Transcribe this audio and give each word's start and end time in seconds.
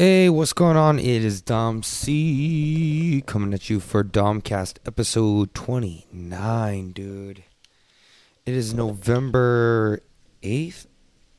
Hey, 0.00 0.28
what's 0.28 0.52
going 0.52 0.76
on? 0.76 1.00
It 1.00 1.24
is 1.24 1.42
Dom 1.42 1.82
C 1.82 3.20
coming 3.26 3.52
at 3.52 3.68
you 3.68 3.80
for 3.80 4.04
Domcast 4.04 4.76
episode 4.86 5.52
29, 5.54 6.92
dude. 6.92 7.42
It 8.46 8.54
is 8.54 8.72
November 8.72 9.98
8th. 10.44 10.86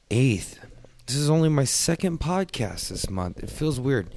8th. 0.10 0.58
This 1.06 1.16
is 1.16 1.30
only 1.30 1.48
my 1.48 1.64
second 1.64 2.20
podcast 2.20 2.90
this 2.90 3.10
month. 3.10 3.42
It 3.42 3.50
feels 3.50 3.80
weird. 3.80 4.14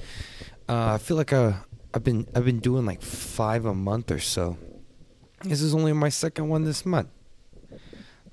Uh, 0.69 0.95
I 0.95 0.99
feel 0.99 1.17
like 1.17 1.33
uh, 1.33 1.53
I've 1.95 2.03
been 2.03 2.27
I've 2.35 2.45
been 2.45 2.59
doing 2.59 2.85
like 2.85 3.01
5 3.01 3.65
a 3.65 3.75
month 3.77 4.11
or 4.11 4.19
so. 4.19 4.57
This 5.45 5.63
is 5.63 5.73
only 5.73 5.93
my 5.93 6.09
second 6.09 6.49
one 6.49 6.65
this 6.65 6.85
month. 6.85 7.11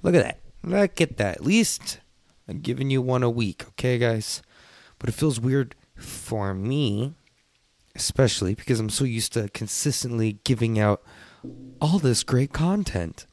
Look 0.02 0.16
at 0.16 0.24
that. 0.24 0.40
Look 0.64 1.02
at 1.02 1.18
that. 1.18 1.36
At 1.36 1.44
least 1.44 2.00
I'm 2.48 2.62
giving 2.62 2.90
you 2.90 3.00
one 3.00 3.22
a 3.22 3.30
week, 3.30 3.68
okay, 3.68 4.00
guys? 4.00 4.42
But 4.98 5.10
it 5.10 5.14
feels 5.14 5.40
weird 5.40 5.76
for 6.00 6.54
me, 6.54 7.14
especially 7.96 8.56
because 8.56 8.80
I'm 8.80 8.90
so 8.90 9.04
used 9.04 9.34
to 9.34 9.50
consistently 9.50 10.40
giving 10.44 10.80
out 10.80 11.02
all 11.82 12.00
this 12.00 12.24
great 12.24 12.54
content. 12.54 13.26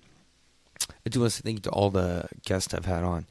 I 1.04 1.08
do 1.08 1.20
want 1.20 1.32
to 1.32 1.42
thank 1.42 1.56
you 1.56 1.62
to 1.62 1.70
all 1.70 1.90
the 1.90 2.28
guests 2.44 2.74
I've 2.74 2.84
had 2.84 3.02
on. 3.02 3.26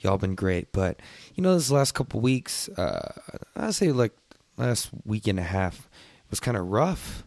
Y'all 0.00 0.18
been 0.18 0.34
great, 0.34 0.72
but 0.72 1.00
you 1.34 1.42
know, 1.42 1.54
this 1.54 1.70
last 1.70 1.92
couple 1.92 2.20
weeks, 2.20 2.68
uh, 2.70 3.12
I 3.54 3.70
say 3.70 3.92
like 3.92 4.12
last 4.56 4.90
week 5.04 5.26
and 5.26 5.38
a 5.38 5.42
half 5.42 5.88
was 6.30 6.40
kind 6.40 6.56
of 6.56 6.66
rough. 6.66 7.24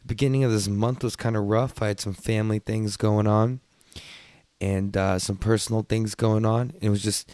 The 0.00 0.08
beginning 0.08 0.44
of 0.44 0.52
this 0.52 0.68
month 0.68 1.02
was 1.02 1.16
kind 1.16 1.36
of 1.36 1.44
rough. 1.44 1.80
I 1.82 1.88
had 1.88 2.00
some 2.00 2.14
family 2.14 2.58
things 2.58 2.96
going 2.96 3.26
on 3.26 3.60
and 4.60 4.96
uh, 4.96 5.18
some 5.18 5.36
personal 5.36 5.82
things 5.82 6.14
going 6.14 6.44
on. 6.44 6.72
It 6.80 6.90
was 6.90 7.02
just, 7.02 7.30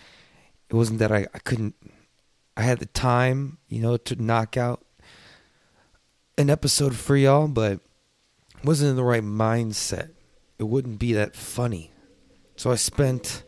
it 0.69 0.75
wasn't 0.75 0.99
that 1.01 1.13
I, 1.13 1.27
I 1.35 1.39
couldn't 1.39 1.75
I 2.61 2.63
had 2.63 2.79
the 2.79 2.85
time, 2.85 3.57
you 3.71 3.81
know, 3.81 3.97
to 3.97 4.23
knock 4.23 4.59
out 4.59 4.85
an 6.37 6.51
episode 6.51 6.95
for 6.95 7.17
y'all, 7.17 7.49
but 7.49 7.81
wasn't 8.63 8.91
in 8.91 8.97
the 8.97 9.03
right 9.03 9.23
mindset. 9.23 10.11
It 10.59 10.65
wouldn't 10.65 10.99
be 10.99 11.15
that 11.15 11.35
funny. 11.35 11.91
So 12.57 12.71
I 12.71 12.75
spent 12.75 13.45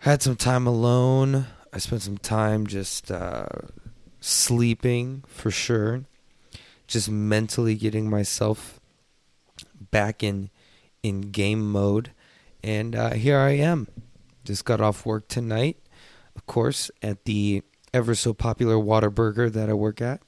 had 0.00 0.22
some 0.22 0.34
time 0.34 0.66
alone. 0.66 1.46
I 1.72 1.78
spent 1.78 2.02
some 2.02 2.18
time 2.18 2.66
just 2.66 3.12
uh, 3.12 3.46
sleeping 4.18 5.22
for 5.28 5.52
sure. 5.52 6.02
Just 6.88 7.08
mentally 7.08 7.76
getting 7.76 8.10
myself 8.10 8.80
back 9.92 10.24
in 10.24 10.50
in 11.04 11.30
game 11.30 11.70
mode. 11.70 12.10
And 12.60 12.96
uh, 12.96 13.10
here 13.12 13.38
I 13.38 13.50
am. 13.50 13.86
Just 14.42 14.64
got 14.64 14.80
off 14.80 15.06
work 15.06 15.28
tonight, 15.28 15.76
of 16.34 16.44
course, 16.46 16.90
at 17.02 17.24
the 17.24 17.62
ever 17.92 18.14
so 18.14 18.32
popular 18.32 18.76
Whataburger 18.76 19.52
that 19.52 19.68
I 19.68 19.74
work 19.74 20.00
at. 20.00 20.22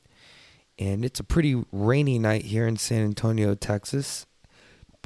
And 0.79 1.05
it's 1.05 1.21
a 1.21 1.25
pretty 1.25 1.63
rainy 1.71 2.19
night 2.19 2.47
here 2.47 2.67
in 2.67 2.77
San 2.77 3.05
Antonio, 3.05 3.55
Texas. 3.55 4.27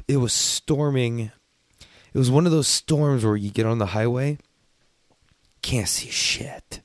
It 0.07 0.17
was 0.17 0.33
storming. 0.33 1.31
It 2.13 2.17
was 2.17 2.31
one 2.31 2.45
of 2.45 2.51
those 2.51 2.67
storms 2.67 3.25
where 3.25 3.35
you 3.35 3.51
get 3.51 3.65
on 3.65 3.77
the 3.77 3.87
highway, 3.87 4.37
can't 5.61 5.87
see 5.87 6.09
shit. 6.09 6.81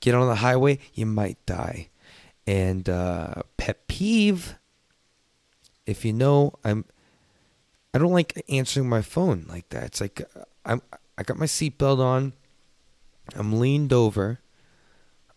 Get 0.00 0.14
on 0.14 0.28
the 0.28 0.36
highway, 0.36 0.78
you 0.94 1.06
might 1.06 1.44
die. 1.46 1.88
And 2.46 2.88
uh, 2.88 3.42
pet 3.56 3.86
peeve, 3.88 4.56
if 5.86 6.04
you 6.04 6.12
know, 6.12 6.54
I'm. 6.64 6.84
I 7.92 7.98
don't 7.98 8.12
like 8.12 8.40
answering 8.48 8.88
my 8.88 9.02
phone 9.02 9.46
like 9.48 9.68
that. 9.70 9.84
It's 9.84 10.00
like 10.00 10.22
I'm. 10.64 10.82
I 11.18 11.22
got 11.22 11.38
my 11.38 11.46
seatbelt 11.46 11.98
on. 11.98 12.32
I'm 13.34 13.58
leaned 13.58 13.92
over. 13.92 14.40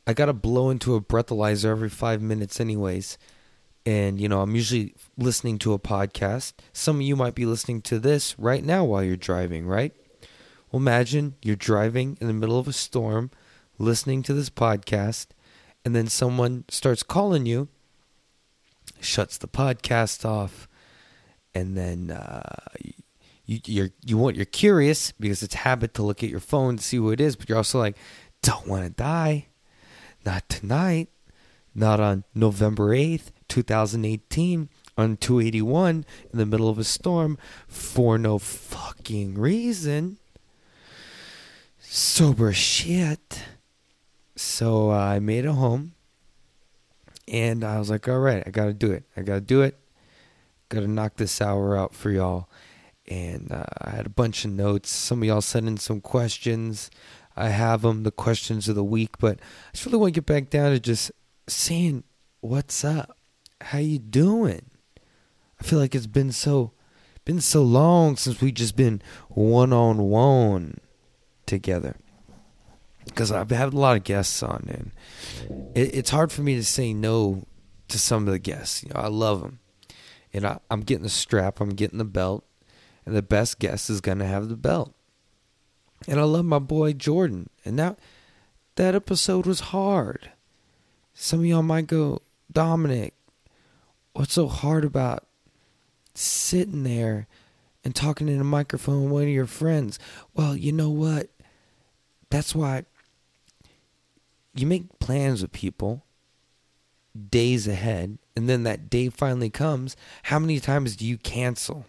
I 0.05 0.13
got 0.13 0.25
to 0.25 0.33
blow 0.33 0.69
into 0.69 0.95
a 0.95 1.01
breathalyzer 1.01 1.65
every 1.65 1.89
five 1.89 2.21
minutes, 2.21 2.59
anyways. 2.59 3.17
And, 3.85 4.19
you 4.19 4.29
know, 4.29 4.41
I'm 4.41 4.55
usually 4.55 4.95
listening 5.17 5.59
to 5.59 5.73
a 5.73 5.79
podcast. 5.79 6.53
Some 6.71 6.97
of 6.97 7.01
you 7.01 7.15
might 7.15 7.35
be 7.35 7.45
listening 7.45 7.81
to 7.83 7.99
this 7.99 8.37
right 8.39 8.63
now 8.63 8.83
while 8.85 9.03
you're 9.03 9.17
driving, 9.17 9.65
right? 9.65 9.93
Well, 10.71 10.81
imagine 10.81 11.35
you're 11.41 11.55
driving 11.55 12.17
in 12.19 12.27
the 12.27 12.33
middle 12.33 12.57
of 12.57 12.67
a 12.67 12.73
storm, 12.73 13.29
listening 13.77 14.23
to 14.23 14.33
this 14.33 14.49
podcast, 14.49 15.27
and 15.85 15.95
then 15.95 16.07
someone 16.07 16.65
starts 16.69 17.03
calling 17.03 17.45
you, 17.45 17.67
shuts 18.99 19.37
the 19.37 19.47
podcast 19.47 20.25
off, 20.25 20.67
and 21.53 21.77
then 21.77 22.09
uh, 22.11 22.55
you 23.45 23.59
you're 23.65 23.89
you 24.05 24.17
want 24.17 24.35
you're 24.35 24.45
curious 24.45 25.11
because 25.11 25.43
it's 25.43 25.55
habit 25.55 25.93
to 25.95 26.03
look 26.03 26.23
at 26.23 26.29
your 26.29 26.39
phone 26.39 26.77
to 26.77 26.83
see 26.83 26.97
who 26.97 27.11
it 27.11 27.19
is, 27.19 27.35
but 27.35 27.49
you're 27.49 27.57
also 27.57 27.79
like, 27.79 27.97
don't 28.41 28.67
want 28.67 28.83
to 28.83 28.89
die. 28.89 29.47
Not 30.25 30.47
tonight. 30.49 31.09
Not 31.75 31.99
on 31.99 32.23
November 32.35 32.93
eighth, 32.93 33.31
two 33.47 33.63
thousand 33.63 34.05
eighteen, 34.05 34.69
on 34.95 35.17
two 35.17 35.39
eighty 35.39 35.61
one 35.61 36.05
in 36.31 36.37
the 36.37 36.45
middle 36.45 36.69
of 36.69 36.77
a 36.77 36.83
storm 36.83 37.37
for 37.67 38.17
no 38.17 38.37
fucking 38.37 39.35
reason. 39.35 40.19
Sober 41.79 42.53
shit. 42.53 43.43
So 44.35 44.91
uh, 44.91 44.95
I 44.95 45.19
made 45.19 45.45
it 45.45 45.51
home 45.51 45.93
and 47.27 47.63
I 47.63 47.79
was 47.79 47.89
like, 47.89 48.07
all 48.07 48.19
right, 48.19 48.43
I 48.45 48.49
got 48.49 48.65
to 48.65 48.73
do 48.73 48.91
it. 48.91 49.03
I 49.17 49.21
got 49.21 49.35
to 49.35 49.41
do 49.41 49.61
it. 49.61 49.77
Got 50.69 50.81
to 50.81 50.87
knock 50.87 51.17
this 51.17 51.41
hour 51.41 51.77
out 51.77 51.93
for 51.93 52.09
y'all 52.09 52.49
and 53.07 53.51
uh, 53.51 53.65
I 53.81 53.91
had 53.91 54.05
a 54.05 54.09
bunch 54.09 54.45
of 54.45 54.51
notes. 54.51 54.89
Some 54.89 55.21
of 55.21 55.27
y'all 55.27 55.41
sent 55.41 55.67
in 55.67 55.77
some 55.77 56.01
questions. 56.01 56.89
I 57.35 57.49
have 57.49 57.81
them, 57.81 58.03
the 58.03 58.11
questions 58.11 58.69
of 58.69 58.75
the 58.75 58.83
week, 58.83 59.17
but 59.19 59.39
I 59.39 59.71
just 59.73 59.85
really 59.85 59.97
want 59.97 60.13
to 60.13 60.21
get 60.21 60.25
back 60.25 60.49
down 60.49 60.71
to 60.71 60.79
just 60.79 61.11
saying, 61.47 62.03
"What's 62.41 62.83
up? 62.83 63.17
How 63.61 63.79
you 63.79 63.99
doing?" 63.99 64.69
I 65.59 65.63
feel 65.63 65.79
like 65.79 65.95
it's 65.95 66.07
been 66.07 66.31
so 66.31 66.73
been 67.25 67.41
so 67.41 67.63
long 67.63 68.17
since 68.17 68.41
we 68.41 68.51
just 68.51 68.75
been 68.75 69.01
one 69.29 69.71
on 69.73 69.97
one 69.97 70.79
together. 71.45 71.95
Because 73.05 73.31
I've 73.31 73.49
had 73.49 73.73
a 73.73 73.77
lot 73.77 73.97
of 73.97 74.03
guests 74.03 74.41
on, 74.41 74.65
and 74.69 74.91
it, 75.75 75.95
it's 75.95 76.09
hard 76.09 76.31
for 76.31 76.41
me 76.41 76.55
to 76.55 76.63
say 76.63 76.93
no 76.93 77.43
to 77.89 77.99
some 77.99 78.27
of 78.27 78.31
the 78.31 78.39
guests. 78.39 78.83
You 78.83 78.89
know, 78.89 79.01
I 79.01 79.07
love 79.07 79.41
them, 79.41 79.59
and 80.31 80.45
I, 80.45 80.59
I'm 80.71 80.81
getting 80.81 81.03
the 81.03 81.09
strap, 81.09 81.59
I'm 81.59 81.71
getting 81.71 81.97
the 81.97 82.05
belt, 82.05 82.45
and 83.05 83.15
the 83.15 83.21
best 83.21 83.59
guest 83.59 83.89
is 83.89 84.01
going 84.01 84.19
to 84.19 84.25
have 84.25 84.49
the 84.49 84.55
belt. 84.55 84.93
And 86.07 86.19
I 86.19 86.23
love 86.23 86.45
my 86.45 86.59
boy 86.59 86.93
Jordan. 86.93 87.49
And 87.65 87.79
that 87.79 87.99
that 88.75 88.95
episode 88.95 89.45
was 89.45 89.59
hard. 89.59 90.31
Some 91.13 91.39
of 91.39 91.45
y'all 91.45 91.61
might 91.61 91.87
go, 91.87 92.21
Dominic, 92.51 93.13
what's 94.13 94.33
so 94.33 94.47
hard 94.47 94.83
about 94.83 95.25
sitting 96.15 96.83
there 96.83 97.27
and 97.83 97.95
talking 97.95 98.27
in 98.27 98.39
a 98.39 98.45
microphone 98.45 99.03
with 99.03 99.11
one 99.11 99.23
of 99.23 99.29
your 99.29 99.45
friends? 99.45 99.99
Well, 100.33 100.55
you 100.55 100.71
know 100.71 100.89
what? 100.89 101.29
That's 102.29 102.55
why 102.55 102.85
you 104.55 104.65
make 104.65 104.99
plans 104.99 105.41
with 105.41 105.51
people 105.51 106.03
days 107.29 107.67
ahead, 107.67 108.17
and 108.35 108.49
then 108.49 108.63
that 108.63 108.89
day 108.89 109.09
finally 109.09 109.49
comes. 109.49 109.95
How 110.23 110.39
many 110.39 110.59
times 110.59 110.95
do 110.95 111.05
you 111.05 111.17
cancel? 111.17 111.85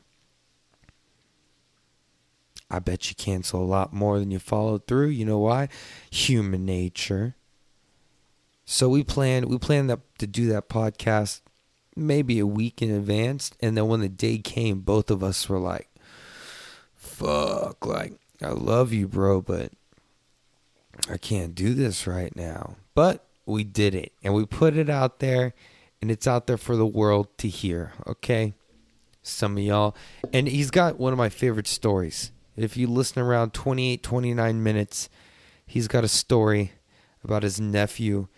I 2.70 2.78
bet 2.78 3.08
you 3.08 3.14
cancel 3.14 3.62
a 3.62 3.64
lot 3.64 3.92
more 3.92 4.18
than 4.18 4.30
you 4.30 4.38
follow 4.38 4.78
through. 4.78 5.08
You 5.08 5.24
know 5.24 5.38
why? 5.38 5.68
Human 6.10 6.64
nature. 6.64 7.36
So 8.64 8.88
we 8.88 9.04
planned 9.04 9.46
we 9.46 9.58
planned 9.58 9.90
that, 9.90 10.00
to 10.18 10.26
do 10.26 10.48
that 10.48 10.68
podcast 10.68 11.40
maybe 11.96 12.38
a 12.38 12.46
week 12.46 12.82
in 12.82 12.90
advance, 12.90 13.52
and 13.60 13.76
then 13.76 13.88
when 13.88 14.00
the 14.00 14.08
day 14.08 14.38
came, 14.38 14.80
both 14.80 15.10
of 15.10 15.22
us 15.22 15.48
were 15.48 15.58
like, 15.58 15.88
"Fuck!" 16.94 17.84
Like 17.86 18.14
I 18.42 18.50
love 18.50 18.92
you, 18.92 19.06
bro, 19.06 19.40
but 19.40 19.72
I 21.08 21.16
can't 21.16 21.54
do 21.54 21.74
this 21.74 22.06
right 22.06 22.34
now. 22.34 22.76
But 22.94 23.24
we 23.46 23.64
did 23.64 23.94
it, 23.94 24.12
and 24.22 24.34
we 24.34 24.46
put 24.46 24.76
it 24.76 24.88
out 24.88 25.18
there, 25.20 25.54
and 26.00 26.10
it's 26.10 26.26
out 26.26 26.46
there 26.46 26.56
for 26.56 26.76
the 26.76 26.86
world 26.86 27.28
to 27.38 27.48
hear. 27.48 27.92
Okay, 28.06 28.54
some 29.22 29.56
of 29.56 29.62
y'all, 29.62 29.94
and 30.32 30.48
he's 30.48 30.70
got 30.70 30.98
one 30.98 31.12
of 31.12 31.18
my 31.18 31.28
favorite 31.28 31.68
stories. 31.68 32.32
If 32.56 32.76
you 32.76 32.86
listen 32.86 33.20
around 33.20 33.52
28, 33.52 34.02
29 34.02 34.62
minutes, 34.62 35.08
he's 35.66 35.88
got 35.88 36.04
a 36.04 36.08
story 36.08 36.72
about 37.22 37.42
his 37.42 37.60
nephew 37.60 38.28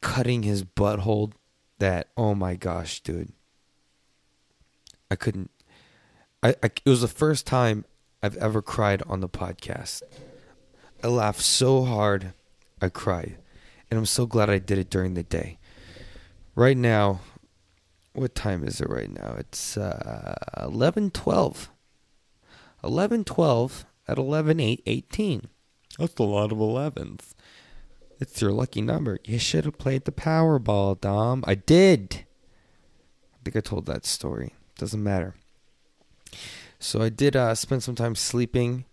cutting 0.00 0.42
his 0.42 0.62
butthole 0.62 1.32
that, 1.78 2.08
oh 2.16 2.34
my 2.34 2.54
gosh, 2.54 3.00
dude. 3.00 3.32
I 5.10 5.16
couldn't. 5.16 5.50
I, 6.42 6.50
I, 6.62 6.70
it 6.84 6.88
was 6.88 7.00
the 7.00 7.08
first 7.08 7.46
time 7.46 7.84
I've 8.22 8.36
ever 8.36 8.62
cried 8.62 9.02
on 9.06 9.20
the 9.20 9.28
podcast. 9.28 10.02
I 11.02 11.08
laughed 11.08 11.40
so 11.40 11.84
hard, 11.84 12.32
I 12.80 12.88
cried. 12.88 13.38
And 13.90 13.98
I'm 13.98 14.06
so 14.06 14.26
glad 14.26 14.50
I 14.50 14.58
did 14.58 14.78
it 14.78 14.90
during 14.90 15.14
the 15.14 15.22
day. 15.22 15.58
Right 16.54 16.76
now, 16.76 17.20
what 18.12 18.34
time 18.34 18.64
is 18.64 18.80
it 18.80 18.90
right 18.90 19.10
now? 19.10 19.36
It's 19.38 19.76
uh, 19.76 20.34
11:12. 20.58 21.68
11 22.84 23.24
12 23.24 23.86
at 24.06 24.18
11 24.18 24.60
8 24.60 24.82
18. 24.86 25.48
That's 25.98 26.14
a 26.18 26.22
lot 26.22 26.52
of 26.52 26.58
11s. 26.58 27.34
It's 28.20 28.40
your 28.40 28.52
lucky 28.52 28.80
number. 28.80 29.18
You 29.24 29.38
should 29.38 29.64
have 29.64 29.78
played 29.78 30.04
the 30.04 30.12
Powerball, 30.12 31.00
Dom. 31.00 31.44
I 31.46 31.54
did. 31.54 32.24
I 33.34 33.38
think 33.44 33.56
I 33.56 33.60
told 33.60 33.86
that 33.86 34.04
story. 34.04 34.54
Doesn't 34.76 35.02
matter. 35.02 35.34
So 36.78 37.02
I 37.02 37.08
did 37.08 37.36
uh, 37.36 37.54
spend 37.54 37.82
some 37.82 37.94
time 37.94 38.14
sleeping, 38.14 38.84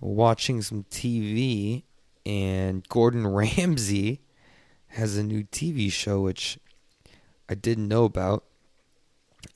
watching 0.00 0.62
some 0.62 0.84
TV, 0.84 1.84
and 2.24 2.86
Gordon 2.88 3.26
Ramsay 3.34 4.20
has 4.88 5.16
a 5.16 5.22
new 5.22 5.44
TV 5.44 5.90
show 5.92 6.20
which 6.20 6.58
I 7.48 7.54
didn't 7.54 7.88
know 7.88 8.04
about. 8.04 8.44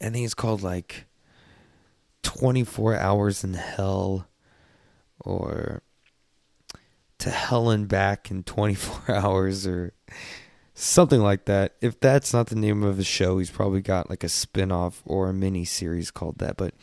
I 0.00 0.10
think 0.10 0.24
it's 0.24 0.34
called 0.34 0.62
like 0.62 1.06
24 2.22 2.96
Hours 2.96 3.44
in 3.44 3.54
Hell 3.54 4.28
or 5.20 5.82
To 7.18 7.30
Hell 7.30 7.70
and 7.70 7.88
Back 7.88 8.30
in 8.30 8.42
24 8.42 9.14
Hours 9.14 9.66
or 9.66 9.92
something 10.74 11.20
like 11.20 11.46
that. 11.46 11.76
If 11.80 12.00
that's 12.00 12.32
not 12.32 12.48
the 12.48 12.56
name 12.56 12.82
of 12.82 12.96
the 12.96 13.04
show, 13.04 13.38
he's 13.38 13.50
probably 13.50 13.80
got 13.80 14.10
like 14.10 14.24
a 14.24 14.28
spin 14.28 14.72
off 14.72 15.02
or 15.04 15.28
a 15.28 15.34
mini 15.34 15.64
series 15.64 16.10
called 16.10 16.38
that. 16.38 16.56
But 16.56 16.74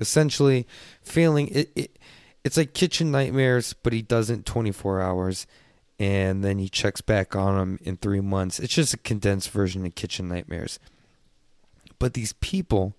essentially, 0.00 0.66
failing 1.02 1.48
it, 1.48 1.70
it 1.74 1.98
it's 2.42 2.56
like 2.56 2.74
kitchen 2.74 3.10
nightmares, 3.10 3.74
but 3.82 3.92
he 3.92 4.02
doesn't 4.02 4.46
24 4.46 5.00
hours 5.00 5.46
and 5.98 6.42
then 6.42 6.58
he 6.58 6.68
checks 6.68 7.00
back 7.00 7.36
on 7.36 7.56
them 7.56 7.78
in 7.82 7.96
three 7.96 8.20
months. 8.20 8.58
It's 8.58 8.74
just 8.74 8.94
a 8.94 8.98
condensed 8.98 9.50
version 9.50 9.86
of 9.86 9.94
Kitchen 9.94 10.28
Nightmares. 10.28 10.80
But 11.98 12.14
these 12.14 12.32
people, 12.34 12.96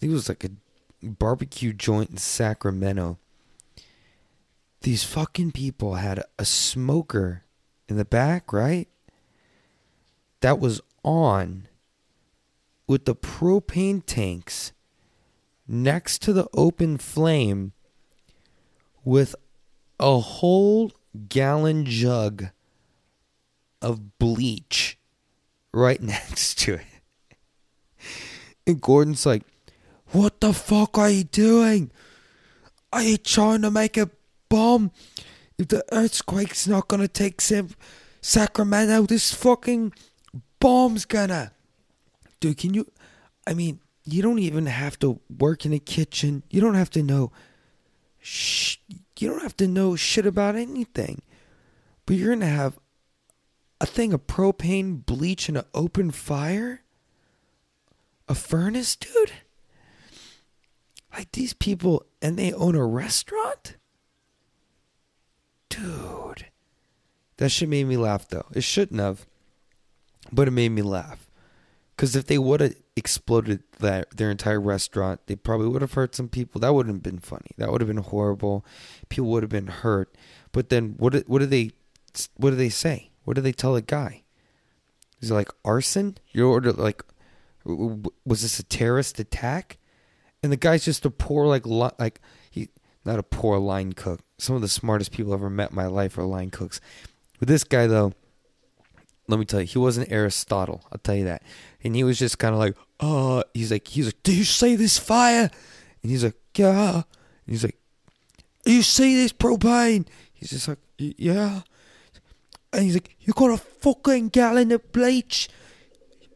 it 0.00 0.08
was 0.08 0.28
like 0.28 0.44
a 0.44 0.50
barbecue 1.02 1.72
joint 1.72 2.10
in 2.10 2.16
Sacramento. 2.16 3.18
These 4.82 5.04
fucking 5.04 5.52
people 5.52 5.94
had 5.94 6.24
a 6.38 6.44
smoker 6.44 7.44
in 7.88 7.96
the 7.96 8.04
back, 8.04 8.52
right? 8.52 8.88
That 10.40 10.58
was 10.58 10.80
on 11.04 11.68
with 12.86 13.04
the 13.04 13.14
propane 13.14 14.02
tanks 14.04 14.72
next 15.68 16.20
to 16.22 16.32
the 16.32 16.48
open 16.54 16.98
flame 16.98 17.72
with 19.04 19.34
a 20.00 20.18
whole 20.18 20.92
gallon 21.28 21.84
jug 21.84 22.46
of 23.80 24.18
bleach 24.18 24.98
right 25.72 26.02
next 26.02 26.58
to 26.60 26.74
it. 26.74 26.86
And 28.66 28.80
Gordon's 28.80 29.26
like, 29.26 29.42
What 30.12 30.40
the 30.40 30.52
fuck 30.52 30.98
are 30.98 31.10
you 31.10 31.24
doing? 31.24 31.90
Are 32.92 33.02
you 33.02 33.16
trying 33.16 33.62
to 33.62 33.70
make 33.70 33.96
a 33.96 34.10
bomb? 34.48 34.92
If 35.58 35.68
the 35.68 35.84
earthquake's 35.90 36.66
not 36.66 36.88
gonna 36.88 37.08
take 37.08 37.40
Sacramento, 38.20 39.06
this 39.06 39.32
fucking 39.32 39.92
bomb's 40.60 41.06
gonna. 41.06 41.52
Dude, 42.40 42.58
can 42.58 42.74
you. 42.74 42.90
I 43.46 43.54
mean, 43.54 43.80
you 44.04 44.20
don't 44.20 44.38
even 44.38 44.66
have 44.66 44.98
to 44.98 45.20
work 45.38 45.64
in 45.64 45.72
a 45.72 45.78
kitchen. 45.78 46.42
You 46.50 46.60
don't 46.60 46.74
have 46.74 46.90
to 46.90 47.02
know. 47.02 47.32
Shh, 48.20 48.76
you 49.18 49.30
don't 49.30 49.42
have 49.42 49.56
to 49.58 49.68
know 49.68 49.96
shit 49.96 50.26
about 50.26 50.56
anything. 50.56 51.22
But 52.04 52.16
you're 52.16 52.36
to 52.36 52.46
have 52.46 52.78
a 53.80 53.86
thing 53.86 54.12
of 54.12 54.26
propane, 54.26 55.04
bleach, 55.04 55.48
and 55.48 55.58
an 55.58 55.64
open 55.72 56.10
fire? 56.10 56.82
A 58.28 58.34
furnace, 58.34 58.94
dude? 58.96 59.32
Like 61.12 61.32
these 61.32 61.52
people, 61.52 62.06
and 62.20 62.38
they 62.38 62.52
own 62.52 62.74
a 62.74 62.86
restaurant? 62.86 63.76
Dude. 65.68 66.46
That 67.36 67.50
shit 67.50 67.68
made 67.68 67.86
me 67.86 67.96
laugh, 67.96 68.28
though. 68.28 68.46
It 68.54 68.64
shouldn't 68.64 69.00
have, 69.00 69.26
but 70.30 70.48
it 70.48 70.52
made 70.52 70.70
me 70.70 70.82
laugh. 70.82 71.28
Because 71.96 72.16
if 72.16 72.26
they 72.26 72.38
would 72.38 72.60
have 72.60 72.74
exploded 72.96 73.62
that 73.78 74.16
their 74.16 74.30
entire 74.30 74.60
restaurant, 74.60 75.20
they 75.26 75.36
probably 75.36 75.68
would 75.68 75.82
have 75.82 75.92
hurt 75.92 76.14
some 76.14 76.28
people. 76.28 76.60
That 76.60 76.74
wouldn't 76.74 76.94
have 76.94 77.02
been 77.02 77.20
funny. 77.20 77.50
That 77.58 77.70
would 77.70 77.80
have 77.80 77.88
been 77.88 77.98
horrible. 77.98 78.64
People 79.08 79.28
would 79.30 79.42
have 79.42 79.50
been 79.50 79.66
hurt. 79.66 80.14
But 80.52 80.68
then 80.68 80.94
what? 80.96 81.14
What 81.28 81.40
do 81.40 81.46
they? 81.46 81.72
What 82.36 82.50
do 82.50 82.56
they 82.56 82.70
say? 82.70 83.10
What 83.24 83.34
do 83.34 83.40
they 83.40 83.52
tell 83.52 83.76
a 83.76 83.82
guy? 83.82 84.22
Is 85.20 85.30
it 85.30 85.34
like 85.34 85.50
arson? 85.64 86.18
You 86.32 86.48
order 86.48 86.72
like, 86.72 87.04
was 87.64 88.42
this 88.42 88.58
a 88.58 88.64
terrorist 88.64 89.20
attack? 89.20 89.78
And 90.42 90.50
the 90.50 90.56
guy's 90.56 90.84
just 90.84 91.04
a 91.04 91.10
poor 91.10 91.46
like 91.46 91.66
like 91.66 92.20
he 92.50 92.68
not 93.04 93.18
a 93.18 93.22
poor 93.22 93.58
line 93.58 93.92
cook. 93.92 94.20
Some 94.38 94.56
of 94.56 94.62
the 94.62 94.68
smartest 94.68 95.12
people 95.12 95.32
I've 95.32 95.40
ever 95.40 95.50
met 95.50 95.70
in 95.70 95.76
my 95.76 95.86
life 95.86 96.18
are 96.18 96.24
line 96.24 96.50
cooks. 96.50 96.80
But 97.38 97.48
this 97.48 97.64
guy 97.64 97.86
though, 97.86 98.12
let 99.28 99.38
me 99.38 99.44
tell 99.44 99.60
you, 99.60 99.66
he 99.66 99.78
wasn't 99.78 100.10
Aristotle. 100.10 100.82
I'll 100.92 100.98
tell 100.98 101.14
you 101.14 101.24
that. 101.24 101.42
And 101.82 101.94
he 101.94 102.04
was 102.04 102.18
just 102.18 102.38
kind 102.38 102.54
of 102.54 102.58
like, 102.58 102.76
uh, 103.00 103.42
he's 103.54 103.70
like, 103.70 103.86
he's 103.88 104.06
like, 104.06 104.22
do 104.22 104.34
you 104.34 104.44
see 104.44 104.76
this 104.76 104.98
fire? 104.98 105.50
And 106.02 106.10
he's 106.10 106.24
like, 106.24 106.36
yeah. 106.56 106.94
And 106.94 107.04
he's 107.46 107.64
like, 107.64 107.78
you 108.64 108.82
see 108.82 109.16
this 109.16 109.32
propane? 109.32 110.06
He's 110.32 110.50
just 110.50 110.68
like, 110.68 110.78
yeah. 110.98 111.62
And 112.72 112.84
he's 112.84 112.94
like, 112.94 113.16
you 113.20 113.32
got 113.32 113.50
a 113.50 113.56
fucking 113.56 114.28
gallon 114.28 114.72
of 114.72 114.92
bleach. 114.92 115.48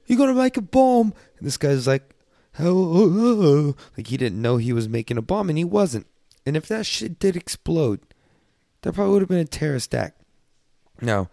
You 0.06 0.16
gotta 0.16 0.34
make 0.34 0.56
a 0.56 0.62
bomb. 0.62 1.12
And 1.38 1.46
this 1.46 1.56
guy's 1.56 1.86
like, 1.86 2.14
oh, 2.60 3.74
like 3.96 4.08
he 4.08 4.16
didn't 4.16 4.40
know 4.40 4.56
he 4.56 4.72
was 4.72 4.88
making 4.88 5.18
a 5.18 5.22
bomb, 5.22 5.48
and 5.48 5.58
he 5.58 5.64
wasn't. 5.64 6.06
And 6.44 6.56
if 6.56 6.68
that 6.68 6.86
shit 6.86 7.18
did 7.18 7.36
explode, 7.36 8.00
that 8.82 8.94
probably 8.94 9.12
would 9.12 9.22
have 9.22 9.28
been 9.28 9.38
a 9.38 9.44
terrorist 9.44 9.94
act. 9.94 10.20
Now, 11.00 11.28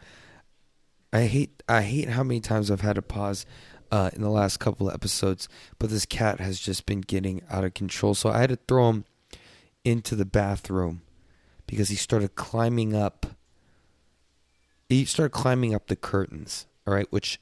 I 1.12 1.26
hate 1.26 1.62
I 1.70 1.84
hate 1.84 2.10
how 2.10 2.24
many 2.24 2.40
times 2.40 2.72
I've 2.72 2.82
had 2.82 2.96
to 2.96 3.02
pause 3.02 3.46
uh, 3.92 4.10
in 4.14 4.22
the 4.22 4.30
last 4.30 4.58
couple 4.58 4.90
of 4.90 4.96
episodes, 4.96 5.48
but 5.78 5.92
this 5.92 6.06
cat 6.06 6.40
has 6.40 6.60
just 6.60 6.86
been 6.88 7.02
getting 7.02 7.44
out 7.50 7.64
of 7.64 7.76
control. 7.76 8.16
So 8.16 8.30
I 8.30 8.40
had 8.40 8.50
to 8.50 8.60
throw 8.68 8.90
him 8.90 9.06
into 9.86 10.16
the 10.16 10.26
bathroom 10.26 11.04
because 11.68 11.90
he 11.90 11.96
started 11.96 12.36
climbing 12.36 12.96
up. 12.96 13.28
He 14.90 15.06
started 15.06 15.30
climbing 15.30 15.76
up 15.76 15.88
the 15.88 15.96
curtains. 15.96 16.66
All 16.88 16.94
right, 16.94 17.08
which 17.12 17.40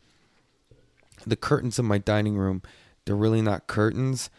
the 1.25 1.38
curtains 1.38 1.80
in 1.80 1.86
my 1.86 1.98
dining 1.98 2.36
room, 2.36 2.62
they're 3.06 3.15
really 3.15 3.42
not 3.42 3.68
curtains. 3.68 4.30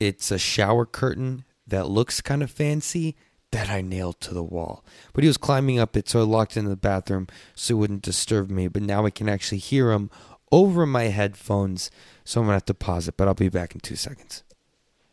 It's 0.00 0.30
a 0.30 0.38
shower 0.38 0.86
curtain 0.86 1.44
that 1.66 1.88
looks 1.88 2.20
kind 2.20 2.42
of 2.42 2.50
fancy 2.50 3.16
that 3.50 3.70
I 3.70 3.80
nailed 3.82 4.20
to 4.22 4.34
the 4.34 4.42
wall. 4.42 4.84
But 5.12 5.22
he 5.22 5.28
was 5.28 5.36
climbing 5.36 5.78
up 5.78 5.96
it, 5.96 6.08
so 6.08 6.20
I 6.20 6.24
locked 6.24 6.56
in 6.56 6.64
the 6.64 6.76
bathroom 6.76 7.28
so 7.54 7.74
it 7.74 7.78
wouldn't 7.78 8.02
disturb 8.02 8.50
me. 8.50 8.66
But 8.66 8.82
now 8.82 9.06
I 9.06 9.10
can 9.10 9.28
actually 9.28 9.58
hear 9.58 9.92
him 9.92 10.10
over 10.50 10.86
my 10.86 11.04
headphones, 11.04 11.90
so 12.24 12.40
I'm 12.40 12.46
gonna 12.46 12.54
have 12.54 12.64
to 12.66 12.74
pause 12.74 13.06
it. 13.08 13.16
But 13.16 13.28
I'll 13.28 13.34
be 13.34 13.48
back 13.48 13.74
in 13.74 13.80
two 13.80 13.96
seconds. 13.96 14.42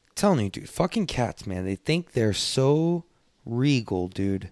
I'm 0.10 0.16
telling 0.16 0.46
you, 0.46 0.50
dude, 0.50 0.70
fucking 0.70 1.06
cats, 1.06 1.46
man. 1.46 1.66
They 1.66 1.76
think 1.76 2.14
they're 2.14 2.34
so 2.34 3.06
regal, 3.46 4.08
dude. 4.08 4.50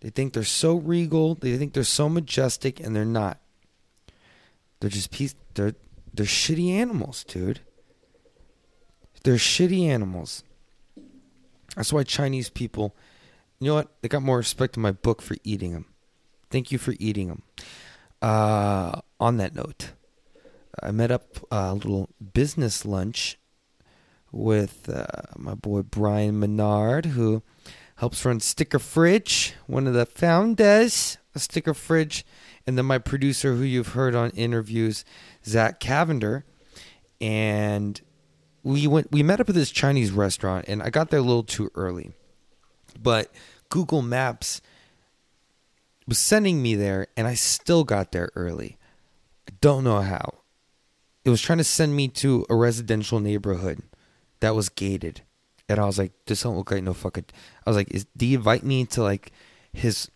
They 0.00 0.10
think 0.10 0.32
they're 0.32 0.44
so 0.44 0.74
regal. 0.76 1.36
They 1.36 1.56
think 1.56 1.74
they're 1.74 1.84
so 1.84 2.08
majestic, 2.08 2.80
and 2.80 2.94
they're 2.94 3.04
not. 3.04 3.38
They're 4.80 4.90
just 4.90 5.10
piece. 5.10 5.34
They're 5.54 5.74
they're 6.16 6.26
shitty 6.26 6.70
animals, 6.70 7.24
dude. 7.24 7.60
They're 9.22 9.36
shitty 9.36 9.86
animals. 9.86 10.42
That's 11.74 11.92
why 11.92 12.04
Chinese 12.04 12.48
people, 12.48 12.96
you 13.60 13.68
know 13.68 13.74
what? 13.74 13.88
They 14.00 14.08
got 14.08 14.22
more 14.22 14.38
respect 14.38 14.76
in 14.76 14.82
my 14.82 14.92
book 14.92 15.20
for 15.20 15.36
eating 15.44 15.72
them. 15.72 15.86
Thank 16.50 16.72
you 16.72 16.78
for 16.78 16.94
eating 16.98 17.28
them. 17.28 17.42
Uh, 18.22 19.00
on 19.20 19.36
that 19.36 19.54
note, 19.54 19.92
I 20.82 20.90
met 20.90 21.10
up 21.10 21.24
a 21.50 21.74
little 21.74 22.08
business 22.32 22.84
lunch 22.84 23.38
with 24.32 24.88
uh, 24.88 25.06
my 25.36 25.54
boy 25.54 25.82
Brian 25.82 26.38
Menard, 26.38 27.06
who 27.06 27.42
helps 27.96 28.24
run 28.24 28.40
Sticker 28.40 28.78
Fridge, 28.78 29.54
one 29.66 29.86
of 29.86 29.94
the 29.94 30.06
founders 30.06 31.18
of 31.34 31.42
Sticker 31.42 31.74
Fridge, 31.74 32.24
and 32.66 32.76
then 32.76 32.86
my 32.86 32.98
producer, 32.98 33.54
who 33.54 33.62
you've 33.62 33.88
heard 33.88 34.14
on 34.14 34.30
interviews, 34.30 35.04
Zach 35.46 35.80
Cavender, 35.80 36.44
and 37.20 38.00
we 38.66 38.88
went 38.88 39.12
we 39.12 39.22
met 39.22 39.40
up 39.40 39.48
at 39.48 39.54
this 39.54 39.70
Chinese 39.70 40.10
restaurant 40.10 40.64
and 40.66 40.82
I 40.82 40.90
got 40.90 41.10
there 41.10 41.20
a 41.20 41.22
little 41.22 41.44
too 41.44 41.70
early. 41.76 42.10
But 43.00 43.32
Google 43.70 44.02
Maps 44.02 44.60
was 46.08 46.18
sending 46.18 46.60
me 46.62 46.74
there 46.74 47.06
and 47.16 47.28
I 47.28 47.34
still 47.34 47.84
got 47.84 48.10
there 48.10 48.30
early. 48.34 48.76
I 49.48 49.52
don't 49.60 49.84
know 49.84 50.00
how. 50.00 50.38
It 51.24 51.30
was 51.30 51.40
trying 51.40 51.58
to 51.58 51.64
send 51.64 51.94
me 51.94 52.08
to 52.08 52.44
a 52.50 52.56
residential 52.56 53.20
neighborhood 53.20 53.82
that 54.40 54.56
was 54.56 54.68
gated. 54.68 55.22
And 55.68 55.78
I 55.78 55.86
was 55.86 55.98
like, 55.98 56.12
this 56.26 56.42
don't 56.42 56.56
look 56.56 56.72
like 56.72 56.82
no 56.82 56.92
fucking 56.92 57.26
I 57.64 57.70
was 57.70 57.76
like, 57.76 57.92
is 57.92 58.06
do 58.16 58.26
you 58.26 58.36
invite 58.36 58.64
me 58.64 58.84
to 58.86 59.02
like 59.02 59.30
his 59.72 60.10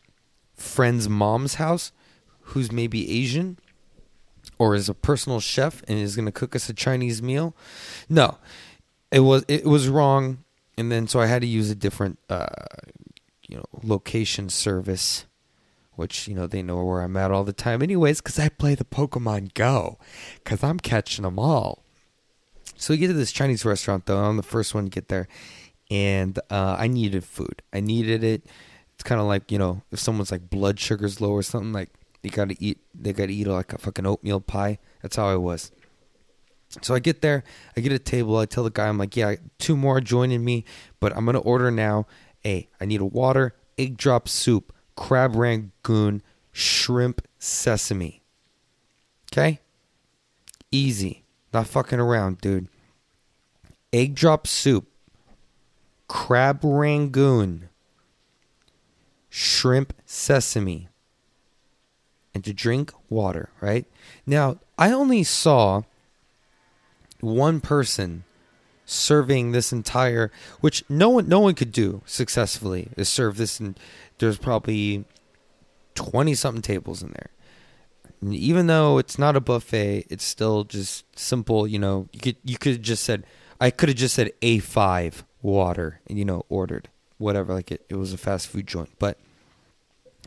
friend's 0.54 1.08
mom's 1.08 1.54
house 1.54 1.92
who's 2.40 2.72
maybe 2.72 3.08
Asian? 3.16 3.58
Or 4.60 4.74
is 4.74 4.90
a 4.90 4.94
personal 4.94 5.40
chef 5.40 5.82
and 5.88 5.98
is 5.98 6.14
going 6.14 6.26
to 6.26 6.32
cook 6.32 6.54
us 6.54 6.68
a 6.68 6.74
Chinese 6.74 7.22
meal. 7.22 7.56
No, 8.10 8.36
it 9.10 9.20
was 9.20 9.42
it 9.48 9.64
was 9.64 9.88
wrong, 9.88 10.44
and 10.76 10.92
then 10.92 11.08
so 11.08 11.18
I 11.18 11.26
had 11.26 11.40
to 11.40 11.48
use 11.48 11.70
a 11.70 11.74
different 11.74 12.18
uh, 12.28 12.46
you 13.48 13.56
know 13.56 13.64
location 13.82 14.50
service, 14.50 15.24
which 15.94 16.28
you 16.28 16.34
know 16.34 16.46
they 16.46 16.62
know 16.62 16.84
where 16.84 17.00
I'm 17.00 17.16
at 17.16 17.30
all 17.30 17.42
the 17.42 17.54
time, 17.54 17.82
anyways, 17.82 18.20
because 18.20 18.38
I 18.38 18.50
play 18.50 18.74
the 18.74 18.84
Pokemon 18.84 19.54
Go, 19.54 19.98
because 20.44 20.62
I'm 20.62 20.78
catching 20.78 21.22
them 21.22 21.38
all. 21.38 21.82
So 22.76 22.92
we 22.92 22.98
get 22.98 23.08
to 23.08 23.14
this 23.14 23.32
Chinese 23.32 23.64
restaurant 23.64 24.04
though. 24.04 24.18
I'm 24.18 24.36
the 24.36 24.42
first 24.42 24.74
one 24.74 24.84
to 24.84 24.90
get 24.90 25.08
there, 25.08 25.26
and 25.90 26.38
uh, 26.50 26.76
I 26.78 26.86
needed 26.86 27.24
food. 27.24 27.62
I 27.72 27.80
needed 27.80 28.22
it. 28.22 28.44
It's 28.92 29.04
kind 29.04 29.22
of 29.22 29.26
like 29.26 29.50
you 29.50 29.56
know 29.56 29.80
if 29.90 30.00
someone's 30.00 30.30
like 30.30 30.50
blood 30.50 30.78
sugar's 30.78 31.18
low 31.18 31.30
or 31.30 31.42
something 31.42 31.72
like 31.72 31.88
they 32.22 32.28
gotta 32.28 32.56
eat. 32.58 32.78
They 32.94 33.12
gotta 33.12 33.32
eat 33.32 33.46
like 33.46 33.72
a 33.72 33.78
fucking 33.78 34.06
oatmeal 34.06 34.40
pie. 34.40 34.78
That's 35.02 35.16
how 35.16 35.28
I 35.28 35.36
was. 35.36 35.70
So 36.82 36.94
I 36.94 37.00
get 37.00 37.20
there, 37.20 37.42
I 37.76 37.80
get 37.80 37.90
a 37.90 37.98
table, 37.98 38.36
I 38.36 38.46
tell 38.46 38.62
the 38.62 38.70
guy, 38.70 38.86
I'm 38.86 38.96
like, 38.96 39.16
yeah, 39.16 39.34
two 39.58 39.76
more 39.76 40.00
joining 40.00 40.44
me, 40.44 40.64
but 41.00 41.16
I'm 41.16 41.26
gonna 41.26 41.40
order 41.40 41.70
now. 41.70 42.06
a 42.44 42.68
I 42.80 42.84
need 42.84 43.00
a 43.00 43.04
water, 43.04 43.56
egg 43.76 43.96
drop 43.96 44.28
soup, 44.28 44.72
crab 44.94 45.34
rangoon, 45.34 46.22
shrimp 46.52 47.26
sesame. 47.38 48.22
Okay? 49.32 49.60
Easy. 50.70 51.24
Not 51.52 51.66
fucking 51.66 51.98
around, 51.98 52.40
dude. 52.40 52.68
Egg 53.92 54.14
drop 54.14 54.46
soup, 54.46 54.86
crab 56.06 56.60
rangoon, 56.62 57.68
shrimp 59.28 59.92
sesame, 60.06 60.88
and 62.34 62.44
to 62.44 62.52
drink 62.52 62.92
water, 63.08 63.50
right? 63.60 63.86
Now, 64.26 64.58
I 64.78 64.92
only 64.92 65.24
saw 65.24 65.82
one 67.20 67.60
person 67.60 68.24
serving 68.90 69.52
this 69.52 69.72
entire 69.72 70.32
which 70.60 70.82
no 70.88 71.08
one 71.10 71.28
no 71.28 71.38
one 71.38 71.54
could 71.54 71.70
do 71.70 72.02
successfully 72.06 72.88
is 72.96 73.08
serve 73.08 73.36
this 73.36 73.60
and 73.60 73.78
there's 74.18 74.36
probably 74.36 75.04
20 75.94 76.34
something 76.34 76.60
tables 76.60 77.00
in 77.00 77.10
there 77.10 77.30
and 78.20 78.34
even 78.34 78.66
though 78.66 78.98
it's 78.98 79.16
not 79.16 79.36
a 79.36 79.40
buffet 79.40 80.04
it's 80.10 80.24
still 80.24 80.64
just 80.64 81.04
simple 81.16 81.68
you 81.68 81.78
know 81.78 82.08
you 82.12 82.18
could 82.18 82.36
you 82.42 82.58
could 82.58 82.82
just 82.82 83.04
said 83.04 83.24
i 83.60 83.70
could 83.70 83.88
have 83.88 83.98
just 83.98 84.16
said 84.16 84.32
a5 84.42 85.22
water 85.40 86.00
and 86.08 86.18
you 86.18 86.24
know 86.24 86.44
ordered 86.48 86.88
whatever 87.18 87.54
like 87.54 87.70
it, 87.70 87.84
it 87.88 87.94
was 87.94 88.12
a 88.12 88.18
fast 88.18 88.48
food 88.48 88.66
joint 88.66 88.90
but 88.98 89.18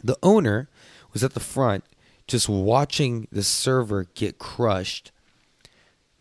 the 0.02 0.18
owner 0.24 0.70
was 1.12 1.22
at 1.22 1.34
the 1.34 1.40
front 1.42 1.84
just 2.28 2.48
watching 2.48 3.28
the 3.32 3.44
server 3.44 4.06
get 4.16 4.40
crushed 4.40 5.12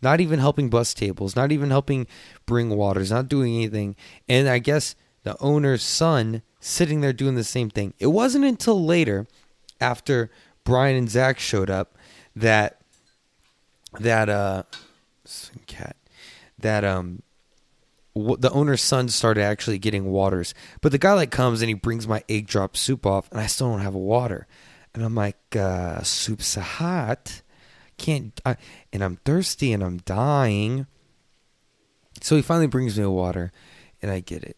not 0.03 0.19
even 0.19 0.39
helping 0.39 0.69
bus 0.69 0.93
tables, 0.93 1.35
not 1.35 1.51
even 1.51 1.69
helping 1.69 2.05
bring 2.45 2.69
waters, 2.69 3.09
not 3.09 3.29
doing 3.29 3.55
anything. 3.55 3.95
And 4.27 4.49
I 4.49 4.59
guess 4.59 4.95
the 5.23 5.37
owner's 5.39 5.81
son 5.81 6.41
sitting 6.59 7.01
there 7.01 7.13
doing 7.13 7.35
the 7.35 7.43
same 7.43 7.69
thing. 7.69 7.93
It 7.97 8.07
wasn't 8.07 8.45
until 8.45 8.83
later, 8.83 9.25
after 9.79 10.29
Brian 10.65 10.97
and 10.97 11.09
Zach 11.09 11.39
showed 11.39 11.69
up, 11.69 11.97
that 12.35 12.81
that 13.99 14.27
uh 14.27 14.63
cat 15.67 15.95
that 16.57 16.83
um 16.83 17.21
the 18.15 18.51
owner's 18.51 18.81
son 18.81 19.07
started 19.09 19.41
actually 19.41 19.79
getting 19.79 20.05
waters. 20.05 20.53
But 20.81 20.91
the 20.91 20.97
guy 20.97 21.13
like 21.13 21.31
comes 21.31 21.61
and 21.61 21.69
he 21.69 21.75
brings 21.75 22.07
my 22.07 22.23
egg 22.27 22.47
drop 22.47 22.75
soup 22.75 23.05
off, 23.05 23.31
and 23.31 23.39
I 23.39 23.47
still 23.47 23.69
don't 23.69 23.81
have 23.81 23.95
a 23.95 23.99
water. 23.99 24.47
And 24.93 25.03
I'm 25.03 25.15
like, 25.15 25.55
uh, 25.55 26.01
soup's 26.03 26.55
hot 26.55 27.41
can't, 27.97 28.39
I, 28.45 28.57
and 28.91 29.03
I'm 29.03 29.17
thirsty 29.17 29.73
and 29.73 29.83
I'm 29.83 29.97
dying. 29.99 30.87
So 32.21 32.35
he 32.35 32.41
finally 32.41 32.67
brings 32.67 32.97
me 32.97 33.05
water, 33.05 33.51
and 34.01 34.11
I 34.11 34.19
get 34.19 34.43
it, 34.43 34.57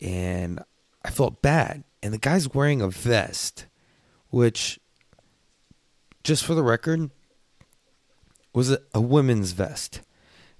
and 0.00 0.60
I 1.04 1.10
felt 1.10 1.42
bad. 1.42 1.84
And 2.02 2.12
the 2.12 2.18
guy's 2.18 2.52
wearing 2.52 2.80
a 2.80 2.88
vest, 2.88 3.66
which, 4.30 4.80
just 6.24 6.44
for 6.44 6.54
the 6.54 6.62
record, 6.62 7.10
was 8.52 8.70
a, 8.70 8.80
a 8.94 9.00
women's 9.00 9.52
vest. 9.52 10.00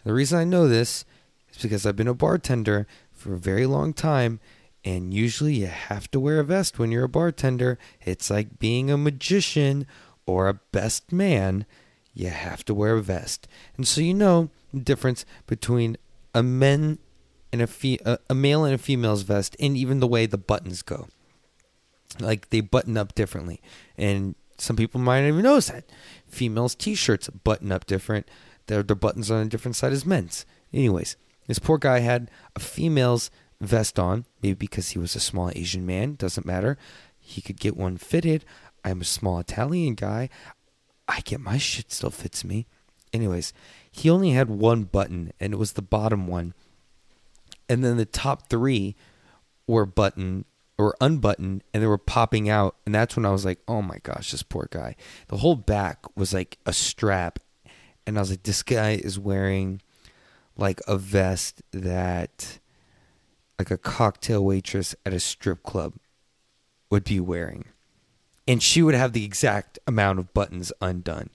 the 0.05 0.13
reason 0.13 0.39
I 0.39 0.45
know 0.45 0.69
this 0.69 1.05
is 1.51 1.63
because 1.63 1.87
I've 1.87 1.97
been 1.97 2.09
a 2.09 2.15
bartender 2.15 2.87
for 3.13 3.35
a 3.35 3.39
very 3.39 3.67
long 3.67 3.93
time, 3.93 4.41
and 4.87 5.13
usually 5.13 5.55
you 5.55 5.67
have 5.67 6.09
to 6.13 6.21
wear 6.21 6.39
a 6.39 6.45
vest 6.45 6.79
when 6.79 6.93
you're 6.93 7.05
a 7.05 7.09
bartender. 7.09 7.77
It's 8.03 8.31
like 8.31 8.61
being 8.61 8.89
a 8.89 8.97
magician 8.97 9.85
or 10.27 10.49
a 10.49 10.61
best 10.71 11.11
man 11.11 11.67
you 12.15 12.29
have 12.29 12.65
to 12.67 12.73
wear 12.73 12.97
a 12.97 13.03
vest. 13.03 13.49
And 13.77 13.87
so 13.87 14.01
you 14.01 14.15
know 14.15 14.49
the 14.73 14.79
difference 14.79 15.27
between 15.49 15.97
a 16.33 16.43
men 16.45 17.01
and 17.53 17.61
a, 17.61 17.67
fe- 17.67 17.99
a, 18.31 18.35
male 18.35 18.65
and 18.65 18.77
a 18.77 18.79
female's 18.79 19.23
vest 19.23 19.57
and 19.59 19.77
even 19.77 19.99
the 19.99 20.07
way 20.07 20.25
the 20.25 20.39
buttons 20.39 20.83
go. 20.83 21.09
Like 22.21 22.51
they 22.51 22.61
button 22.61 22.97
up 22.97 23.13
differently. 23.17 23.61
And 23.99 24.37
some 24.57 24.77
people 24.77 25.01
might 25.01 25.23
not 25.23 25.29
even 25.29 25.43
notice 25.43 25.69
that. 25.71 25.85
Females' 26.29 26.77
t-shirts 26.77 27.29
button 27.29 27.73
up 27.73 27.87
different. 27.87 28.29
Their, 28.69 28.85
their 28.85 28.95
buttons 28.95 29.33
on 29.33 29.45
a 29.45 29.49
different 29.49 29.75
side 29.75 29.93
as 29.93 30.07
men's. 30.07 30.47
Anyways, 30.73 31.17
this 31.49 31.59
poor 31.59 31.77
guy 31.77 31.99
had 31.99 32.31
a 32.55 32.61
female's 32.61 33.33
vest 33.61 33.99
on, 33.99 34.25
maybe 34.43 34.55
because 34.55 34.91
he 34.91 34.99
was 34.99 35.17
a 35.17 35.21
small 35.21 35.51
Asian 35.55 35.87
man, 35.87 36.15
doesn't 36.15 36.47
matter. 36.47 36.77
He 37.19 37.41
could 37.41 37.59
get 37.59 37.77
one 37.77 37.97
fitted. 37.97 38.45
I'm 38.85 39.01
a 39.01 39.05
small 39.05 39.39
Italian 39.39 39.95
guy. 39.95 40.29
I 41.09 41.21
get 41.21 41.41
my 41.41 41.59
shit 41.59 41.93
still 41.93 42.11
fits 42.11 42.45
me. 42.45 42.67
Anyways, 43.13 43.53
he 43.91 44.11
only 44.11 44.31
had 44.31 44.51
one 44.51 44.85
button 44.85 45.33
and 45.41 45.53
it 45.53 45.57
was 45.57 45.73
the 45.73 45.83
bottom 45.83 46.27
one. 46.27 46.55
And 47.69 47.85
then 47.85 47.97
the 47.97 48.05
top 48.05 48.49
three 48.49 48.95
were 49.67 49.87
button 49.87 50.45
or 50.79 50.95
unbuttoned 51.01 51.65
and 51.73 51.83
they 51.83 51.87
were 51.87 51.99
popping 51.99 52.49
out. 52.49 52.77
And 52.85 52.95
that's 52.95 53.17
when 53.17 53.25
I 53.25 53.31
was 53.31 53.45
like, 53.45 53.61
oh 53.67 53.83
my 53.83 53.99
gosh, 54.03 54.31
this 54.31 54.43
poor 54.43 54.69
guy. 54.71 54.97
The 55.29 55.39
whole 55.39 55.57
back 55.57 56.05
was 56.17 56.35
like 56.35 56.59
a 56.67 56.73
strap. 56.73 57.39
And 58.07 58.17
I 58.17 58.21
was 58.21 58.31
like, 58.31 58.45
this 58.45 58.63
guy 58.63 58.93
is 58.93 59.19
wearing 59.19 59.81
like 60.57 60.81
a 60.87 60.97
vest 60.97 61.63
that 61.73 62.59
like 63.59 63.71
a 63.71 63.79
cocktail 63.79 64.45
waitress 64.45 64.95
at 65.05 65.13
a 65.13 65.21
strip 65.21 65.63
club 65.63 65.95
would 66.91 67.05
be 67.05 67.21
wearing 67.21 67.65
and 68.47 68.63
she 68.63 68.83
would 68.83 68.95
have 68.95 69.13
the 69.13 69.25
exact 69.25 69.79
amount 69.87 70.19
of 70.19 70.33
buttons 70.33 70.73
undone, 70.81 71.31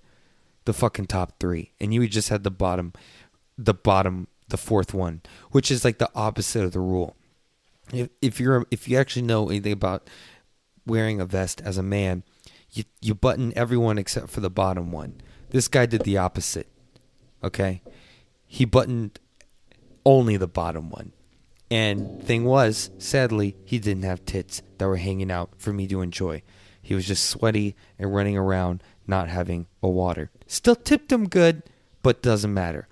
the 0.66 0.74
fucking 0.74 1.08
top 1.08 1.40
three, 1.40 1.72
and 1.80 1.94
you 1.94 2.00
would 2.02 2.12
just 2.12 2.30
have 2.30 2.44
the 2.44 2.52
bottom, 2.52 2.94
the 3.58 3.74
bottom, 3.74 4.28
the 4.48 4.58
fourth 4.58 4.94
one, 4.94 5.22
which 5.52 5.70
is 5.70 5.84
like 5.84 5.98
the 5.98 6.10
opposite 6.16 6.64
of 6.64 6.72
the 6.72 6.80
rule. 6.80 7.16
If 7.92 8.10
if 8.22 8.40
you're 8.40 8.66
if 8.72 8.88
you 8.88 8.98
actually 8.98 9.24
know 9.24 9.50
anything 9.50 9.74
about 9.74 10.10
wearing 10.86 11.20
a 11.20 11.26
vest 11.26 11.62
as 11.62 11.78
a 11.78 11.84
man, 11.84 12.24
you 12.72 12.86
you 13.02 13.14
button 13.14 13.52
everyone 13.56 13.98
except 13.98 14.30
for 14.30 14.40
the 14.40 14.50
bottom 14.50 14.92
one. 14.92 15.22
This 15.50 15.68
guy 15.68 15.86
did 15.86 16.04
the 16.04 16.18
opposite. 16.18 16.68
Okay, 17.44 17.82
he 18.46 18.64
buttoned 18.64 19.20
only 20.06 20.38
the 20.38 20.48
bottom 20.48 20.90
one. 20.90 21.12
And 21.72 22.22
thing 22.22 22.44
was, 22.44 22.90
sadly, 22.98 23.56
he 23.64 23.80
didn't 23.80 24.04
have 24.04 24.26
tits 24.26 24.62
that 24.78 24.88
were 24.88 24.98
hanging 24.98 25.32
out 25.32 25.52
for 25.58 25.72
me 25.72 25.88
to 25.88 26.02
enjoy. 26.02 26.44
He 26.82 26.94
was 26.94 27.08
just 27.08 27.30
sweaty 27.30 27.78
and 27.98 28.14
running 28.14 28.38
around 28.38 28.84
not 29.08 29.30
having 29.30 29.68
a 29.82 29.88
water. 29.88 30.30
Still 30.48 30.76
tipped 30.76 31.14
him 31.14 31.30
good, 31.30 31.64
but 32.04 32.22
doesn't 32.22 32.54
matter. 32.54 32.90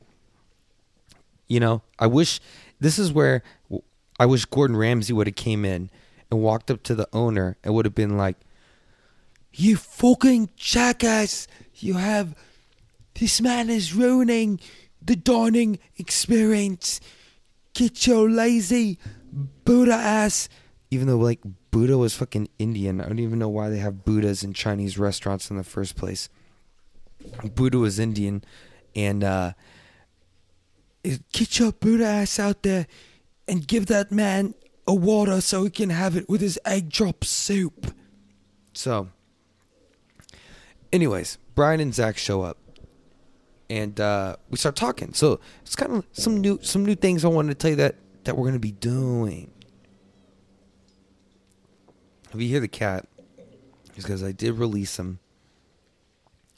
You 1.49 1.59
know, 1.59 1.81
I 1.99 2.07
wish 2.07 2.39
this 2.79 2.97
is 2.97 3.11
where 3.11 3.43
I 4.17 4.25
wish 4.25 4.45
Gordon 4.45 4.77
Ramsay 4.77 5.11
would 5.11 5.27
have 5.27 5.35
came 5.35 5.65
in 5.65 5.89
and 6.31 6.41
walked 6.41 6.71
up 6.71 6.81
to 6.83 6.95
the 6.95 7.09
owner 7.11 7.57
and 7.63 7.73
would 7.73 7.85
have 7.85 7.95
been 7.95 8.17
like, 8.17 8.37
"You 9.51 9.75
fucking 9.75 10.51
jackass! 10.55 11.47
You 11.75 11.95
have 11.95 12.33
this 13.19 13.41
man 13.41 13.69
is 13.69 13.93
ruining 13.93 14.59
the 15.01 15.15
dining 15.17 15.79
experience. 15.97 17.01
Get 17.73 18.07
your 18.07 18.29
lazy 18.29 18.97
Buddha 19.65 19.93
ass." 19.93 20.49
Even 20.91 21.07
though 21.07 21.17
like 21.17 21.39
Buddha 21.71 21.97
was 21.97 22.15
fucking 22.15 22.49
Indian. 22.57 22.99
I 22.99 23.07
don't 23.07 23.19
even 23.19 23.39
know 23.39 23.49
why 23.49 23.69
they 23.69 23.77
have 23.77 24.03
Buddhas 24.03 24.43
in 24.43 24.53
Chinese 24.53 24.97
restaurants 24.97 25.51
in 25.51 25.57
the 25.57 25.63
first 25.63 25.95
place. 25.95 26.29
Buddha 27.53 27.77
was 27.77 27.99
Indian, 27.99 28.43
and 28.95 29.23
uh, 29.23 29.53
get 31.31 31.59
your 31.59 31.71
Buddha 31.71 32.05
ass 32.05 32.39
out 32.39 32.63
there 32.63 32.87
and 33.47 33.67
give 33.67 33.87
that 33.87 34.11
man 34.11 34.53
a 34.87 34.93
water 34.93 35.41
so 35.41 35.63
he 35.63 35.69
can 35.69 35.89
have 35.89 36.15
it 36.15 36.27
with 36.27 36.41
his 36.41 36.59
egg 36.65 36.89
drop 36.89 37.23
soup. 37.23 37.93
So, 38.73 39.09
anyways, 40.91 41.37
Brian 41.55 41.79
and 41.79 41.93
Zach 41.93 42.17
show 42.17 42.41
up, 42.41 42.57
and 43.69 43.99
uh, 43.99 44.35
we 44.49 44.57
start 44.57 44.75
talking. 44.75 45.13
So 45.13 45.39
it's 45.61 45.75
kind 45.75 45.93
of 45.93 46.07
some 46.11 46.41
new 46.41 46.59
some 46.61 46.85
new 46.85 46.95
things 46.95 47.23
I 47.23 47.27
wanted 47.27 47.49
to 47.49 47.55
tell 47.55 47.71
you 47.71 47.77
that 47.77 47.95
that 48.23 48.37
we're 48.37 48.47
gonna 48.47 48.59
be 48.59 48.71
doing. 48.71 49.51
If 52.33 52.39
you 52.39 52.47
hear 52.47 52.59
the 52.59 52.67
cat, 52.67 53.07
it's 53.85 53.89
because 53.95 54.23
I 54.23 54.31
did 54.31 54.53
release 54.53 54.97
him 54.97 55.19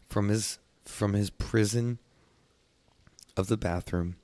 from 0.09 0.29
his 0.29 0.59
from 0.85 1.13
his 1.13 1.29
prison 1.29 1.99
of 3.37 3.47
the 3.47 3.57
bathroom, 3.57 4.15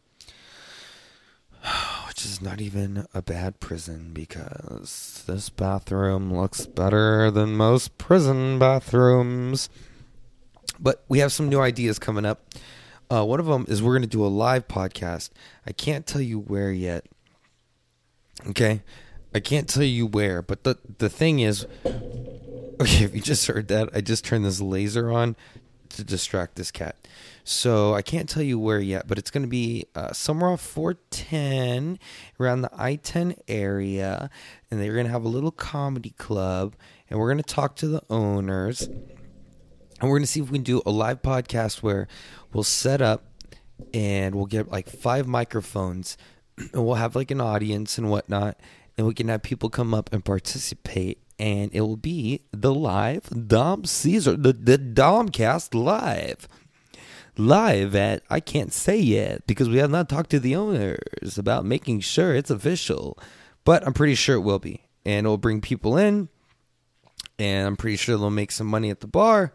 which 2.07 2.25
is 2.25 2.41
not 2.41 2.59
even 2.59 3.05
a 3.13 3.21
bad 3.21 3.59
prison 3.59 4.11
because 4.13 5.23
this 5.27 5.49
bathroom 5.49 6.33
looks 6.33 6.65
better 6.65 7.31
than 7.31 7.55
most 7.55 7.97
prison 7.97 8.59
bathrooms. 8.59 9.69
But 10.79 11.03
we 11.07 11.19
have 11.19 11.31
some 11.31 11.49
new 11.49 11.59
ideas 11.59 11.97
coming 11.97 12.25
up. 12.25 12.41
Uh, 13.09 13.23
one 13.25 13.39
of 13.39 13.45
them 13.45 13.65
is 13.67 13.81
we're 13.81 13.93
going 13.93 14.01
to 14.01 14.07
do 14.07 14.25
a 14.25 14.27
live 14.27 14.67
podcast. 14.67 15.29
I 15.65 15.71
can't 15.71 16.05
tell 16.05 16.21
you 16.21 16.39
where 16.39 16.71
yet. 16.71 17.05
Okay, 18.49 18.81
I 19.33 19.39
can't 19.39 19.67
tell 19.67 19.83
you 19.83 20.05
where, 20.05 20.41
but 20.41 20.63
the 20.63 20.77
the 20.97 21.09
thing 21.09 21.39
is, 21.39 21.65
okay, 21.85 23.03
if 23.03 23.15
you 23.15 23.21
just 23.21 23.47
heard 23.47 23.67
that, 23.69 23.89
I 23.93 24.01
just 24.01 24.25
turned 24.25 24.45
this 24.45 24.61
laser 24.61 25.11
on 25.11 25.35
to 25.89 26.03
distract 26.03 26.55
this 26.55 26.71
cat. 26.71 26.95
So 27.43 27.93
I 27.93 28.01
can't 28.01 28.27
tell 28.27 28.43
you 28.43 28.59
where 28.59 28.79
yet, 28.79 29.07
but 29.07 29.17
it's 29.17 29.31
going 29.31 29.43
to 29.43 29.49
be 29.49 29.85
uh, 29.95 30.11
somewhere 30.11 30.51
off 30.51 30.61
410 30.61 31.97
around 32.39 32.61
the 32.61 32.69
I 32.75 32.95
10 32.95 33.35
area. 33.47 34.29
And 34.69 34.81
they're 34.81 34.93
going 34.93 35.05
to 35.05 35.11
have 35.11 35.23
a 35.23 35.29
little 35.29 35.51
comedy 35.51 36.09
club. 36.17 36.75
And 37.09 37.19
we're 37.19 37.31
going 37.31 37.41
to 37.41 37.53
talk 37.53 37.75
to 37.77 37.87
the 37.87 38.03
owners. 38.09 38.89
And 39.99 40.09
we're 40.09 40.17
going 40.17 40.25
to 40.25 40.31
see 40.31 40.41
if 40.41 40.49
we 40.49 40.57
can 40.57 40.63
do 40.63 40.81
a 40.85 40.91
live 40.91 41.21
podcast 41.21 41.81
where 41.81 42.07
we'll 42.53 42.63
set 42.63 43.01
up 43.01 43.25
and 43.93 44.35
we'll 44.35 44.45
get 44.45 44.71
like 44.71 44.89
five 44.89 45.27
microphones 45.27 46.17
and 46.57 46.85
we'll 46.85 46.95
have 46.95 47.15
like 47.15 47.31
an 47.31 47.41
audience 47.41 47.97
and 47.97 48.09
whatnot. 48.09 48.59
And 48.97 49.07
we 49.07 49.13
can 49.13 49.27
have 49.27 49.43
people 49.43 49.69
come 49.69 49.93
up 49.93 50.11
and 50.11 50.23
participate 50.23 51.21
and 51.39 51.71
it 51.73 51.81
will 51.81 51.97
be 51.97 52.41
the 52.51 52.73
live 52.73 53.47
Dom 53.47 53.85
Caesar, 53.85 54.35
the, 54.35 54.53
the 54.53 54.77
Domcast 54.77 55.73
live. 55.73 56.47
Live 57.39 57.95
at, 57.95 58.23
I 58.31 58.39
can't 58.39 58.73
say 58.73 58.97
yet 58.97 59.45
because 59.45 59.69
we 59.69 59.77
have 59.77 59.91
not 59.91 60.09
talked 60.09 60.31
to 60.31 60.39
the 60.39 60.55
owners 60.55 61.37
about 61.37 61.65
making 61.65 61.99
sure 61.99 62.33
it's 62.33 62.49
official, 62.49 63.19
but 63.63 63.85
I'm 63.85 63.93
pretty 63.93 64.15
sure 64.15 64.35
it 64.35 64.41
will 64.41 64.57
be. 64.57 64.81
And 65.05 65.25
it'll 65.25 65.37
bring 65.37 65.61
people 65.61 65.97
in, 65.97 66.29
and 67.37 67.67
I'm 67.67 67.77
pretty 67.77 67.97
sure 67.97 68.17
they'll 68.17 68.31
make 68.31 68.51
some 68.51 68.65
money 68.65 68.89
at 68.89 69.01
the 69.01 69.07
bar. 69.07 69.53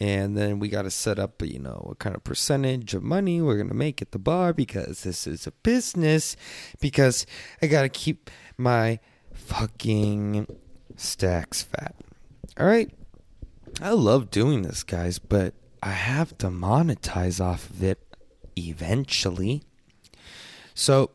And 0.00 0.36
then 0.36 0.58
we 0.58 0.68
got 0.68 0.82
to 0.82 0.90
set 0.90 1.18
up, 1.18 1.40
you 1.42 1.60
know, 1.60 1.80
what 1.84 2.00
kind 2.00 2.16
of 2.16 2.24
percentage 2.24 2.92
of 2.94 3.04
money 3.04 3.40
we're 3.40 3.56
going 3.56 3.68
to 3.68 3.74
make 3.74 4.02
at 4.02 4.10
the 4.10 4.18
bar 4.18 4.52
because 4.52 5.04
this 5.04 5.26
is 5.28 5.46
a 5.46 5.52
business. 5.52 6.36
Because 6.80 7.24
I 7.60 7.66
got 7.68 7.82
to 7.82 7.88
keep 7.88 8.28
my 8.58 8.98
fucking 9.32 10.46
stacks 10.96 11.62
fat. 11.62 11.94
All 12.58 12.66
right. 12.66 12.90
I 13.80 13.90
love 13.90 14.30
doing 14.30 14.62
this, 14.62 14.82
guys, 14.82 15.18
but 15.18 15.54
I 15.82 15.90
have 15.90 16.36
to 16.38 16.48
monetize 16.48 17.40
off 17.40 17.70
of 17.70 17.82
it 17.82 17.98
eventually. 18.56 19.62
So, 20.74 21.10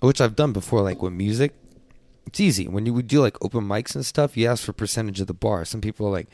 which 0.00 0.20
I've 0.20 0.36
done 0.36 0.52
before, 0.52 0.82
like 0.82 1.02
with 1.02 1.12
music. 1.12 1.54
It's 2.26 2.40
easy. 2.40 2.68
When 2.68 2.86
you 2.86 2.94
would 2.94 3.08
do 3.08 3.20
like 3.20 3.42
open 3.44 3.64
mics 3.64 3.94
and 3.94 4.06
stuff, 4.06 4.36
you 4.36 4.46
ask 4.46 4.64
for 4.64 4.72
percentage 4.72 5.20
of 5.20 5.26
the 5.26 5.34
bar. 5.34 5.64
Some 5.64 5.80
people 5.80 6.06
are 6.06 6.12
like, 6.12 6.28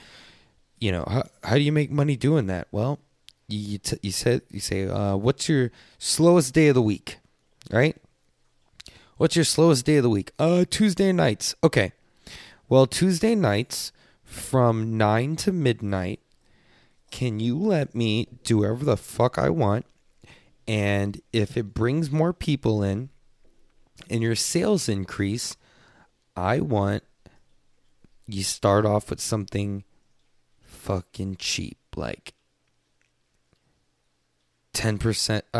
you 0.81 0.93
know, 0.93 1.05
how, 1.09 1.25
how 1.45 1.55
do 1.57 1.63
you 1.63 1.73
make 1.73 1.91
money 1.91 2.17
doing 2.17 2.47
that? 2.47 2.69
Well, 2.71 2.99
you, 3.49 3.79
t- 3.79 3.99
you 4.03 4.13
said 4.13 4.43
you 4.51 4.61
say, 4.61 4.87
uh, 4.87 5.17
what's 5.17 5.49
your 5.49 5.71
slowest 5.99 6.55
day 6.55 6.69
of 6.69 6.75
the 6.75 6.83
week, 6.83 7.19
right? 7.71 7.97
What's 9.17 9.37
your 9.37 9.45
slowest 9.45 9.85
day 9.85 9.97
of 9.97 10.05
the 10.05 10.11
week? 10.11 10.33
Uh, 10.39 10.65
Tuesday 10.69 11.13
nights. 11.13 11.55
Okay. 11.65 11.93
Well, 12.69 12.87
Tuesday 12.87 13.35
nights 13.35 13.93
from 14.23 14.97
9 14.97 15.37
to 15.37 15.53
midnight, 15.53 16.21
can 17.11 17.41
you 17.41 17.59
let 17.59 17.95
me 17.95 18.29
do 18.45 18.59
whatever 18.59 18.85
the 18.85 18.97
fuck 18.97 19.39
I 19.39 19.49
want? 19.49 19.87
And 20.69 21.21
if 21.33 21.57
it 21.57 21.75
brings 21.75 22.11
more 22.11 22.35
people 22.35 22.83
in 22.83 23.09
and 24.11 24.23
your 24.23 24.37
sales 24.37 24.89
increase, 24.89 25.57
I 26.37 26.61
want 26.61 27.03
you 28.27 28.43
start 28.43 28.85
off 28.85 29.09
with 29.09 29.21
something 29.21 29.85
fucking 30.89 31.37
cheap, 31.37 31.79
like 31.97 32.33
10%, 34.73 35.43
uh, 35.53 35.57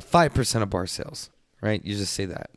5% 0.00 0.62
of 0.62 0.70
bar 0.70 0.86
sales, 0.86 1.30
right? 1.60 1.82
You 1.84 1.96
just 1.96 2.12
say 2.12 2.26
that 2.26 2.50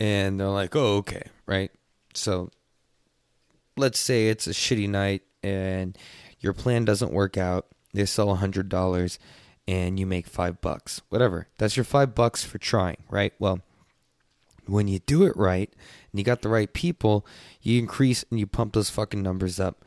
and 0.00 0.38
they're 0.38 0.48
like, 0.48 0.74
"Oh, 0.76 0.96
okay, 0.98 1.22
right." 1.46 1.70
So 2.14 2.50
let's 3.76 3.98
say 3.98 4.28
it's 4.28 4.46
a 4.46 4.50
shitty 4.50 4.88
night 4.88 5.22
and 5.42 5.96
your 6.40 6.52
plan 6.52 6.84
doesn't 6.84 7.12
work 7.12 7.36
out. 7.36 7.66
They 7.92 8.04
sell 8.06 8.30
a 8.30 8.36
hundred 8.36 8.68
dollars 8.68 9.18
and 9.66 9.98
you 9.98 10.06
make 10.06 10.26
five 10.26 10.60
bucks. 10.60 11.00
Whatever. 11.08 11.48
That's 11.58 11.76
your 11.76 11.84
five 11.84 12.14
bucks 12.14 12.44
for 12.44 12.58
trying, 12.58 12.98
right? 13.08 13.32
Well, 13.38 13.60
when 14.66 14.88
you 14.88 15.00
do 15.00 15.24
it 15.24 15.36
right 15.36 15.72
and 16.10 16.18
you 16.18 16.24
got 16.24 16.42
the 16.42 16.48
right 16.48 16.72
people, 16.72 17.26
you 17.62 17.78
increase 17.78 18.24
and 18.30 18.38
you 18.38 18.46
pump 18.46 18.74
those 18.74 18.90
fucking 18.90 19.22
numbers 19.22 19.60
up 19.60 19.84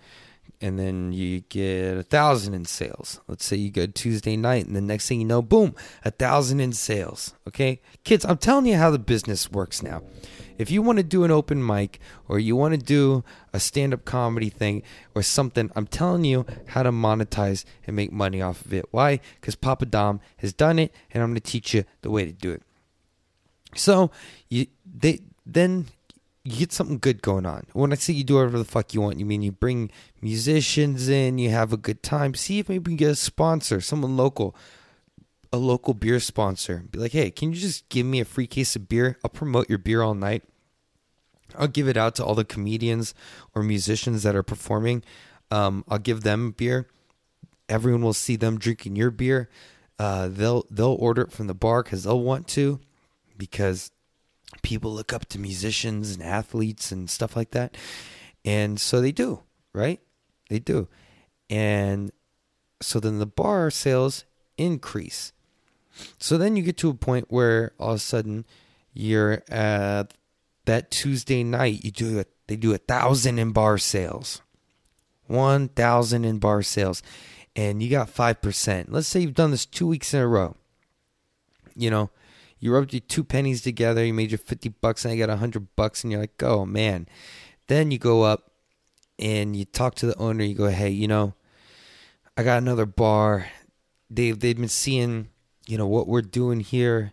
and 0.61 0.79
then 0.79 1.11
you 1.11 1.41
get 1.41 1.97
a 1.97 2.03
thousand 2.03 2.53
in 2.53 2.65
sales. 2.65 3.21
Let's 3.27 3.45
say 3.45 3.57
you 3.57 3.69
go 3.69 3.85
Tuesday 3.85 4.35
night, 4.35 4.65
and 4.65 4.75
the 4.75 4.81
next 4.81 5.07
thing 5.07 5.19
you 5.19 5.27
know, 5.27 5.41
boom, 5.41 5.75
a 6.03 6.11
thousand 6.11 6.59
in 6.59 6.73
sales. 6.73 7.33
Okay, 7.47 7.81
kids, 8.03 8.25
I'm 8.25 8.37
telling 8.37 8.65
you 8.65 8.75
how 8.75 8.89
the 8.89 8.99
business 8.99 9.51
works 9.51 9.83
now. 9.83 10.01
If 10.57 10.71
you 10.71 10.81
want 10.81 10.97
to 10.97 11.03
do 11.03 11.23
an 11.23 11.29
open 11.29 11.63
mic 11.63 11.99
or 12.27 12.39
you 12.39 12.55
want 12.55 12.73
to 12.73 12.79
do 12.79 13.23
a 13.53 13.59
stand 13.59 13.93
up 13.93 14.05
comedy 14.05 14.49
thing 14.49 14.81
or 15.13 15.21
something, 15.21 15.71
I'm 15.75 15.85
telling 15.85 16.23
you 16.23 16.47
how 16.69 16.81
to 16.81 16.91
monetize 16.91 17.63
and 17.85 17.95
make 17.95 18.11
money 18.11 18.41
off 18.41 18.65
of 18.65 18.73
it. 18.73 18.85
Why? 18.89 19.19
Because 19.39 19.55
Papa 19.55 19.85
Dom 19.85 20.19
has 20.37 20.53
done 20.53 20.79
it, 20.79 20.91
and 21.11 21.21
I'm 21.21 21.29
going 21.29 21.41
to 21.41 21.51
teach 21.51 21.75
you 21.75 21.83
the 22.01 22.09
way 22.09 22.25
to 22.25 22.31
do 22.31 22.51
it. 22.51 22.63
So 23.77 24.11
you 24.49 24.67
they 24.85 25.21
then 25.45 25.87
you 26.43 26.57
get 26.59 26.71
something 26.71 26.97
good 26.97 27.21
going 27.21 27.45
on. 27.45 27.65
When 27.73 27.91
I 27.91 27.95
say 27.95 28.13
you 28.13 28.23
do 28.23 28.35
whatever 28.35 28.57
the 28.57 28.63
fuck 28.63 28.93
you 28.93 29.01
want, 29.01 29.19
you 29.19 29.25
mean 29.25 29.41
you 29.41 29.51
bring 29.51 29.91
musicians 30.21 31.09
in, 31.09 31.37
you 31.37 31.49
have 31.49 31.73
a 31.73 31.77
good 31.77 32.01
time. 32.01 32.35
See 32.35 32.59
if 32.59 32.69
maybe 32.69 32.91
you 32.91 32.97
can 32.97 33.05
get 33.05 33.11
a 33.11 33.15
sponsor, 33.15 33.81
someone 33.81 34.15
local, 34.15 34.55
a 35.51 35.57
local 35.57 35.93
beer 35.93 36.21
sponsor. 36.21 36.85
Be 36.89 36.99
like, 36.99 37.11
hey, 37.11 37.31
can 37.31 37.51
you 37.51 37.59
just 37.59 37.89
give 37.89 38.05
me 38.05 38.21
a 38.21 38.25
free 38.25 38.47
case 38.47 38.77
of 38.77 38.87
beer? 38.87 39.17
I'll 39.25 39.29
promote 39.29 39.67
your 39.67 39.77
beer 39.77 40.01
all 40.01 40.15
night. 40.15 40.43
I'll 41.57 41.67
give 41.67 41.87
it 41.87 41.97
out 41.97 42.15
to 42.15 42.25
all 42.25 42.35
the 42.35 42.45
comedians 42.45 43.13
or 43.53 43.63
musicians 43.63 44.23
that 44.23 44.35
are 44.35 44.43
performing. 44.43 45.03
Um, 45.51 45.83
I'll 45.89 45.99
give 45.99 46.21
them 46.21 46.51
beer. 46.51 46.87
Everyone 47.67 48.01
will 48.01 48.13
see 48.13 48.37
them 48.37 48.57
drinking 48.57 48.95
your 48.95 49.11
beer. 49.11 49.49
Uh, 49.99 50.27
they'll 50.29 50.65
they'll 50.69 50.97
order 50.99 51.23
it 51.23 51.31
from 51.31 51.47
the 51.47 51.53
bar 51.53 51.83
because 51.83 52.03
they'll 52.03 52.21
want 52.21 52.47
to, 52.49 52.79
because 53.37 53.91
people 54.61 54.93
look 54.93 55.13
up 55.13 55.25
to 55.27 55.39
musicians 55.39 56.11
and 56.11 56.23
athletes 56.23 56.91
and 56.91 57.09
stuff 57.09 57.35
like 57.35 57.51
that. 57.51 57.75
And 58.45 58.79
so 58.79 59.01
they 59.01 59.11
do, 59.11 59.43
right? 59.73 59.99
They 60.49 60.59
do. 60.59 60.87
And 61.49 62.11
so 62.81 62.99
then 62.99 63.19
the 63.19 63.25
bar 63.25 63.69
sales 63.71 64.25
increase. 64.57 65.33
So 66.19 66.37
then 66.37 66.55
you 66.55 66.63
get 66.63 66.77
to 66.77 66.89
a 66.89 66.93
point 66.93 67.25
where 67.29 67.73
all 67.79 67.91
of 67.91 67.95
a 67.95 67.99
sudden 67.99 68.45
you're 68.93 69.43
at 69.49 70.13
that 70.65 70.91
Tuesday 70.91 71.43
night, 71.43 71.83
you 71.83 71.91
do 71.91 72.19
it, 72.19 72.29
they 72.47 72.55
do 72.55 72.73
a 72.73 72.77
thousand 72.77 73.39
in 73.39 73.51
bar 73.51 73.77
sales. 73.77 74.41
One 75.27 75.67
thousand 75.67 76.23
in 76.23 76.39
bar 76.39 76.61
sales. 76.61 77.03
And 77.55 77.81
you 77.81 77.89
got 77.89 78.09
five 78.09 78.41
percent. 78.41 78.91
Let's 78.91 79.07
say 79.07 79.19
you've 79.19 79.33
done 79.33 79.51
this 79.51 79.65
two 79.65 79.87
weeks 79.87 80.13
in 80.13 80.21
a 80.21 80.27
row. 80.27 80.55
You 81.75 81.89
know, 81.89 82.09
you 82.59 82.73
rubbed 82.73 82.93
your 82.93 83.01
two 83.01 83.23
pennies 83.23 83.61
together, 83.61 84.03
you 84.03 84.13
made 84.13 84.31
your 84.31 84.37
50 84.37 84.69
bucks, 84.69 85.05
and 85.05 85.13
you 85.13 85.19
got 85.19 85.29
100 85.29 85.75
bucks, 85.75 86.03
and 86.03 86.11
you're 86.11 86.21
like, 86.21 86.41
oh 86.43 86.65
man. 86.65 87.07
Then 87.67 87.91
you 87.91 87.97
go 87.97 88.23
up 88.23 88.51
and 89.19 89.55
you 89.55 89.65
talk 89.65 89.95
to 89.95 90.05
the 90.05 90.17
owner, 90.17 90.43
you 90.43 90.55
go, 90.55 90.67
hey, 90.67 90.89
you 90.89 91.07
know, 91.07 91.33
I 92.37 92.43
got 92.43 92.59
another 92.59 92.85
bar. 92.85 93.47
They've, 94.09 94.39
they've 94.39 94.57
been 94.57 94.69
seeing, 94.69 95.29
you 95.67 95.77
know, 95.77 95.87
what 95.87 96.07
we're 96.07 96.21
doing 96.21 96.61
here, 96.61 97.11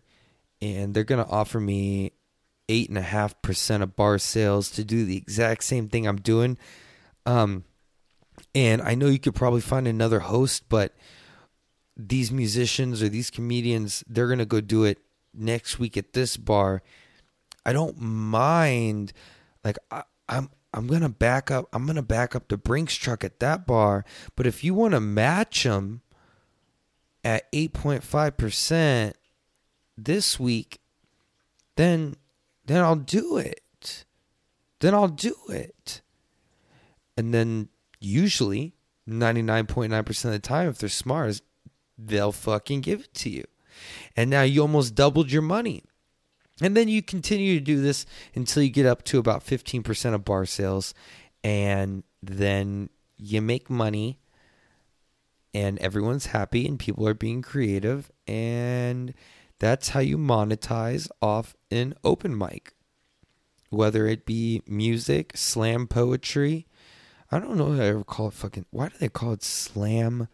and 0.62 0.94
they're 0.94 1.02
going 1.02 1.24
to 1.24 1.30
offer 1.30 1.58
me 1.58 2.12
8.5% 2.68 3.82
of 3.82 3.96
bar 3.96 4.18
sales 4.18 4.70
to 4.70 4.84
do 4.84 5.04
the 5.04 5.16
exact 5.16 5.64
same 5.64 5.88
thing 5.88 6.06
I'm 6.06 6.20
doing. 6.20 6.56
Um, 7.26 7.64
and 8.54 8.80
I 8.82 8.94
know 8.94 9.06
you 9.06 9.18
could 9.18 9.34
probably 9.34 9.60
find 9.60 9.88
another 9.88 10.20
host, 10.20 10.68
but 10.68 10.94
these 11.96 12.30
musicians 12.30 13.02
or 13.02 13.08
these 13.08 13.30
comedians, 13.30 14.04
they're 14.08 14.26
going 14.26 14.38
to 14.38 14.46
go 14.46 14.60
do 14.60 14.84
it 14.84 14.98
next 15.34 15.78
week 15.78 15.96
at 15.96 16.12
this 16.12 16.36
bar, 16.36 16.82
I 17.66 17.72
don't 17.72 18.00
mind. 18.00 19.12
Like 19.64 19.78
I, 19.90 20.02
I'm 20.28 20.50
I'm 20.72 20.86
gonna 20.86 21.08
back 21.08 21.50
up. 21.50 21.68
I'm 21.72 21.86
gonna 21.86 22.02
back 22.02 22.34
up 22.34 22.48
the 22.48 22.56
Brinks 22.56 22.94
truck 22.94 23.24
at 23.24 23.40
that 23.40 23.66
bar. 23.66 24.04
But 24.36 24.46
if 24.46 24.64
you 24.64 24.74
want 24.74 24.92
to 24.92 25.00
match 25.00 25.64
them 25.64 26.02
at 27.22 27.46
eight 27.52 27.72
point 27.72 28.02
five 28.02 28.36
percent 28.36 29.16
this 29.96 30.38
week, 30.38 30.80
then 31.76 32.16
then 32.66 32.82
I'll 32.82 32.96
do 32.96 33.36
it. 33.36 34.04
Then 34.80 34.94
I'll 34.94 35.08
do 35.08 35.36
it. 35.48 36.02
And 37.16 37.32
then 37.32 37.68
usually 38.00 38.74
ninety 39.06 39.42
nine 39.42 39.66
point 39.66 39.90
nine 39.90 40.04
percent 40.04 40.34
of 40.34 40.42
the 40.42 40.48
time, 40.48 40.68
if 40.68 40.78
they're 40.78 40.88
smart, 40.88 41.40
they'll 41.96 42.32
fucking 42.32 42.80
give 42.80 43.00
it 43.00 43.14
to 43.14 43.30
you. 43.30 43.44
And 44.16 44.30
now 44.30 44.42
you 44.42 44.62
almost 44.62 44.94
doubled 44.94 45.30
your 45.30 45.42
money. 45.42 45.82
And 46.60 46.76
then 46.76 46.88
you 46.88 47.02
continue 47.02 47.58
to 47.58 47.64
do 47.64 47.80
this 47.80 48.06
until 48.34 48.62
you 48.62 48.70
get 48.70 48.86
up 48.86 49.02
to 49.04 49.18
about 49.18 49.44
15% 49.44 50.14
of 50.14 50.24
bar 50.24 50.46
sales. 50.46 50.94
And 51.42 52.04
then 52.22 52.90
you 53.16 53.42
make 53.42 53.68
money 53.68 54.20
and 55.52 55.78
everyone's 55.78 56.26
happy 56.26 56.66
and 56.66 56.78
people 56.78 57.06
are 57.08 57.14
being 57.14 57.42
creative. 57.42 58.10
And 58.26 59.14
that's 59.58 59.90
how 59.90 60.00
you 60.00 60.18
monetize 60.18 61.08
off 61.20 61.54
an 61.70 61.94
open 62.04 62.36
mic. 62.36 62.72
Whether 63.70 64.06
it 64.06 64.24
be 64.24 64.62
music, 64.66 65.32
slam 65.36 65.86
poetry. 65.86 66.66
I 67.30 67.40
don't 67.40 67.56
know 67.56 67.72
if 67.72 67.80
I 67.80 67.86
ever 67.86 68.04
call 68.04 68.28
it 68.28 68.34
fucking. 68.34 68.66
Why 68.70 68.88
do 68.88 68.94
they 68.98 69.08
call 69.08 69.32
it 69.32 69.42
slam 69.42 70.28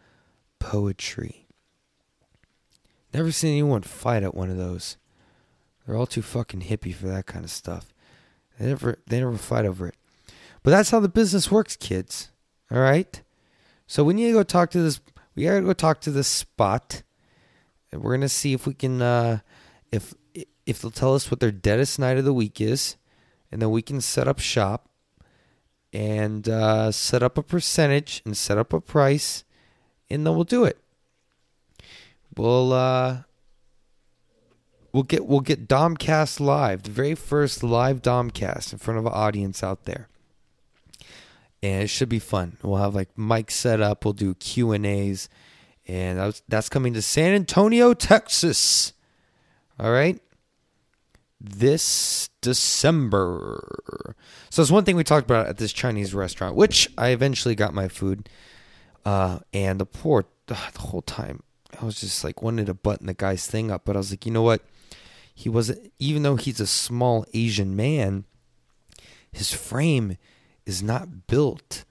poetry? 0.59 1.40
Never 3.13 3.31
seen 3.31 3.51
anyone 3.51 3.81
fight 3.81 4.23
at 4.23 4.35
one 4.35 4.49
of 4.49 4.57
those. 4.57 4.97
They're 5.85 5.97
all 5.97 6.05
too 6.05 6.21
fucking 6.21 6.61
hippie 6.61 6.93
for 6.93 7.07
that 7.07 7.25
kind 7.25 7.43
of 7.43 7.51
stuff. 7.51 7.93
They 8.59 8.67
never 8.67 8.99
they 9.07 9.19
never 9.19 9.37
fight 9.37 9.65
over 9.65 9.87
it. 9.87 9.95
But 10.63 10.71
that's 10.71 10.91
how 10.91 10.99
the 10.99 11.09
business 11.09 11.51
works, 11.51 11.75
kids. 11.75 12.29
All 12.71 12.79
right? 12.79 13.21
So 13.87 14.03
we 14.03 14.13
need 14.13 14.27
to 14.27 14.33
go 14.33 14.43
talk 14.43 14.69
to 14.71 14.81
this 14.81 15.01
we 15.35 15.43
gotta 15.43 15.61
go 15.61 15.73
talk 15.73 16.01
to 16.01 16.11
this 16.11 16.27
spot. 16.27 17.03
And 17.91 18.01
we're 18.01 18.15
gonna 18.15 18.29
see 18.29 18.53
if 18.53 18.65
we 18.65 18.73
can 18.73 19.01
uh 19.01 19.39
if 19.91 20.13
if 20.65 20.81
they'll 20.81 20.91
tell 20.91 21.15
us 21.15 21.29
what 21.29 21.39
their 21.39 21.51
deadest 21.51 21.99
night 21.99 22.17
of 22.17 22.25
the 22.25 22.33
week 22.33 22.61
is, 22.61 22.95
and 23.51 23.61
then 23.61 23.71
we 23.71 23.81
can 23.81 23.99
set 23.99 24.27
up 24.27 24.39
shop 24.39 24.87
and 25.93 26.47
uh, 26.47 26.91
set 26.91 27.21
up 27.21 27.37
a 27.37 27.43
percentage 27.43 28.21
and 28.25 28.37
set 28.37 28.57
up 28.57 28.71
a 28.73 28.79
price, 28.79 29.43
and 30.09 30.25
then 30.25 30.35
we'll 30.35 30.43
do 30.43 30.63
it. 30.63 30.80
We'll 32.41 32.73
uh, 32.73 33.17
we'll 34.91 35.03
get 35.03 35.27
we'll 35.27 35.41
get 35.41 35.67
Domcast 35.67 36.39
live, 36.39 36.81
the 36.81 36.89
very 36.89 37.13
first 37.13 37.61
live 37.61 38.01
Domcast 38.01 38.73
in 38.73 38.79
front 38.79 38.97
of 38.97 39.05
an 39.05 39.11
audience 39.13 39.61
out 39.61 39.83
there, 39.83 40.09
and 41.61 41.83
it 41.83 41.89
should 41.89 42.09
be 42.09 42.17
fun. 42.17 42.57
We'll 42.63 42.81
have 42.81 42.95
like 42.95 43.15
mic 43.15 43.51
set 43.51 43.79
up. 43.79 44.03
We'll 44.03 44.15
do 44.15 44.33
Q 44.33 44.71
and 44.71 44.87
A's, 44.87 45.29
and 45.87 46.17
that's 46.17 46.41
that's 46.47 46.67
coming 46.67 46.95
to 46.95 47.03
San 47.03 47.35
Antonio, 47.35 47.93
Texas. 47.93 48.93
All 49.79 49.91
right, 49.91 50.19
this 51.39 52.31
December. 52.41 54.15
So 54.49 54.63
it's 54.63 54.71
one 54.71 54.83
thing 54.83 54.95
we 54.95 55.03
talked 55.03 55.27
about 55.27 55.45
at 55.45 55.59
this 55.59 55.73
Chinese 55.73 56.15
restaurant, 56.15 56.55
which 56.55 56.89
I 56.97 57.09
eventually 57.09 57.53
got 57.53 57.75
my 57.75 57.87
food, 57.87 58.29
uh, 59.05 59.41
and 59.53 59.79
the 59.79 59.85
poor 59.85 60.25
the 60.47 60.55
whole 60.55 61.03
time 61.03 61.43
I 61.79 61.85
was 61.85 61.99
just 61.99 62.23
like 62.23 62.41
wanted 62.41 62.67
to 62.67 62.73
button 62.73 63.07
the 63.07 63.13
guy's 63.13 63.47
thing 63.47 63.71
up, 63.71 63.83
but 63.85 63.95
I 63.95 63.99
was 63.99 64.11
like, 64.11 64.25
you 64.25 64.31
know 64.31 64.41
what? 64.41 64.61
He 65.33 65.49
wasn't 65.49 65.91
even 65.99 66.23
though 66.23 66.35
he's 66.35 66.59
a 66.59 66.67
small 66.67 67.25
Asian 67.33 67.75
man, 67.75 68.25
his 69.31 69.53
frame 69.53 70.17
is 70.65 70.83
not 70.83 71.27
built 71.27 71.85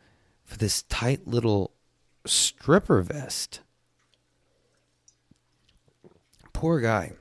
for 0.44 0.56
this 0.56 0.82
tight 0.82 1.26
little 1.26 1.72
stripper 2.26 3.02
vest. 3.02 3.60
Poor 6.52 6.80
guy. 6.80 7.12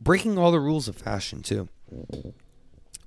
Breaking 0.00 0.38
all 0.38 0.50
the 0.50 0.60
rules 0.60 0.88
of 0.88 0.96
fashion 0.96 1.42
too. 1.42 1.68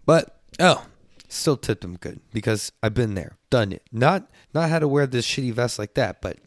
But 0.05 0.39
oh, 0.59 0.85
still 1.27 1.57
tipped 1.57 1.83
him 1.83 1.97
good 1.97 2.19
because 2.31 2.71
I've 2.81 2.93
been 2.93 3.15
there, 3.15 3.37
done 3.49 3.71
it. 3.71 3.83
Not 3.91 4.29
not 4.53 4.69
how 4.69 4.79
to 4.79 4.87
wear 4.87 5.07
this 5.07 5.25
shitty 5.25 5.53
vest 5.53 5.79
like 5.79 5.93
that, 5.95 6.21
but 6.21 6.37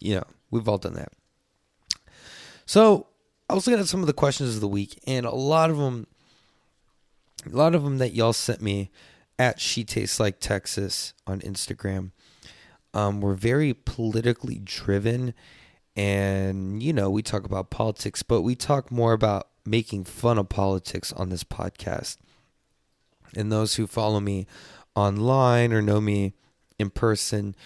you 0.00 0.16
know, 0.16 0.24
we've 0.50 0.68
all 0.68 0.78
done 0.78 0.94
that. 0.94 1.12
So 2.68 3.06
I 3.48 3.54
was 3.54 3.66
looking 3.66 3.80
at 3.80 3.88
some 3.88 4.02
of 4.02 4.06
the 4.06 4.12
questions 4.12 4.54
of 4.54 4.60
the 4.60 4.68
week, 4.68 5.00
and 5.06 5.24
a 5.24 5.34
lot 5.34 5.70
of 5.70 5.78
them, 5.78 6.06
a 7.50 7.56
lot 7.56 7.74
of 7.74 7.82
them 7.82 7.96
that 7.96 8.12
y'all 8.12 8.34
sent 8.34 8.60
me 8.60 8.90
at 9.38 9.58
She 9.58 9.84
Tastes 9.84 10.20
Like 10.20 10.38
Texas 10.38 11.14
on 11.26 11.40
Instagram, 11.40 12.10
um, 12.92 13.22
were 13.22 13.34
very 13.34 13.72
politically 13.72 14.60
driven, 14.62 15.32
and 15.96 16.82
you 16.82 16.92
know 16.92 17.08
we 17.08 17.22
talk 17.22 17.44
about 17.44 17.70
politics, 17.70 18.22
but 18.22 18.42
we 18.42 18.54
talk 18.54 18.92
more 18.92 19.14
about 19.14 19.48
making 19.64 20.04
fun 20.04 20.36
of 20.36 20.50
politics 20.50 21.10
on 21.14 21.30
this 21.30 21.44
podcast. 21.44 22.18
And 23.34 23.50
those 23.50 23.76
who 23.76 23.86
follow 23.86 24.20
me 24.20 24.46
online 24.94 25.72
or 25.72 25.80
know 25.80 26.02
me 26.02 26.34
in 26.78 26.90
person, 26.90 27.56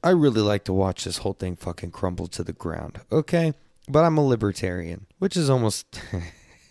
I 0.00 0.10
really 0.10 0.42
like 0.42 0.62
to 0.66 0.72
watch 0.72 1.02
this 1.02 1.18
whole 1.18 1.32
thing 1.32 1.56
fucking 1.56 1.90
crumble 1.90 2.28
to 2.28 2.44
the 2.44 2.52
ground. 2.52 3.00
Okay? 3.10 3.52
But 3.88 4.04
I'm 4.04 4.18
a 4.18 4.26
libertarian, 4.26 5.06
which 5.18 5.36
is 5.36 5.50
almost. 5.50 6.00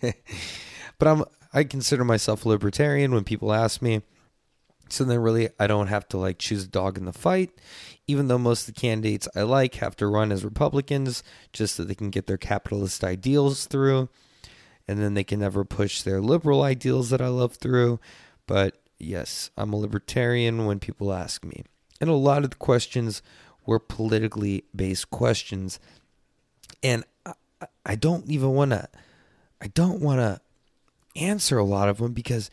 but 0.00 1.08
I'm 1.08 1.24
I 1.52 1.62
consider 1.62 2.04
myself 2.04 2.44
a 2.44 2.48
libertarian 2.48 3.12
when 3.14 3.22
people 3.22 3.52
ask 3.52 3.80
me. 3.80 4.02
So 4.88 5.04
then, 5.04 5.20
really, 5.20 5.48
I 5.58 5.66
don't 5.66 5.86
have 5.86 6.06
to 6.08 6.18
like 6.18 6.38
choose 6.38 6.64
a 6.64 6.68
dog 6.68 6.98
in 6.98 7.04
the 7.04 7.12
fight, 7.12 7.50
even 8.06 8.28
though 8.28 8.38
most 8.38 8.68
of 8.68 8.74
the 8.74 8.80
candidates 8.80 9.28
I 9.34 9.42
like 9.42 9.76
have 9.76 9.96
to 9.96 10.06
run 10.08 10.32
as 10.32 10.44
Republicans 10.44 11.22
just 11.52 11.76
so 11.76 11.84
they 11.84 11.94
can 11.94 12.10
get 12.10 12.26
their 12.26 12.36
capitalist 12.36 13.04
ideals 13.04 13.66
through, 13.66 14.08
and 14.86 14.98
then 15.00 15.14
they 15.14 15.24
can 15.24 15.40
never 15.40 15.64
push 15.64 16.02
their 16.02 16.20
liberal 16.20 16.62
ideals 16.62 17.10
that 17.10 17.22
I 17.22 17.28
love 17.28 17.54
through. 17.54 18.00
But 18.46 18.76
yes, 18.98 19.50
I'm 19.56 19.72
a 19.72 19.78
libertarian 19.78 20.66
when 20.66 20.80
people 20.80 21.12
ask 21.12 21.44
me, 21.44 21.64
and 22.00 22.10
a 22.10 22.14
lot 22.14 22.44
of 22.44 22.50
the 22.50 22.56
questions 22.56 23.22
were 23.64 23.78
politically 23.78 24.64
based 24.74 25.10
questions 25.10 25.78
and 26.84 27.02
I, 27.26 27.32
I 27.84 27.94
don't 27.96 28.30
even 28.30 28.50
want 28.50 28.70
to 28.72 28.88
I 29.60 29.68
don't 29.68 30.00
want 30.00 30.20
to 30.20 30.40
answer 31.20 31.58
a 31.58 31.64
lot 31.64 31.88
of 31.88 31.98
them 31.98 32.12
because 32.12 32.50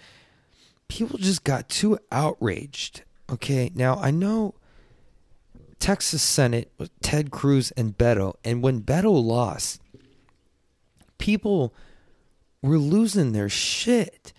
people 0.88 1.20
just 1.20 1.44
got 1.44 1.67
too 1.67 2.00
outraged. 2.12 3.04
Okay, 3.30 3.70
now 3.76 3.96
I 3.96 4.12
know 4.12 4.56
Texas 5.80 6.22
Senate 6.22 6.72
was 6.78 6.89
Ted 7.02 7.32
Cruz 7.32 7.72
and 7.72 7.98
Beto, 7.98 8.36
and 8.46 8.63
when 8.63 8.82
Beto 8.82 9.12
lost, 9.22 9.82
people 11.17 11.74
were 12.62 12.78
losing 12.78 13.34
their 13.34 13.50
shit. 13.50 14.32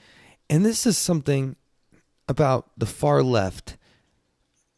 And 0.49 0.65
this 0.65 0.87
is 0.87 0.99
something 0.99 1.57
about 2.29 2.71
the 2.77 2.87
far 2.87 3.23
left. 3.23 3.77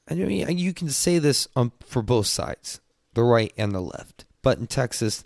I 0.08 0.14
mean, 0.14 0.58
you 0.58 0.72
can 0.72 0.88
say 0.88 1.18
this 1.18 1.48
on, 1.56 1.72
for 1.84 2.02
both 2.02 2.26
sides, 2.26 2.80
the 3.14 3.22
right 3.22 3.52
and 3.56 3.72
the 3.72 3.80
left 3.80 4.24
but 4.44 4.58
in 4.58 4.68
Texas, 4.68 5.24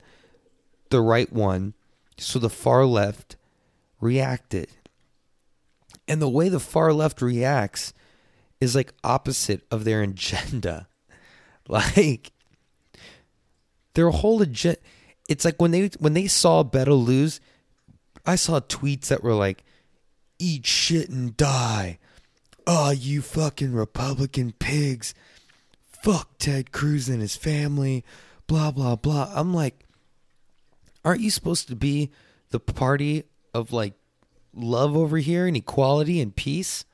the 0.89 1.03
right 1.03 1.31
one, 1.31 1.75
so 2.17 2.39
the 2.39 2.49
far 2.49 2.87
left 2.87 3.37
reacted. 4.01 4.69
And 6.07 6.23
the 6.23 6.29
way 6.29 6.49
the 6.49 6.61
far 6.61 6.95
left 6.95 7.21
reacts 7.21 7.93
is 8.61 8.75
like 8.75 8.95
opposite 9.05 9.67
of 9.71 9.85
their 9.85 10.01
agenda. 10.11 10.89
like 11.69 12.33
their 13.93 14.09
whole 14.09 14.41
agenda 14.41 14.81
it's 15.29 15.45
like 15.45 15.61
when 15.61 15.71
they 15.71 15.91
when 15.99 16.15
they 16.15 16.27
saw 16.27 16.65
Beto 16.65 17.05
lose, 17.05 17.41
I 18.27 18.35
saw 18.35 18.61
tweets 18.61 19.09
that 19.09 19.23
were 19.23 19.35
like, 19.35 19.63
eat 20.39 20.67
shit 20.67 21.11
and 21.11 21.37
die. 21.37 21.99
Oh, 22.67 22.91
you 22.91 23.23
fucking 23.23 23.73
Republican 23.73 24.53
pigs. 24.59 25.15
Fuck 26.03 26.39
Ted 26.39 26.73
Cruz 26.73 27.09
and 27.09 27.21
his 27.21 27.37
family 27.37 28.05
blah 28.49 28.73
blah 28.73 28.97
blah. 28.97 29.31
I'm 29.33 29.55
like, 29.55 29.87
aren't 31.05 31.21
you 31.21 31.31
supposed 31.31 31.69
to 31.69 31.77
be 31.77 32.11
the 32.51 32.59
party 32.59 33.25
of 33.55 33.73
like 33.73 33.95
love 34.53 34.97
over 34.97 35.19
here 35.19 35.47
and 35.47 35.57
equality 35.57 36.21
and 36.21 36.35
peace? 36.35 36.85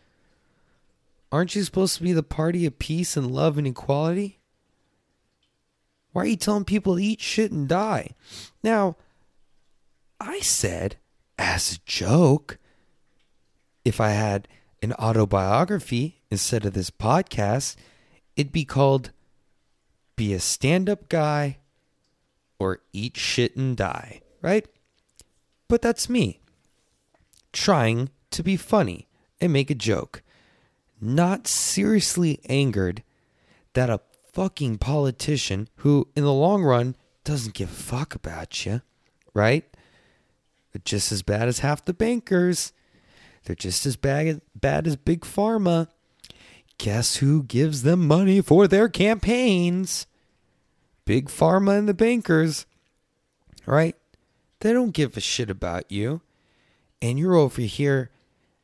Aren't 1.32 1.56
you 1.56 1.62
supposed 1.64 1.96
to 1.96 2.02
be 2.02 2.12
the 2.12 2.22
party 2.22 2.66
of 2.66 2.78
peace 2.78 3.16
and 3.16 3.30
love 3.30 3.56
and 3.56 3.66
equality? 3.66 4.38
Why 6.12 6.22
are 6.22 6.26
you 6.26 6.36
telling 6.36 6.64
people 6.64 6.96
to 6.96 7.02
eat 7.02 7.20
shit 7.20 7.50
and 7.50 7.66
die? 7.66 8.10
Now, 8.62 8.96
I 10.20 10.38
said, 10.40 10.96
as 11.36 11.72
a 11.72 11.78
joke, 11.86 12.58
if 13.84 14.00
I 14.00 14.10
had 14.10 14.46
an 14.80 14.92
autobiography 14.92 16.22
instead 16.30 16.64
of 16.64 16.72
this 16.72 16.90
podcast, 16.90 17.74
it'd 18.36 18.52
be 18.52 18.64
called 18.64 19.10
be 20.24 20.32
a 20.32 20.40
stand 20.40 20.88
up 20.88 21.10
guy 21.10 21.58
or 22.58 22.80
eat 22.94 23.14
shit 23.14 23.56
and 23.56 23.76
die, 23.76 24.22
right? 24.40 24.66
But 25.68 25.82
that's 25.82 26.08
me 26.08 26.40
trying 27.52 28.08
to 28.30 28.42
be 28.42 28.56
funny 28.56 29.06
and 29.38 29.52
make 29.52 29.70
a 29.70 29.74
joke, 29.74 30.22
not 30.98 31.46
seriously 31.46 32.40
angered 32.48 33.02
that 33.74 33.90
a 33.90 34.00
fucking 34.32 34.78
politician 34.78 35.68
who, 35.76 36.08
in 36.16 36.24
the 36.24 36.32
long 36.32 36.64
run, 36.64 36.96
doesn't 37.22 37.54
give 37.54 37.68
a 37.68 37.74
fuck 37.74 38.14
about 38.14 38.64
you, 38.64 38.80
right? 39.34 39.64
But 40.72 40.86
just 40.86 41.12
as 41.12 41.22
bad 41.22 41.48
as 41.48 41.58
half 41.58 41.84
the 41.84 41.92
bankers. 41.92 42.72
They're 43.44 43.54
just 43.54 43.84
as 43.84 43.96
bad, 43.96 44.40
bad 44.54 44.86
as 44.86 44.96
Big 44.96 45.20
Pharma. 45.20 45.88
Guess 46.78 47.16
who 47.16 47.42
gives 47.42 47.82
them 47.82 48.08
money 48.08 48.40
for 48.40 48.66
their 48.66 48.88
campaigns? 48.88 50.06
Big 51.06 51.28
Pharma 51.28 51.78
and 51.78 51.88
the 51.88 51.94
bankers. 51.94 52.66
right? 53.66 53.96
They 54.60 54.72
don't 54.72 54.92
give 54.92 55.16
a 55.16 55.20
shit 55.20 55.50
about 55.50 55.90
you. 55.90 56.22
And 57.02 57.18
you're 57.18 57.36
over 57.36 57.60
here 57.60 58.10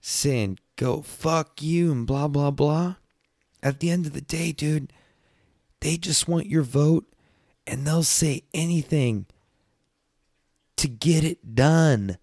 saying, 0.00 0.59
go 0.76 1.03
fuck 1.03 1.61
you 1.62 1.92
and 1.92 2.07
blah, 2.07 2.29
blah, 2.29 2.50
blah. 2.50 2.96
At 3.62 3.81
the 3.81 3.90
end 3.90 4.07
of 4.07 4.14
the 4.14 4.22
day, 4.22 4.53
dude, 4.53 4.92
they 5.81 5.96
just 5.96 6.26
want 6.26 6.46
your 6.46 6.62
vote 6.62 7.07
and 7.66 7.87
they'll 7.87 8.03
say 8.03 8.44
anything 8.55 9.26
to 10.76 10.88
get 10.88 11.24
it 11.24 11.55
done. 11.55 12.16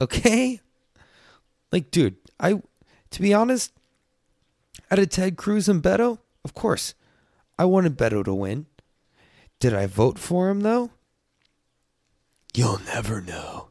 Okay? 0.00 0.60
Like, 1.72 1.90
dude, 1.90 2.16
I, 2.38 2.62
to 3.10 3.22
be 3.22 3.34
honest, 3.34 3.72
out 4.90 5.00
of 5.00 5.08
Ted 5.08 5.36
Cruz 5.36 5.68
and 5.68 5.82
Beto, 5.82 6.18
of 6.44 6.54
course, 6.54 6.94
I 7.58 7.64
wanted 7.64 7.98
Beto 7.98 8.24
to 8.24 8.34
win. 8.34 8.66
Did 9.60 9.74
I 9.74 9.86
vote 9.86 10.18
for 10.18 10.50
him, 10.50 10.60
though? 10.60 10.90
You'll 12.54 12.80
never 12.86 13.20
know. 13.20 13.68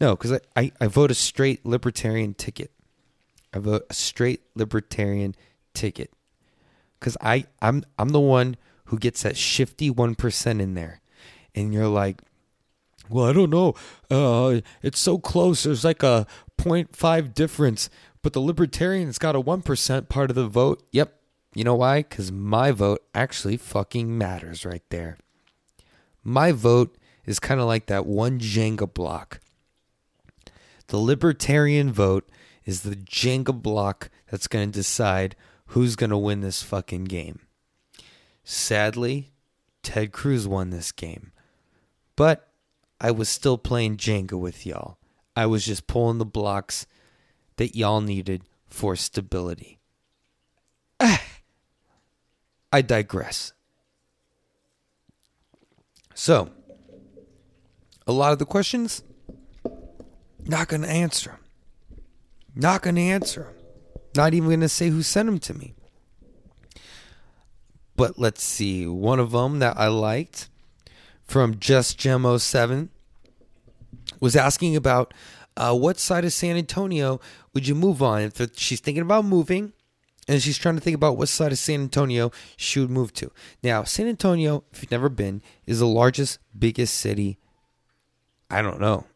No, 0.00 0.16
because 0.16 0.32
I, 0.32 0.40
I, 0.56 0.72
I 0.80 0.86
vote 0.88 1.10
a 1.10 1.14
straight 1.14 1.64
libertarian 1.64 2.34
ticket. 2.34 2.70
I 3.52 3.58
vote 3.58 3.86
a 3.88 3.94
straight 3.94 4.42
libertarian 4.54 5.34
ticket. 5.74 6.12
Because 6.98 7.16
I 7.20 7.44
I'm 7.60 7.84
I'm 7.98 8.10
the 8.10 8.20
one 8.20 8.56
who 8.86 8.98
gets 8.98 9.22
that 9.22 9.36
shifty 9.36 9.90
one 9.90 10.14
percent 10.14 10.60
in 10.60 10.74
there. 10.74 11.00
And 11.54 11.72
you're 11.72 11.88
like, 11.88 12.20
well, 13.08 13.26
I 13.26 13.32
don't 13.32 13.50
know. 13.50 13.74
Uh, 14.10 14.60
it's 14.82 14.98
so 14.98 15.18
close. 15.18 15.62
There's 15.62 15.84
like 15.84 16.02
a 16.02 16.26
0.5 16.58 17.34
difference, 17.34 17.88
but 18.22 18.32
the 18.32 18.40
libertarians 18.40 19.18
got 19.18 19.36
a 19.36 19.40
1% 19.40 20.08
part 20.08 20.30
of 20.30 20.36
the 20.36 20.48
vote. 20.48 20.82
Yep. 20.92 21.14
You 21.56 21.64
know 21.64 21.76
why? 21.76 22.00
Because 22.02 22.30
my 22.30 22.70
vote 22.70 23.02
actually 23.14 23.56
fucking 23.56 24.18
matters 24.18 24.66
right 24.66 24.82
there. 24.90 25.16
My 26.22 26.52
vote 26.52 26.98
is 27.24 27.40
kind 27.40 27.62
of 27.62 27.66
like 27.66 27.86
that 27.86 28.04
one 28.04 28.38
Jenga 28.38 28.92
block. 28.92 29.40
The 30.88 30.98
libertarian 30.98 31.90
vote 31.90 32.28
is 32.66 32.82
the 32.82 32.94
Jenga 32.94 33.54
block 33.54 34.10
that's 34.30 34.48
going 34.48 34.70
to 34.70 34.78
decide 34.78 35.34
who's 35.68 35.96
going 35.96 36.10
to 36.10 36.18
win 36.18 36.42
this 36.42 36.62
fucking 36.62 37.04
game. 37.04 37.38
Sadly, 38.44 39.32
Ted 39.82 40.12
Cruz 40.12 40.46
won 40.46 40.68
this 40.68 40.92
game. 40.92 41.32
But 42.16 42.50
I 43.00 43.10
was 43.12 43.30
still 43.30 43.56
playing 43.56 43.96
Jenga 43.96 44.38
with 44.38 44.66
y'all. 44.66 44.98
I 45.34 45.46
was 45.46 45.64
just 45.64 45.86
pulling 45.86 46.18
the 46.18 46.26
blocks 46.26 46.86
that 47.56 47.74
y'all 47.74 48.02
needed 48.02 48.42
for 48.68 48.94
stability. 48.94 49.78
I 52.72 52.82
digress. 52.82 53.52
So, 56.14 56.50
a 58.06 58.12
lot 58.12 58.32
of 58.32 58.38
the 58.38 58.46
questions, 58.46 59.02
not 60.44 60.68
going 60.68 60.82
to 60.82 60.88
answer. 60.88 61.38
Not 62.54 62.82
going 62.82 62.96
to 62.96 63.02
answer. 63.02 63.52
Not 64.16 64.32
even 64.32 64.48
going 64.48 64.60
to 64.60 64.68
say 64.68 64.88
who 64.88 65.02
sent 65.02 65.26
them 65.26 65.38
to 65.40 65.54
me. 65.54 65.74
But 67.96 68.18
let's 68.18 68.42
see. 68.42 68.86
One 68.86 69.20
of 69.20 69.32
them 69.32 69.58
that 69.58 69.76
I 69.76 69.88
liked 69.88 70.48
from 71.24 71.58
Just 71.58 71.98
Gemo 71.98 72.40
7 72.40 72.90
was 74.20 74.36
asking 74.36 74.76
about 74.76 75.12
uh, 75.56 75.74
what 75.74 75.98
side 75.98 76.24
of 76.24 76.32
San 76.32 76.56
Antonio 76.56 77.20
would 77.54 77.66
you 77.66 77.74
move 77.74 78.02
on? 78.02 78.22
If 78.22 78.58
she's 78.58 78.80
thinking 78.80 79.02
about 79.02 79.24
moving, 79.24 79.72
and 80.28 80.42
she's 80.42 80.58
trying 80.58 80.74
to 80.74 80.80
think 80.80 80.96
about 80.96 81.16
what 81.16 81.28
side 81.28 81.52
of 81.52 81.58
San 81.58 81.80
Antonio 81.80 82.32
she 82.56 82.80
would 82.80 82.90
move 82.90 83.12
to. 83.14 83.30
Now, 83.62 83.84
San 83.84 84.08
Antonio, 84.08 84.64
if 84.72 84.82
you've 84.82 84.90
never 84.90 85.08
been, 85.08 85.42
is 85.66 85.78
the 85.78 85.86
largest, 85.86 86.38
biggest 86.56 86.94
city. 86.94 87.38
I 88.50 88.62
don't 88.62 88.80
know, 88.80 89.06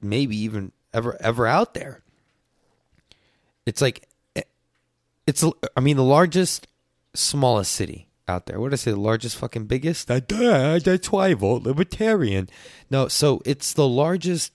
maybe 0.00 0.36
even 0.36 0.72
ever 0.92 1.16
ever 1.20 1.46
out 1.46 1.74
there. 1.74 2.02
It's 3.66 3.82
like, 3.82 4.08
eh, 4.36 4.42
it's 5.26 5.44
I 5.76 5.80
mean 5.80 5.96
the 5.96 6.04
largest, 6.04 6.66
smallest 7.14 7.72
city 7.72 8.08
out 8.26 8.46
there. 8.46 8.60
What 8.60 8.70
did 8.70 8.74
I 8.74 8.76
say? 8.76 8.90
The 8.92 9.00
largest, 9.00 9.36
fucking 9.36 9.66
biggest. 9.66 10.08
That's 10.08 11.12
why 11.12 11.28
I 11.28 11.34
vote 11.34 11.62
libertarian. 11.62 12.48
No, 12.90 13.08
so 13.08 13.40
it's 13.44 13.72
the 13.72 13.88
largest, 13.88 14.52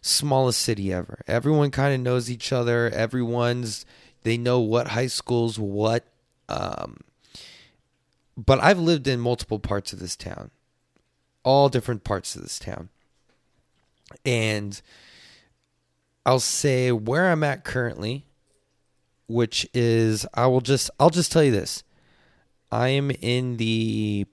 smallest 0.00 0.60
city 0.60 0.92
ever. 0.92 1.20
Everyone 1.26 1.70
kind 1.70 1.94
of 1.94 2.00
knows 2.00 2.30
each 2.30 2.52
other. 2.52 2.90
Everyone's 2.90 3.86
they 4.24 4.36
know 4.36 4.58
what 4.58 4.88
high 4.88 5.06
schools, 5.06 5.58
what. 5.58 6.04
Um, 6.48 6.98
but 8.36 8.58
I've 8.60 8.78
lived 8.78 9.06
in 9.06 9.20
multiple 9.20 9.60
parts 9.60 9.92
of 9.92 10.00
this 10.00 10.16
town, 10.16 10.50
all 11.44 11.68
different 11.68 12.02
parts 12.02 12.34
of 12.34 12.42
this 12.42 12.58
town. 12.58 12.88
And 14.26 14.80
I'll 16.26 16.40
say 16.40 16.90
where 16.90 17.30
I'm 17.30 17.44
at 17.44 17.64
currently, 17.64 18.26
which 19.28 19.68
is 19.72 20.26
I 20.34 20.46
will 20.46 20.60
just 20.60 20.90
I'll 20.98 21.10
just 21.10 21.30
tell 21.30 21.44
you 21.44 21.52
this. 21.52 21.84
I 22.72 22.88
am 22.88 23.10
in 23.10 23.58
the 23.58 24.26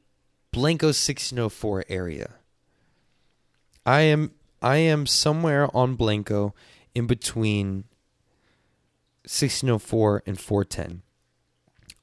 Blanco 0.51 0.87
1604 0.87 1.85
area. 1.89 2.35
I 3.85 4.01
am 4.01 4.31
I 4.61 4.77
am 4.77 5.05
somewhere 5.05 5.75
on 5.75 5.95
Blanco 5.95 6.53
in 6.95 7.07
between 7.07 7.85
1604 9.31 10.23
and 10.25 10.39
410, 10.39 11.03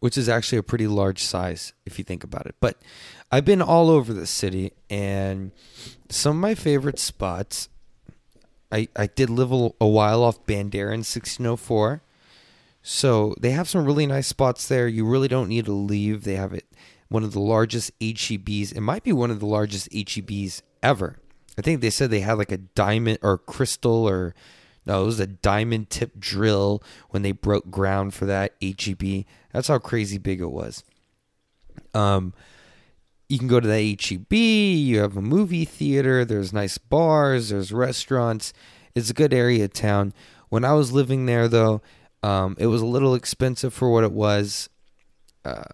which 0.01 0.17
is 0.17 0.29
actually 0.29 0.59
a 0.59 0.63
pretty 0.63 0.87
large 0.87 1.23
size 1.23 1.75
if 1.85 1.99
you 1.99 2.05
think 2.05 2.25
about 2.25 2.47
it. 2.47 2.55
But 2.61 2.79
I've 3.31 3.45
been 3.45 3.61
all 3.61 3.91
over 3.91 4.13
the 4.15 4.27
city, 4.27 4.73
and 4.89 5.53
some 6.09 6.37
of 6.37 6.41
my 6.41 6.55
favorite 6.55 6.99
spots. 6.99 7.69
I, 8.71 8.89
I 8.95 9.07
did 9.07 9.31
live 9.31 9.51
a, 9.51 9.71
a 9.81 9.87
while 9.87 10.23
off 10.23 10.45
Bandera 10.45 10.93
in 10.93 11.01
1604. 11.01 12.03
So 12.83 13.35
they 13.41 13.51
have 13.51 13.69
some 13.69 13.85
really 13.85 14.07
nice 14.07 14.27
spots 14.27 14.69
there. 14.69 14.87
You 14.87 15.07
really 15.07 15.29
don't 15.29 15.49
need 15.49 15.65
to 15.67 15.73
leave. 15.73 16.25
They 16.25 16.35
have 16.35 16.53
it 16.53 16.67
one 17.09 17.25
of 17.25 17.33
the 17.33 17.41
largest 17.41 17.99
HEBs. 17.99 18.75
It 18.75 18.81
might 18.81 19.03
be 19.03 19.13
one 19.13 19.31
of 19.31 19.41
the 19.41 19.47
largest 19.47 19.91
HEBs 19.91 20.63
ever. 20.83 21.17
I 21.59 21.63
think 21.63 21.81
they 21.81 21.91
said 21.91 22.11
they 22.11 22.21
had 22.21 22.39
like 22.39 22.53
a 22.53 22.59
diamond 22.59 23.19
or 23.23 23.39
crystal 23.39 24.09
or 24.09 24.35
no, 24.89 25.03
it 25.03 25.07
was 25.07 25.21
a 25.21 25.27
diamond 25.27 25.91
tip 25.91 26.19
drill 26.19 26.83
when 27.11 27.21
they 27.21 27.33
broke 27.33 27.71
ground 27.71 28.15
for 28.15 28.25
that 28.25 28.55
HEB. 28.63 29.27
That's 29.53 29.69
how 29.69 29.79
crazy 29.79 30.17
big 30.17 30.41
it 30.41 30.51
was. 30.51 30.83
Um, 31.93 32.33
you 33.29 33.39
can 33.39 33.49
go 33.49 33.61
to 33.61 33.69
the 33.69 33.99
HEB. 34.01 34.33
You 34.33 35.01
have 35.01 35.19
a 35.19 35.23
movie 35.23 35.67
theater. 35.67 36.25
There's 36.25 36.55
nice 36.55 36.79
bars. 36.79 37.51
There's 37.51 37.71
restaurants. 37.71 38.55
It's 38.95 39.11
a 39.11 39.15
good 39.15 39.35
area 39.35 39.67
of 39.67 39.75
town. 39.75 40.15
When 40.49 40.65
I 40.65 40.73
was 40.73 40.91
living 40.91 41.27
there, 41.27 41.49
though, 41.49 41.83
um, 42.23 42.57
it 42.59 42.69
was 42.69 42.81
a 42.81 42.87
little 42.87 43.15
expensive 43.15 43.75
for 43.75 43.91
what 43.91 44.05
it 44.05 44.13
was. 44.13 44.71
Uh, 45.45 45.65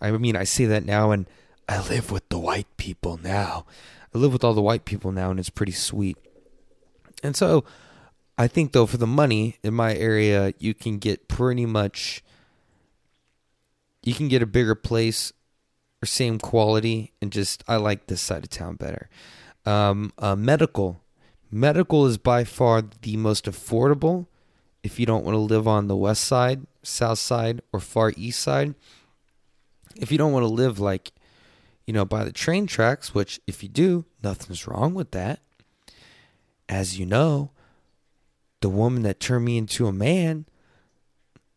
I 0.00 0.10
mean, 0.12 0.36
I 0.36 0.44
say 0.44 0.64
that 0.64 0.86
now, 0.86 1.10
and 1.10 1.26
I 1.68 1.86
live 1.86 2.10
with 2.10 2.26
the 2.30 2.38
white 2.38 2.74
people 2.78 3.20
now. 3.22 3.66
I 4.14 4.18
live 4.18 4.32
with 4.32 4.42
all 4.42 4.54
the 4.54 4.62
white 4.62 4.86
people 4.86 5.12
now, 5.12 5.30
and 5.30 5.38
it's 5.38 5.50
pretty 5.50 5.72
sweet. 5.72 6.16
And 7.22 7.36
so 7.36 7.64
I 8.40 8.48
think 8.48 8.72
though 8.72 8.86
for 8.86 8.96
the 8.96 9.06
money 9.06 9.58
in 9.62 9.74
my 9.74 9.94
area, 9.94 10.54
you 10.58 10.72
can 10.72 10.96
get 10.96 11.28
pretty 11.28 11.66
much 11.66 12.24
you 14.02 14.14
can 14.14 14.28
get 14.28 14.40
a 14.40 14.46
bigger 14.46 14.74
place 14.74 15.34
or 16.02 16.06
same 16.06 16.38
quality 16.38 17.12
and 17.20 17.30
just 17.30 17.62
I 17.68 17.76
like 17.76 18.06
this 18.06 18.22
side 18.22 18.44
of 18.44 18.48
town 18.48 18.76
better. 18.76 19.10
Um, 19.66 20.14
uh, 20.16 20.36
medical, 20.36 21.02
medical 21.50 22.06
is 22.06 22.16
by 22.16 22.44
far 22.44 22.82
the 23.02 23.18
most 23.18 23.44
affordable. 23.44 24.26
If 24.82 24.98
you 24.98 25.04
don't 25.04 25.22
want 25.22 25.34
to 25.34 25.40
live 25.54 25.68
on 25.68 25.88
the 25.88 25.96
west 25.96 26.24
side, 26.24 26.62
south 26.82 27.18
side, 27.18 27.60
or 27.74 27.78
far 27.78 28.14
east 28.16 28.40
side, 28.40 28.74
if 29.96 30.10
you 30.10 30.16
don't 30.16 30.32
want 30.32 30.44
to 30.44 30.50
live 30.50 30.80
like, 30.80 31.12
you 31.86 31.92
know, 31.92 32.06
by 32.06 32.24
the 32.24 32.32
train 32.32 32.66
tracks, 32.66 33.14
which 33.14 33.38
if 33.46 33.62
you 33.62 33.68
do, 33.68 34.06
nothing's 34.22 34.66
wrong 34.66 34.94
with 34.94 35.10
that. 35.10 35.40
As 36.70 36.98
you 36.98 37.04
know, 37.04 37.50
the 38.60 38.68
woman 38.68 39.02
that 39.02 39.20
turned 39.20 39.44
me 39.44 39.58
into 39.58 39.86
a 39.86 39.92
man 39.92 40.46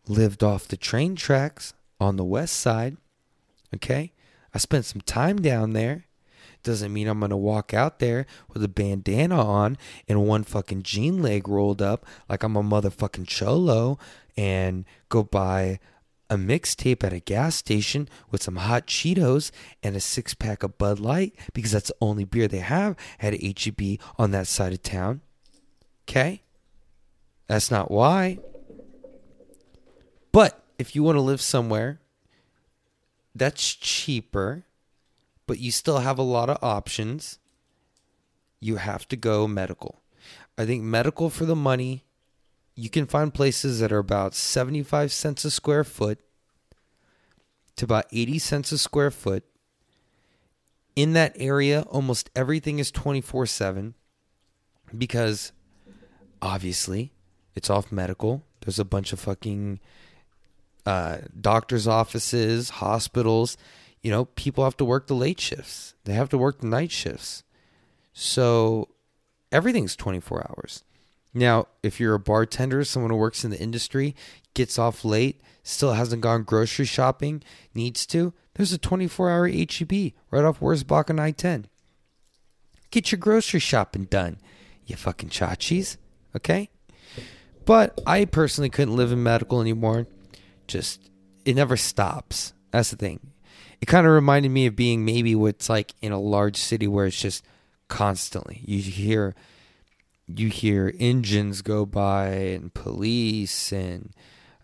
lived 0.07 0.43
off 0.43 0.67
the 0.67 0.77
train 0.77 1.15
tracks 1.15 1.73
on 1.99 2.17
the 2.17 2.23
west 2.23 2.55
side. 2.55 2.97
Okay? 3.75 4.13
I 4.53 4.57
spent 4.57 4.85
some 4.85 5.01
time 5.01 5.41
down 5.41 5.73
there. 5.73 6.05
Doesn't 6.63 6.93
mean 6.93 7.07
I'm 7.07 7.19
going 7.19 7.31
to 7.31 7.37
walk 7.37 7.73
out 7.73 7.99
there 7.99 8.25
with 8.53 8.63
a 8.63 8.69
bandana 8.69 9.43
on 9.43 9.77
and 10.07 10.25
one 10.25 10.43
fucking 10.43 10.83
jean 10.83 11.21
leg 11.21 11.49
rolled 11.49 11.81
up 11.81 12.05
like 12.29 12.43
I'm 12.43 12.55
a 12.55 12.63
motherfucking 12.63 13.27
cholo 13.27 13.99
and 14.37 14.85
go 15.09 15.23
buy 15.23 15.79
a 16.29 16.37
mixtape 16.37 17.03
at 17.03 17.11
a 17.11 17.19
gas 17.19 17.55
station 17.55 18.07
with 18.31 18.41
some 18.41 18.55
hot 18.55 18.87
Cheetos 18.87 19.51
and 19.83 19.97
a 19.97 19.99
six 19.99 20.33
pack 20.33 20.63
of 20.63 20.77
Bud 20.77 20.99
Light 20.99 21.35
because 21.53 21.73
that's 21.73 21.89
the 21.89 21.95
only 21.99 22.23
beer 22.23 22.47
they 22.47 22.59
have 22.59 22.95
at 23.19 23.33
HEB 23.33 23.99
on 24.17 24.31
that 24.31 24.47
side 24.47 24.71
of 24.71 24.81
town. 24.81 25.19
Okay? 26.07 26.42
That's 27.47 27.69
not 27.69 27.91
why. 27.91 28.39
But 30.31 30.63
if 30.77 30.95
you 30.95 31.03
want 31.03 31.17
to 31.17 31.21
live 31.21 31.41
somewhere 31.41 31.99
that's 33.35 33.73
cheaper, 33.73 34.63
but 35.47 35.59
you 35.59 35.71
still 35.71 35.99
have 35.99 36.17
a 36.17 36.23
lot 36.23 36.49
of 36.49 36.57
options, 36.61 37.39
you 38.59 38.77
have 38.77 39.07
to 39.09 39.15
go 39.15 39.47
medical. 39.47 40.01
I 40.57 40.65
think 40.65 40.83
medical 40.83 41.29
for 41.29 41.45
the 41.45 41.55
money, 41.55 42.03
you 42.75 42.89
can 42.89 43.05
find 43.05 43.33
places 43.33 43.79
that 43.79 43.91
are 43.91 43.99
about 43.99 44.35
75 44.35 45.11
cents 45.11 45.45
a 45.45 45.51
square 45.51 45.83
foot 45.83 46.19
to 47.75 47.85
about 47.85 48.05
80 48.11 48.39
cents 48.39 48.71
a 48.71 48.77
square 48.77 49.11
foot. 49.11 49.43
In 50.95 51.13
that 51.13 51.35
area, 51.37 51.81
almost 51.89 52.29
everything 52.35 52.77
is 52.77 52.91
24 52.91 53.47
7 53.47 53.95
because 54.95 55.51
obviously 56.39 57.11
it's 57.55 57.69
off 57.69 57.91
medical. 57.91 58.43
There's 58.61 58.79
a 58.79 58.85
bunch 58.85 59.13
of 59.13 59.19
fucking 59.19 59.79
uh, 60.85 61.17
doctors' 61.39 61.87
offices, 61.87 62.71
hospitals. 62.71 63.57
You 64.01 64.11
know, 64.11 64.25
people 64.25 64.63
have 64.63 64.77
to 64.77 64.85
work 64.85 65.07
the 65.07 65.15
late 65.15 65.39
shifts, 65.39 65.93
they 66.05 66.13
have 66.13 66.29
to 66.29 66.37
work 66.37 66.59
the 66.59 66.67
night 66.67 66.91
shifts. 66.91 67.43
So 68.13 68.89
everything's 69.51 69.95
24 69.95 70.47
hours. 70.49 70.83
Now, 71.33 71.67
if 71.81 71.99
you're 71.99 72.13
a 72.13 72.19
bartender, 72.19 72.83
someone 72.83 73.11
who 73.11 73.17
works 73.17 73.43
in 73.43 73.49
the 73.49 73.59
industry, 73.59 74.15
gets 74.53 74.77
off 74.77 75.03
late, 75.03 75.41
still 75.63 75.93
hasn't 75.93 76.21
gone 76.21 76.43
grocery 76.43 76.85
shopping, 76.85 77.41
needs 77.73 78.05
to, 78.07 78.33
there's 78.53 78.73
a 78.73 78.77
24 78.77 79.29
hour 79.29 79.47
HEB 79.47 80.13
right 80.29 80.43
off 80.43 80.59
Wurzbach 80.59 81.09
on 81.09 81.19
I 81.19 81.31
10. 81.31 81.67
Get 82.91 83.11
your 83.11 83.17
grocery 83.17 83.59
shopping 83.59 84.03
done, 84.05 84.37
you 84.85 84.95
fucking 84.95 85.29
chachis, 85.29 85.97
okay? 86.35 86.69
But 87.65 87.99
I 88.05 88.25
personally 88.25 88.69
couldn't 88.69 88.95
live 88.95 89.11
in 89.11 89.23
medical 89.23 89.61
anymore. 89.61 90.07
Just, 90.67 91.09
it 91.45 91.55
never 91.55 91.77
stops. 91.77 92.53
That's 92.71 92.91
the 92.91 92.97
thing. 92.97 93.19
It 93.81 93.85
kind 93.85 94.07
of 94.07 94.13
reminded 94.13 94.49
me 94.49 94.65
of 94.65 94.75
being 94.75 95.05
maybe 95.05 95.35
what's 95.35 95.69
like 95.69 95.93
in 96.01 96.11
a 96.11 96.19
large 96.19 96.57
city 96.57 96.87
where 96.87 97.05
it's 97.05 97.19
just 97.19 97.43
constantly. 97.87 98.61
You 98.65 98.81
hear 98.81 99.35
you 100.25 100.47
hear 100.47 100.93
engines 100.99 101.61
go 101.61 101.85
by 101.85 102.27
and 102.27 102.73
police 102.73 103.73
and 103.73 104.11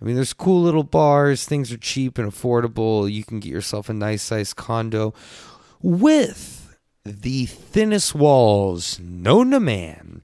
I 0.02 0.06
mean 0.06 0.16
there's 0.16 0.32
cool 0.32 0.62
little 0.62 0.84
bars, 0.84 1.46
things 1.46 1.72
are 1.72 1.78
cheap 1.78 2.18
and 2.18 2.32
affordable. 2.32 3.12
You 3.12 3.24
can 3.24 3.40
get 3.40 3.52
yourself 3.52 3.90
a 3.90 3.94
nice 3.94 4.24
sized 4.24 4.56
condo 4.56 5.14
with 5.82 6.78
the 7.04 7.46
thinnest 7.46 8.16
walls 8.16 9.00
known 9.00 9.52
to 9.52 9.60
man. 9.60 10.24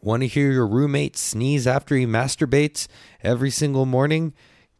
Want 0.00 0.22
to 0.22 0.28
hear 0.28 0.52
your 0.52 0.66
roommate 0.66 1.16
sneeze 1.16 1.66
after 1.66 1.96
he 1.96 2.06
masturbates 2.06 2.86
every 3.22 3.50
single 3.50 3.84
morning? 3.84 4.32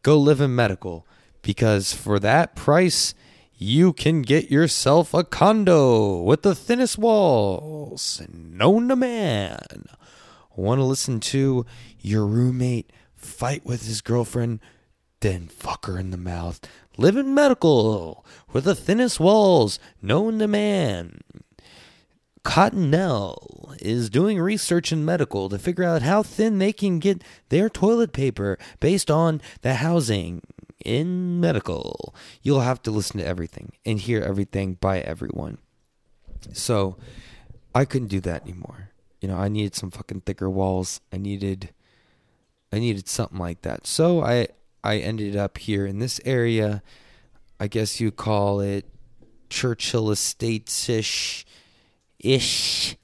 Go 0.03 0.17
live 0.17 0.41
in 0.41 0.55
medical 0.55 1.07
because 1.43 1.93
for 1.93 2.21
that 2.21 2.55
price 2.55 3.15
you 3.57 3.93
can 3.93 4.23
get 4.23 4.49
yourself 4.49 5.13
a 5.13 5.25
condo 5.25 6.23
with 6.23 6.43
the 6.43 6.55
thinnest 6.55 6.99
walls 6.99 8.23
known 8.33 8.87
to 8.89 8.95
man. 8.95 9.87
Want 10.55 10.79
to 10.79 10.85
listen 10.85 11.19
to 11.21 11.67
your 12.01 12.25
roommate 12.25 12.93
fight 13.17 13.67
with 13.67 13.87
his 13.87 14.01
girlfriend, 14.01 14.61
then 15.19 15.49
fuck 15.49 15.87
her 15.87 15.99
in 15.99 16.13
the 16.13 16.17
mouth. 16.17 16.61
Live 16.97 17.17
in 17.17 17.35
medical 17.35 18.25
with 18.53 18.63
the 18.63 18.77
thinnest 18.77 19.19
walls 19.19 19.81
known 20.01 20.39
to 20.39 20.47
man. 20.47 21.21
Cottonelle 22.45 23.77
is 23.81 24.11
doing 24.11 24.39
research 24.39 24.93
in 24.93 25.05
medical 25.05 25.49
to 25.49 25.59
figure 25.59 25.85
out 25.85 26.03
how 26.03 26.23
thin 26.23 26.59
they 26.59 26.73
can 26.73 26.99
get 26.99 27.23
their 27.49 27.69
toilet 27.69 28.13
paper 28.13 28.59
based 28.81 29.11
on 29.11 29.41
the 29.63 29.75
housing 29.75 30.43
in 30.85 31.41
medical. 31.41 32.15
You'll 32.43 32.61
have 32.61 32.83
to 32.83 32.91
listen 32.91 33.19
to 33.19 33.27
everything 33.27 33.73
and 33.85 33.99
hear 34.01 34.23
everything 34.23 34.75
by 34.75 35.01
everyone. 35.01 35.59
So 36.53 36.97
I 37.75 37.85
couldn't 37.85 38.09
do 38.09 38.21
that 38.21 38.43
anymore. 38.43 38.91
You 39.21 39.29
know, 39.29 39.37
I 39.37 39.49
needed 39.49 39.75
some 39.75 39.91
fucking 39.91 40.23
thicker 40.23 40.49
walls. 40.49 41.01
I 41.13 41.17
needed 41.17 41.71
I 42.73 42.79
needed 42.79 43.09
something 43.09 43.39
like 43.39 43.63
that. 43.63 43.87
So 43.87 44.23
I 44.23 44.49
I 44.85 44.99
ended 44.99 45.37
up 45.37 45.59
here 45.59 45.87
in 45.87 45.99
this 45.99 46.21
area. 46.25 46.83
I 47.59 47.67
guess 47.67 48.01
you 48.01 48.13
call 48.13 48.61
it 48.61 48.87
Churchill 49.51 50.11
Estates 50.11 50.89
ish 50.89 51.45
ish 52.21 52.97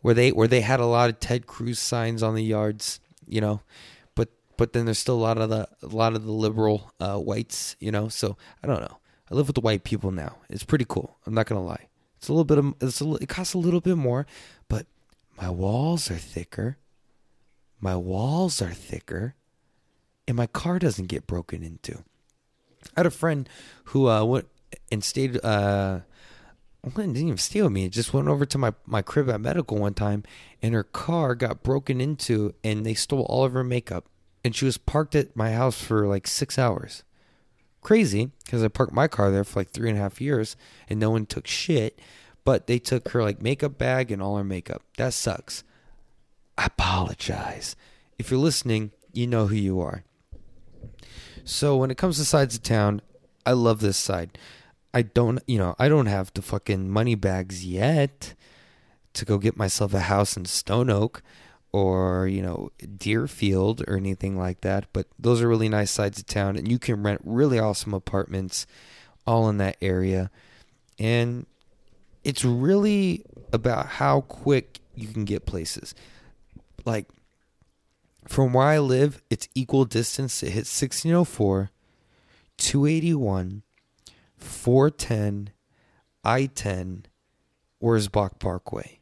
where 0.00 0.14
they 0.14 0.32
where 0.32 0.48
they 0.48 0.60
had 0.60 0.80
a 0.80 0.86
lot 0.86 1.10
of 1.10 1.20
Ted 1.20 1.46
Cruz 1.46 1.78
signs 1.78 2.22
on 2.22 2.34
the 2.34 2.44
yards, 2.44 3.00
you 3.26 3.40
know 3.40 3.60
but 4.24 4.30
but 4.56 4.72
then 4.72 4.84
there's 4.84 4.98
still 4.98 5.16
a 5.16 5.26
lot 5.26 5.38
of 5.38 5.50
the 5.50 5.68
a 5.82 5.86
lot 5.86 6.14
of 6.14 6.24
the 6.24 6.32
liberal 6.32 6.92
uh, 7.00 7.18
whites, 7.18 7.76
you 7.80 7.90
know. 7.90 8.08
So 8.08 8.36
I 8.62 8.66
don't 8.66 8.80
know. 8.80 8.98
I 9.30 9.34
live 9.34 9.46
with 9.46 9.54
the 9.54 9.60
white 9.60 9.84
people 9.84 10.10
now. 10.10 10.36
It's 10.48 10.64
pretty 10.64 10.86
cool. 10.88 11.16
I'm 11.26 11.34
not 11.34 11.46
gonna 11.46 11.64
lie. 11.64 11.88
It's 12.18 12.28
a 12.28 12.32
little 12.32 12.44
bit 12.44 12.58
of 12.58 12.74
it's 12.80 13.00
a, 13.00 13.14
it 13.14 13.28
costs 13.28 13.54
a 13.54 13.58
little 13.58 13.80
bit 13.80 13.96
more, 13.96 14.26
but 14.68 14.86
my 15.40 15.50
walls 15.50 16.10
are 16.10 16.16
thicker. 16.16 16.78
My 17.80 17.96
walls 17.96 18.62
are 18.62 18.72
thicker, 18.72 19.34
and 20.26 20.36
my 20.36 20.46
car 20.46 20.78
doesn't 20.78 21.08
get 21.08 21.26
broken 21.26 21.62
into. 21.62 22.04
I 22.96 23.00
had 23.00 23.06
a 23.06 23.10
friend 23.10 23.48
who 23.84 24.08
uh, 24.08 24.24
went 24.24 24.48
and 24.90 25.02
stayed. 25.04 25.44
Uh, 25.44 26.00
didn't 26.90 27.16
even 27.16 27.38
steal 27.38 27.70
me. 27.70 27.84
It 27.84 27.92
just 27.92 28.12
went 28.12 28.28
over 28.28 28.44
to 28.44 28.58
my, 28.58 28.74
my 28.86 29.02
crib 29.02 29.30
at 29.30 29.40
medical 29.40 29.78
one 29.78 29.94
time, 29.94 30.22
and 30.62 30.74
her 30.74 30.84
car 30.84 31.34
got 31.34 31.62
broken 31.62 32.00
into, 32.00 32.54
and 32.62 32.84
they 32.84 32.94
stole 32.94 33.26
all 33.28 33.44
of 33.44 33.52
her 33.52 33.64
makeup 33.64 34.06
and 34.44 34.54
she 34.54 34.66
was 34.66 34.76
parked 34.76 35.14
at 35.14 35.34
my 35.34 35.52
house 35.52 35.82
for 35.82 36.06
like 36.06 36.26
six 36.26 36.58
hours. 36.58 37.02
Crazy, 37.80 38.30
because 38.44 38.62
I 38.62 38.68
parked 38.68 38.92
my 38.92 39.08
car 39.08 39.30
there 39.30 39.44
for 39.44 39.60
like 39.60 39.70
three 39.70 39.88
and 39.88 39.98
a 39.98 40.02
half 40.02 40.20
years 40.20 40.56
and 40.88 41.00
no 41.00 41.10
one 41.10 41.26
took 41.26 41.46
shit. 41.46 41.98
But 42.44 42.66
they 42.66 42.78
took 42.78 43.08
her 43.10 43.22
like 43.22 43.40
makeup 43.40 43.78
bag 43.78 44.12
and 44.12 44.20
all 44.20 44.36
her 44.36 44.44
makeup. 44.44 44.82
That 44.98 45.14
sucks. 45.14 45.64
I 46.58 46.66
apologize. 46.66 47.74
If 48.18 48.30
you're 48.30 48.38
listening, 48.38 48.92
you 49.12 49.26
know 49.26 49.46
who 49.46 49.56
you 49.56 49.80
are. 49.80 50.04
So 51.44 51.76
when 51.76 51.90
it 51.90 51.96
comes 51.96 52.18
to 52.18 52.24
sides 52.24 52.56
of 52.56 52.62
town, 52.62 53.00
I 53.46 53.52
love 53.52 53.80
this 53.80 53.96
side. 53.96 54.38
I 54.94 55.02
don't, 55.02 55.42
you 55.46 55.58
know, 55.58 55.74
I 55.78 55.88
don't 55.88 56.06
have 56.06 56.32
the 56.32 56.40
fucking 56.40 56.88
money 56.88 57.16
bags 57.16 57.66
yet 57.66 58.34
to 59.14 59.24
go 59.24 59.38
get 59.38 59.56
myself 59.56 59.92
a 59.92 60.00
house 60.00 60.36
in 60.36 60.44
Stone 60.44 60.88
Oak 60.88 61.22
or 61.72 62.28
you 62.28 62.40
know 62.40 62.70
Deerfield 62.98 63.82
or 63.88 63.96
anything 63.96 64.38
like 64.38 64.60
that. 64.60 64.86
But 64.92 65.08
those 65.18 65.42
are 65.42 65.48
really 65.48 65.68
nice 65.68 65.90
sides 65.90 66.20
of 66.20 66.26
town, 66.26 66.56
and 66.56 66.70
you 66.70 66.78
can 66.78 67.02
rent 67.02 67.20
really 67.24 67.58
awesome 67.58 67.92
apartments 67.92 68.64
all 69.26 69.48
in 69.48 69.58
that 69.58 69.76
area. 69.82 70.30
And 71.00 71.46
it's 72.22 72.44
really 72.44 73.24
about 73.52 73.86
how 73.86 74.20
quick 74.20 74.78
you 74.94 75.08
can 75.08 75.24
get 75.24 75.46
places. 75.46 75.96
Like 76.84 77.06
from 78.28 78.52
where 78.52 78.66
I 78.66 78.78
live, 78.78 79.20
it's 79.28 79.48
equal 79.54 79.84
distance 79.84 80.42
It 80.44 80.50
hits 80.50 80.80
1604, 80.80 81.70
281, 82.56 83.62
410, 84.44 85.50
I 86.22 86.46
10, 86.46 87.06
Wurzbach 87.82 88.38
Parkway. 88.38 89.00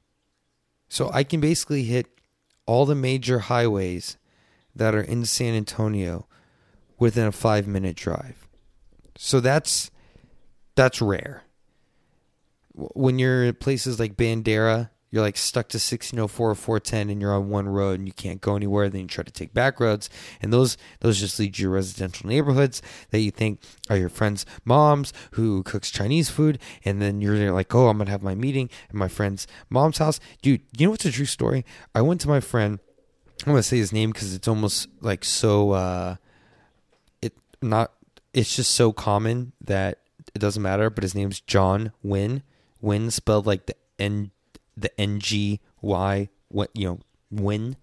So 0.88 1.11
I 1.12 1.24
can 1.24 1.40
basically 1.40 1.85
hit 1.85 2.07
all 2.66 2.87
the 2.87 2.94
major 2.94 3.40
highways 3.40 4.18
that 4.74 4.94
are 4.94 5.02
in 5.02 5.24
San 5.24 5.55
Antonio 5.55 6.26
within 6.98 7.26
a 7.26 7.33
five 7.33 7.66
minute 7.66 7.96
drive. 7.96 8.48
So 9.16 9.40
that's 9.40 9.90
that's 10.74 11.02
rare. 11.02 11.44
When 12.74 13.18
you're 13.18 13.44
in 13.44 13.55
places 13.55 14.00
like 14.00 14.16
Bandera, 14.16 14.90
you're 15.12 15.22
like 15.22 15.37
stuck 15.37 15.68
to 15.68 15.77
1604 15.77 16.51
or 16.51 16.55
410 16.55 17.11
and 17.11 17.20
you're 17.20 17.35
on 17.35 17.51
one 17.51 17.68
road 17.68 17.98
and 18.01 18.09
you 18.09 18.14
can't 18.14 18.40
go 18.40 18.57
anywhere 18.57 18.88
then 18.88 19.03
you 19.03 19.07
try 19.07 19.22
to 19.22 19.31
take 19.31 19.53
back 19.53 19.79
roads. 19.79 20.09
And 20.40 20.53
those 20.53 20.77
those 21.01 21.20
just 21.20 21.38
lead 21.38 21.59
you 21.59 21.66
to 21.66 21.70
residential 21.70 22.29
neighborhoods 22.29 22.83
that 23.11 23.20
you 23.20 23.31
think 23.31 23.61
are 23.90 23.96
your 23.96 24.09
friend's 24.09 24.46
moms 24.64 25.12
who 25.33 25.62
cooks 25.62 25.90
chinese 25.90 26.31
food. 26.31 26.59
And 26.85 27.01
then 27.01 27.20
you're 27.20 27.53
like 27.53 27.75
oh 27.75 27.88
i'm 27.88 27.98
gonna 27.98 28.11
have 28.11 28.22
my 28.22 28.35
meeting 28.35 28.70
at 28.88 28.94
my 28.94 29.09
friend's 29.09 29.46
mom's 29.68 29.98
house. 29.98 30.19
Dude 30.40 30.63
you 30.77 30.87
know 30.87 30.90
what's 30.90 31.04
a 31.04 31.13
true 31.13 31.27
story? 31.27 31.65
I 31.94 32.00
went 32.00 32.21
to 32.23 32.29
my 32.29 32.40
friend 32.40 32.81
i'm 33.44 33.52
gonna 33.52 33.63
say 33.63 33.77
his 33.77 33.92
name 33.92 34.10
because 34.10 34.35
it's 34.35 34.48
almost 34.48 34.88
like 35.00 35.25
so 35.25 35.73
uh 35.73 36.17
it 37.21 37.35
not 37.60 37.92
it's 38.33 38.56
just 38.56 38.71
so 38.71 38.92
common 38.92 39.52
that 39.60 39.98
it 40.35 40.38
doesn't 40.38 40.63
matter 40.63 40.88
but 40.88 41.02
his 41.02 41.15
name's 41.15 41.40
john 41.40 41.92
wynn. 42.02 42.42
Wynn 42.81 43.10
spelled 43.10 43.46
like 43.46 43.67
the 43.67 43.77
n 43.98 44.31
the 44.77 44.90
NGY, 44.98 46.29
what 46.48 46.70
you 46.75 46.87
know, 46.87 46.98
win. 47.31 47.77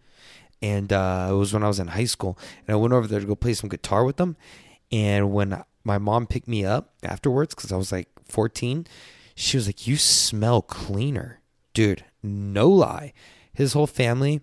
And 0.62 0.92
uh, 0.92 1.30
it 1.32 1.34
was 1.36 1.54
when 1.54 1.64
I 1.64 1.68
was 1.68 1.80
in 1.80 1.88
high 1.88 2.06
school, 2.06 2.38
and 2.68 2.74
I 2.74 2.78
went 2.78 2.94
over 2.94 3.08
there 3.08 3.22
to 3.22 3.26
go 3.26 3.36
play 3.36 3.54
some 3.54 3.70
guitar 3.70 4.04
with 4.04 4.18
them. 4.18 4.36
And 4.92 5.32
when 5.32 5.64
my 5.84 5.98
mom 5.98 6.28
picked 6.28 6.48
me 6.48 6.66
up 6.66 6.94
afterwards, 7.02 7.56
because 7.56 7.72
I 7.72 7.78
was 7.78 7.92
like 7.92 8.10
14, 8.26 8.86
she 9.36 9.56
was 9.56 9.68
like, 9.68 9.88
"You 9.88 9.98
smell 9.98 10.62
cleaner, 10.62 11.40
dude." 11.74 12.04
No 12.22 12.68
lie, 12.68 13.14
his 13.54 13.72
whole 13.72 13.88
family, 13.88 14.42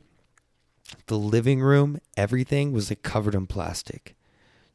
the 1.07 1.19
living 1.19 1.61
room, 1.61 2.01
everything 2.17 2.73
was 2.73 2.91
like 2.91 3.03
covered 3.03 3.35
in 3.35 3.47
plastic. 3.47 4.17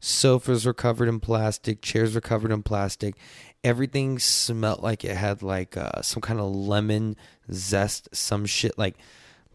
Sofas 0.04 0.66
were 0.66 0.74
covered 0.74 1.08
in 1.08 1.20
plastic, 1.20 1.80
chairs 1.80 2.16
were 2.16 2.20
covered 2.20 2.50
in 2.50 2.64
plastic. 2.64 3.14
Everything 3.62 4.18
smelled 4.18 4.82
like 4.82 5.04
it 5.04 5.16
had 5.16 5.42
like 5.42 5.76
uh, 5.76 6.02
some 6.02 6.20
kind 6.20 6.40
of 6.40 6.52
lemon 6.52 7.14
zest, 7.52 8.08
some 8.12 8.44
shit 8.44 8.76
like 8.76 8.96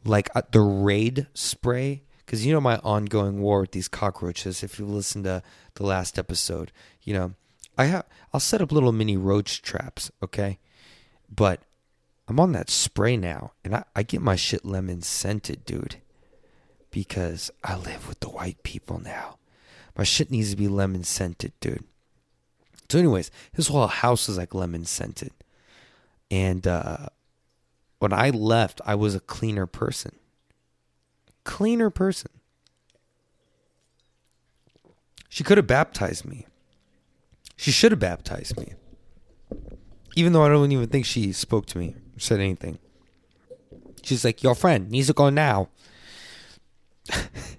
like 0.06 0.30
uh, 0.34 0.44
the 0.50 0.62
Raid 0.62 1.28
spray. 1.34 2.02
Because 2.26 2.46
you 2.46 2.54
know 2.54 2.62
my 2.62 2.78
ongoing 2.78 3.42
war 3.42 3.60
with 3.60 3.72
these 3.72 3.90
cockroaches. 3.90 4.64
If 4.64 4.80
you 4.80 4.86
listened 4.86 5.26
to 5.26 5.44
the 5.76 5.84
last 5.84 6.18
episode, 6.18 6.72
you 7.04 7.14
know 7.14 7.34
I 7.78 7.86
have 7.86 8.06
I'll 8.34 8.40
set 8.40 8.62
up 8.62 8.72
little 8.72 8.94
mini 8.94 9.18
roach 9.18 9.62
traps, 9.62 10.12
okay? 10.24 10.60
But 11.30 11.60
I'm 12.26 12.40
on 12.40 12.54
that 12.54 12.70
spray 12.70 13.18
now, 13.18 13.52
and 13.66 13.76
I, 13.76 13.84
I 13.94 14.04
get 14.04 14.22
my 14.22 14.38
shit 14.38 14.64
lemon 14.64 15.02
scented, 15.02 15.66
dude. 15.66 15.98
Because 16.90 17.52
I 17.66 17.76
live 17.76 18.08
with 18.08 18.22
the 18.22 18.30
white 18.30 18.64
people 18.64 19.00
now. 19.00 19.38
My 19.98 20.04
shit 20.04 20.30
needs 20.30 20.52
to 20.52 20.56
be 20.56 20.68
lemon 20.68 21.04
scented, 21.04 21.54
dude. 21.60 21.84
So, 22.90 23.00
anyways, 23.00 23.32
his 23.52 23.68
whole 23.68 23.88
house 23.88 24.30
is 24.30 24.38
like 24.38 24.54
lemon 24.54 24.86
scented. 24.86 25.32
And 26.30 26.68
uh, 26.68 27.08
when 28.00 28.14
I 28.14 28.30
left, 28.30 28.80
I 28.86 28.96
was 28.96 29.16
a 29.16 29.20
cleaner 29.20 29.66
person. 29.66 30.16
Cleaner 31.44 31.90
person. 31.90 32.32
She 35.30 35.44
could 35.44 35.58
have 35.58 35.68
baptized 35.68 36.26
me. 36.26 36.46
She 37.56 37.72
should 37.72 37.92
have 37.92 38.00
baptized 38.00 38.58
me. 38.58 38.74
Even 40.16 40.34
though 40.34 40.44
I 40.44 40.50
don't 40.50 40.72
even 40.72 40.88
think 40.88 41.06
she 41.06 41.32
spoke 41.34 41.66
to 41.68 41.78
me 41.78 41.96
said 42.18 42.40
anything. 42.40 42.80
She's 44.04 44.24
like, 44.24 44.44
Your 44.44 44.56
friend 44.56 44.90
needs 44.90 45.08
to 45.08 45.14
go 45.14 45.30
now. 45.30 45.70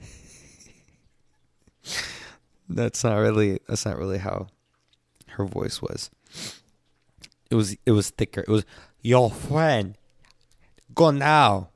that's 2.68 3.04
not 3.04 3.16
really 3.16 3.60
that's 3.68 3.86
not 3.86 3.98
really 3.98 4.18
how 4.18 4.48
her 5.28 5.44
voice 5.44 5.80
was. 5.80 6.10
It 7.50 7.54
was 7.54 7.76
it 7.86 7.92
was 7.92 8.10
thicker. 8.10 8.42
It 8.42 8.48
was 8.48 8.64
your 9.02 9.30
friend. 9.30 9.96
Go 10.94 11.10
now. 11.10 11.70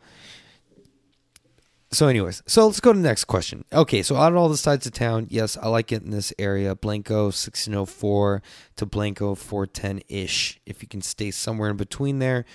So, 1.92 2.08
anyways, 2.08 2.42
so 2.46 2.66
let's 2.66 2.80
go 2.80 2.94
to 2.94 2.98
the 2.98 3.06
next 3.06 3.24
question. 3.24 3.66
Okay, 3.70 4.02
so 4.02 4.16
out 4.16 4.32
of 4.32 4.38
all 4.38 4.48
the 4.48 4.56
sides 4.56 4.86
of 4.86 4.94
town, 4.94 5.26
yes, 5.28 5.58
I 5.58 5.68
like 5.68 5.92
it 5.92 6.02
in 6.02 6.10
this 6.10 6.32
area. 6.38 6.74
Blanco 6.74 7.24
1604 7.24 8.42
to 8.76 8.86
Blanco 8.86 9.34
410 9.34 10.00
ish. 10.08 10.58
If 10.64 10.80
you 10.80 10.88
can 10.88 11.02
stay 11.02 11.30
somewhere 11.30 11.68
in 11.68 11.76
between 11.76 12.18
there, 12.18 12.46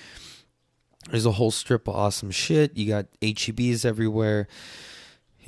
there's 1.11 1.27
a 1.27 1.33
whole 1.33 1.51
strip 1.51 1.87
of 1.87 1.95
awesome 1.95 2.31
shit. 2.31 2.75
You 2.75 2.87
got 2.87 3.05
HEBs 3.21 3.85
everywhere. 3.85 4.47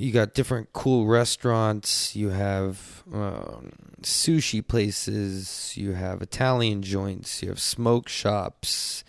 You 0.00 0.12
got 0.12 0.32
different 0.32 0.72
cool 0.72 1.06
restaurants. 1.06 2.16
You 2.16 2.30
have 2.30 3.04
um, 3.12 3.72
sushi 4.00 4.66
places. 4.66 5.74
You 5.76 5.92
have 5.92 6.22
Italian 6.22 6.80
joints. 6.80 7.42
You 7.42 7.50
have 7.50 7.60
smoke 7.60 8.08
shops 8.08 9.04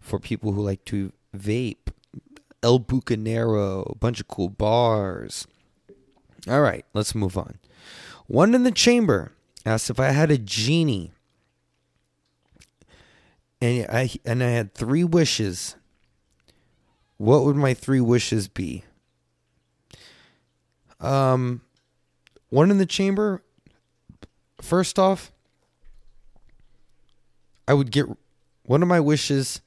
for 0.00 0.18
people 0.18 0.52
who 0.52 0.60
like 0.60 0.84
to 0.84 1.12
vape. 1.34 1.88
El 2.62 2.78
Bucanero, 2.78 3.90
a 3.90 3.94
bunch 3.94 4.20
of 4.20 4.28
cool 4.28 4.50
bars. 4.50 5.46
All 6.46 6.60
right, 6.60 6.84
let's 6.92 7.14
move 7.14 7.38
on. 7.38 7.58
One 8.26 8.54
in 8.54 8.64
the 8.64 8.70
chamber 8.70 9.32
asked 9.64 9.88
if 9.88 9.98
I 9.98 10.10
had 10.10 10.30
a 10.30 10.36
genie, 10.36 11.12
and 13.62 13.86
I 13.88 14.10
and 14.26 14.44
I 14.44 14.50
had 14.50 14.74
three 14.74 15.04
wishes. 15.04 15.76
What 17.16 17.46
would 17.46 17.56
my 17.56 17.72
three 17.72 18.02
wishes 18.02 18.46
be? 18.46 18.84
Um, 21.04 21.60
one 22.50 22.70
in 22.70 22.78
the 22.78 22.86
chamber. 22.86 23.42
First 24.60 24.98
off, 24.98 25.32
I 27.68 27.74
would 27.74 27.90
get 27.90 28.06
one 28.64 28.82
of 28.82 28.88
my 28.88 29.00
wishes 29.00 29.60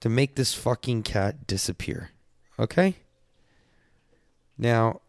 to 0.00 0.08
make 0.08 0.34
this 0.34 0.54
fucking 0.54 1.02
cat 1.02 1.46
disappear. 1.46 2.10
Okay? 2.58 2.96
Now 4.58 5.00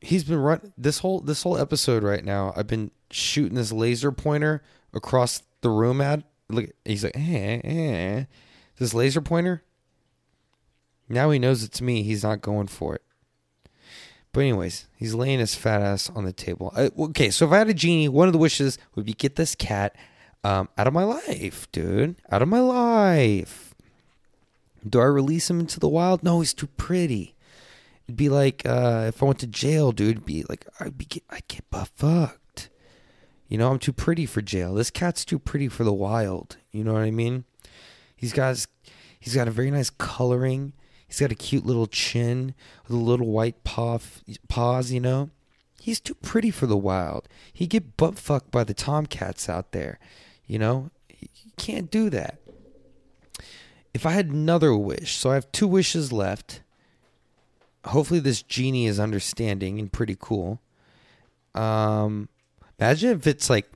he's 0.00 0.24
been 0.24 0.38
run 0.38 0.72
this 0.76 0.98
whole 0.98 1.20
this 1.20 1.42
whole 1.42 1.56
episode 1.56 2.02
right 2.02 2.24
now. 2.24 2.52
I've 2.56 2.66
been 2.66 2.90
shooting 3.10 3.56
this 3.56 3.72
laser 3.72 4.12
pointer 4.12 4.62
across 4.92 5.42
the 5.60 5.70
room 5.70 6.00
at 6.00 6.22
look 6.48 6.70
he's 6.84 7.04
like 7.04 7.16
eh, 7.16 7.60
eh, 7.62 7.62
eh. 7.64 8.24
this 8.78 8.94
laser 8.94 9.20
pointer 9.20 9.62
now 11.08 11.30
he 11.30 11.38
knows 11.38 11.62
it's 11.62 11.80
me 11.80 12.02
he's 12.02 12.22
not 12.22 12.40
going 12.40 12.66
for 12.66 12.94
it 12.94 13.02
but 14.32 14.40
anyways 14.40 14.86
he's 14.96 15.14
laying 15.14 15.38
his 15.38 15.54
fat 15.54 15.82
ass 15.82 16.10
on 16.10 16.24
the 16.24 16.32
table 16.32 16.72
I, 16.76 16.90
okay 16.98 17.30
so 17.30 17.46
if 17.46 17.52
i 17.52 17.58
had 17.58 17.68
a 17.68 17.74
genie 17.74 18.08
one 18.08 18.28
of 18.28 18.32
the 18.32 18.38
wishes 18.38 18.78
would 18.94 19.06
be 19.06 19.12
get 19.12 19.36
this 19.36 19.54
cat 19.54 19.96
um, 20.44 20.68
out 20.78 20.86
of 20.86 20.92
my 20.92 21.04
life 21.04 21.70
dude 21.72 22.16
out 22.30 22.42
of 22.42 22.48
my 22.48 22.60
life 22.60 23.66
do 24.88 25.00
I 25.00 25.04
release 25.04 25.50
him 25.50 25.60
into 25.60 25.80
the 25.80 25.88
wild? 25.88 26.22
No, 26.22 26.40
he's 26.40 26.54
too 26.54 26.68
pretty. 26.68 27.34
It'd 28.06 28.16
be 28.16 28.28
like 28.28 28.62
uh, 28.64 29.06
if 29.08 29.22
I 29.22 29.26
went 29.26 29.40
to 29.40 29.46
jail, 29.46 29.92
dude. 29.92 30.24
Be 30.24 30.44
like 30.48 30.66
I'd 30.78 30.96
be 30.96 31.08
I'd 31.30 31.48
get 31.48 31.68
butt 31.70 31.88
fucked. 31.94 32.70
You 33.48 33.58
know, 33.58 33.70
I'm 33.70 33.78
too 33.78 33.92
pretty 33.92 34.26
for 34.26 34.42
jail. 34.42 34.74
This 34.74 34.90
cat's 34.90 35.24
too 35.24 35.38
pretty 35.38 35.68
for 35.68 35.84
the 35.84 35.92
wild. 35.92 36.56
You 36.72 36.84
know 36.84 36.92
what 36.92 37.02
I 37.02 37.10
mean? 37.10 37.44
He's 38.16 38.32
got 38.32 38.50
his, 38.50 38.68
he's 39.20 39.34
got 39.34 39.48
a 39.48 39.52
very 39.52 39.70
nice 39.70 39.90
coloring. 39.90 40.72
He's 41.06 41.20
got 41.20 41.32
a 41.32 41.36
cute 41.36 41.64
little 41.64 41.86
chin 41.86 42.54
with 42.84 42.96
a 42.96 43.00
little 43.00 43.28
white 43.28 43.62
paw, 43.64 43.98
paws. 44.48 44.90
You 44.90 45.00
know, 45.00 45.30
he's 45.80 46.00
too 46.00 46.14
pretty 46.14 46.50
for 46.50 46.66
the 46.66 46.76
wild. 46.76 47.28
He'd 47.52 47.70
get 47.70 47.96
butt 47.96 48.18
fucked 48.18 48.50
by 48.50 48.64
the 48.64 48.74
tomcats 48.74 49.48
out 49.48 49.72
there. 49.72 49.98
You 50.46 50.58
know, 50.58 50.90
you 51.18 51.52
can't 51.56 51.90
do 51.90 52.10
that 52.10 52.38
if 53.96 54.04
I 54.04 54.10
had 54.10 54.26
another 54.26 54.76
wish, 54.76 55.16
so 55.16 55.30
I 55.30 55.34
have 55.34 55.50
two 55.52 55.66
wishes 55.66 56.12
left. 56.12 56.60
Hopefully, 57.86 58.20
this 58.20 58.42
genie 58.42 58.86
is 58.86 59.00
understanding 59.00 59.78
and 59.78 59.90
pretty 59.90 60.18
cool. 60.20 60.60
Um, 61.54 62.28
imagine 62.78 63.12
if 63.12 63.26
it's 63.26 63.48
like 63.48 63.66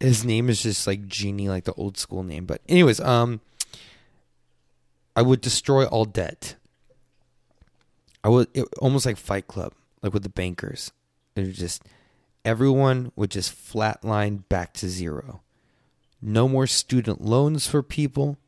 his 0.00 0.24
name 0.24 0.48
is 0.48 0.62
just 0.62 0.86
like 0.86 1.06
genie, 1.08 1.50
like 1.50 1.64
the 1.64 1.74
old 1.74 1.98
school 1.98 2.22
name. 2.22 2.46
But 2.46 2.62
anyways, 2.66 3.00
um, 3.00 3.42
I 5.18 5.22
would 5.22 5.40
destroy 5.40 5.84
all 5.84 6.04
debt. 6.04 6.54
I 8.22 8.28
would 8.28 8.46
it, 8.54 8.66
almost 8.80 9.04
like 9.04 9.16
Fight 9.16 9.48
Club, 9.48 9.74
like 10.00 10.14
with 10.14 10.22
the 10.22 10.28
bankers. 10.28 10.92
It 11.34 11.50
just 11.54 11.82
everyone 12.44 13.10
would 13.16 13.32
just 13.32 13.52
flatline 13.52 14.48
back 14.48 14.74
to 14.74 14.88
zero. 14.88 15.42
No 16.22 16.46
more 16.46 16.68
student 16.68 17.20
loans 17.20 17.66
for 17.66 17.82
people. 17.82 18.38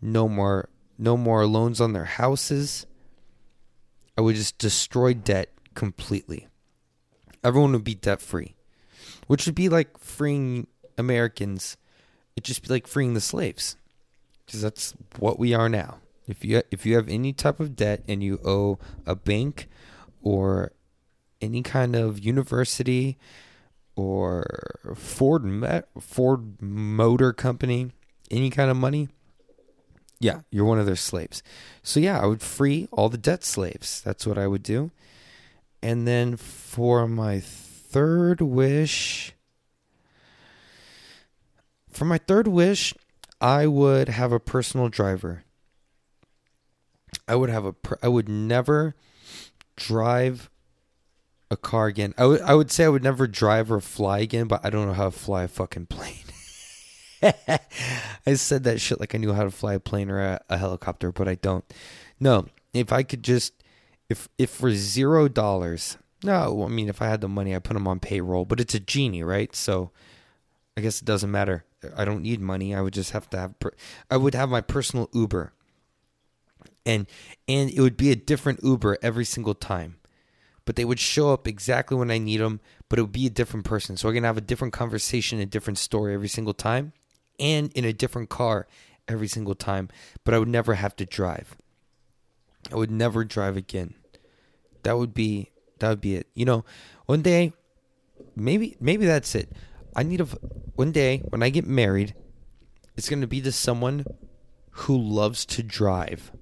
No 0.00 0.28
more 0.28 0.68
no 0.98 1.16
more 1.16 1.46
loans 1.46 1.80
on 1.80 1.92
their 1.92 2.06
houses. 2.06 2.84
I 4.18 4.22
would 4.22 4.34
just 4.34 4.58
destroy 4.58 5.14
debt 5.14 5.50
completely. 5.74 6.48
Everyone 7.44 7.70
would 7.74 7.84
be 7.84 7.94
debt 7.94 8.20
free. 8.20 8.56
Which 9.28 9.46
would 9.46 9.54
be 9.54 9.68
like 9.68 9.98
freeing 9.98 10.66
Americans. 10.98 11.76
It'd 12.34 12.44
just 12.44 12.62
be 12.62 12.70
like 12.70 12.88
freeing 12.88 13.14
the 13.14 13.20
slaves. 13.20 13.76
Because 14.52 14.60
that's 14.60 14.94
what 15.18 15.38
we 15.38 15.54
are 15.54 15.70
now. 15.70 15.96
If 16.28 16.44
you 16.44 16.60
if 16.70 16.84
you 16.84 16.96
have 16.96 17.08
any 17.08 17.32
type 17.32 17.58
of 17.58 17.74
debt 17.74 18.02
and 18.06 18.22
you 18.22 18.38
owe 18.44 18.78
a 19.06 19.16
bank 19.16 19.66
or 20.20 20.72
any 21.40 21.62
kind 21.62 21.96
of 21.96 22.22
university 22.22 23.16
or 23.96 24.94
Ford 24.94 25.42
Ford 25.98 26.60
Motor 26.60 27.32
Company, 27.32 27.92
any 28.30 28.50
kind 28.50 28.70
of 28.70 28.76
money, 28.76 29.08
yeah, 30.20 30.40
you're 30.50 30.66
one 30.66 30.78
of 30.78 30.84
their 30.84 30.96
slaves. 30.96 31.42
So 31.82 31.98
yeah, 31.98 32.20
I 32.20 32.26
would 32.26 32.42
free 32.42 32.88
all 32.92 33.08
the 33.08 33.16
debt 33.16 33.44
slaves. 33.44 34.02
That's 34.02 34.26
what 34.26 34.36
I 34.36 34.46
would 34.46 34.62
do. 34.62 34.90
And 35.82 36.06
then 36.06 36.36
for 36.36 37.08
my 37.08 37.40
third 37.40 38.42
wish, 38.42 39.32
for 41.88 42.04
my 42.04 42.18
third 42.18 42.48
wish, 42.48 42.92
I 43.42 43.66
would 43.66 44.08
have 44.08 44.30
a 44.30 44.38
personal 44.38 44.88
driver. 44.88 45.42
I 47.26 47.34
would 47.34 47.50
have 47.50 47.66
a 47.66 47.74
I 48.00 48.06
would 48.06 48.28
never 48.28 48.94
drive 49.76 50.48
a 51.50 51.56
car 51.56 51.88
again. 51.88 52.14
I 52.16 52.26
would 52.26 52.40
I 52.42 52.54
would 52.54 52.70
say 52.70 52.84
I 52.84 52.88
would 52.88 53.02
never 53.02 53.26
drive 53.26 53.72
or 53.72 53.80
fly 53.80 54.20
again, 54.20 54.46
but 54.46 54.64
I 54.64 54.70
don't 54.70 54.86
know 54.86 54.94
how 54.94 55.06
to 55.06 55.10
fly 55.10 55.42
a 55.42 55.48
fucking 55.48 55.86
plane. 55.86 56.14
I 58.26 58.34
said 58.34 58.62
that 58.62 58.80
shit 58.80 59.00
like 59.00 59.14
I 59.14 59.18
knew 59.18 59.32
how 59.32 59.44
to 59.44 59.50
fly 59.50 59.74
a 59.74 59.80
plane 59.80 60.08
or 60.08 60.20
a, 60.20 60.40
a 60.48 60.56
helicopter, 60.56 61.10
but 61.10 61.26
I 61.28 61.34
don't. 61.34 61.64
No, 62.20 62.46
if 62.72 62.92
I 62.92 63.02
could 63.02 63.24
just 63.24 63.54
if 64.08 64.28
if 64.38 64.50
for 64.50 64.70
zero 64.72 65.26
dollars, 65.26 65.98
no, 66.22 66.64
I 66.64 66.68
mean 66.68 66.88
if 66.88 67.02
I 67.02 67.06
had 67.06 67.20
the 67.20 67.28
money, 67.28 67.56
I 67.56 67.58
put 67.58 67.74
them 67.74 67.88
on 67.88 67.98
payroll. 67.98 68.44
But 68.44 68.60
it's 68.60 68.74
a 68.74 68.80
genie, 68.80 69.24
right? 69.24 69.54
So 69.56 69.90
I 70.76 70.80
guess 70.80 71.02
it 71.02 71.06
doesn't 71.06 71.30
matter. 71.30 71.64
I 71.96 72.04
don't 72.04 72.22
need 72.22 72.40
money. 72.40 72.74
I 72.74 72.80
would 72.80 72.94
just 72.94 73.10
have 73.12 73.28
to 73.30 73.38
have. 73.38 73.54
I 74.10 74.16
would 74.16 74.34
have 74.34 74.48
my 74.48 74.60
personal 74.60 75.08
Uber, 75.12 75.52
and 76.86 77.06
and 77.48 77.70
it 77.70 77.80
would 77.80 77.96
be 77.96 78.10
a 78.10 78.16
different 78.16 78.60
Uber 78.62 78.98
every 79.02 79.24
single 79.24 79.54
time 79.54 79.96
but 80.64 80.76
they 80.76 80.84
would 80.84 81.00
show 81.00 81.32
up 81.32 81.48
exactly 81.48 81.96
when 81.96 82.10
I 82.10 82.18
need 82.18 82.38
them, 82.38 82.60
but 82.88 82.98
it 82.98 83.02
would 83.02 83.12
be 83.12 83.26
a 83.26 83.30
different 83.30 83.66
person. 83.66 83.96
So 83.96 84.08
we're 84.08 84.20
to 84.20 84.26
have 84.26 84.36
a 84.36 84.42
different 84.42 84.72
conversation, 84.72 85.40
a 85.40 85.46
different 85.46 85.78
story 85.78 86.14
every 86.14 86.28
single 86.28 86.54
time, 86.54 86.92
and 87.40 87.72
in 87.72 87.84
a 87.84 87.92
different 87.92 88.28
car 88.28 88.66
every 89.08 89.28
single 89.28 89.54
time, 89.54 89.88
but 90.24 90.34
I 90.34 90.38
would 90.38 90.48
never 90.48 90.74
have 90.74 90.94
to 90.96 91.06
drive. 91.06 91.56
I 92.70 92.76
would 92.76 92.90
never 92.90 93.24
drive 93.24 93.56
again. 93.56 93.94
That 94.84 94.98
would 94.98 95.14
be 95.14 95.50
that 95.80 95.88
would 95.88 96.00
be 96.00 96.14
it. 96.14 96.28
You 96.34 96.44
know, 96.44 96.64
one 97.06 97.22
day 97.22 97.52
maybe 98.36 98.76
maybe 98.80 99.04
that's 99.04 99.34
it. 99.34 99.50
I 99.96 100.04
need 100.04 100.20
a 100.20 100.28
one 100.82 100.90
day 100.90 101.18
when 101.28 101.44
I 101.44 101.50
get 101.50 101.64
married, 101.64 102.12
it's 102.96 103.08
going 103.08 103.20
to 103.20 103.28
be 103.28 103.40
to 103.42 103.52
someone 103.52 104.04
who 104.70 104.98
loves 104.98 105.46
to 105.46 105.62
drive. 105.62 106.32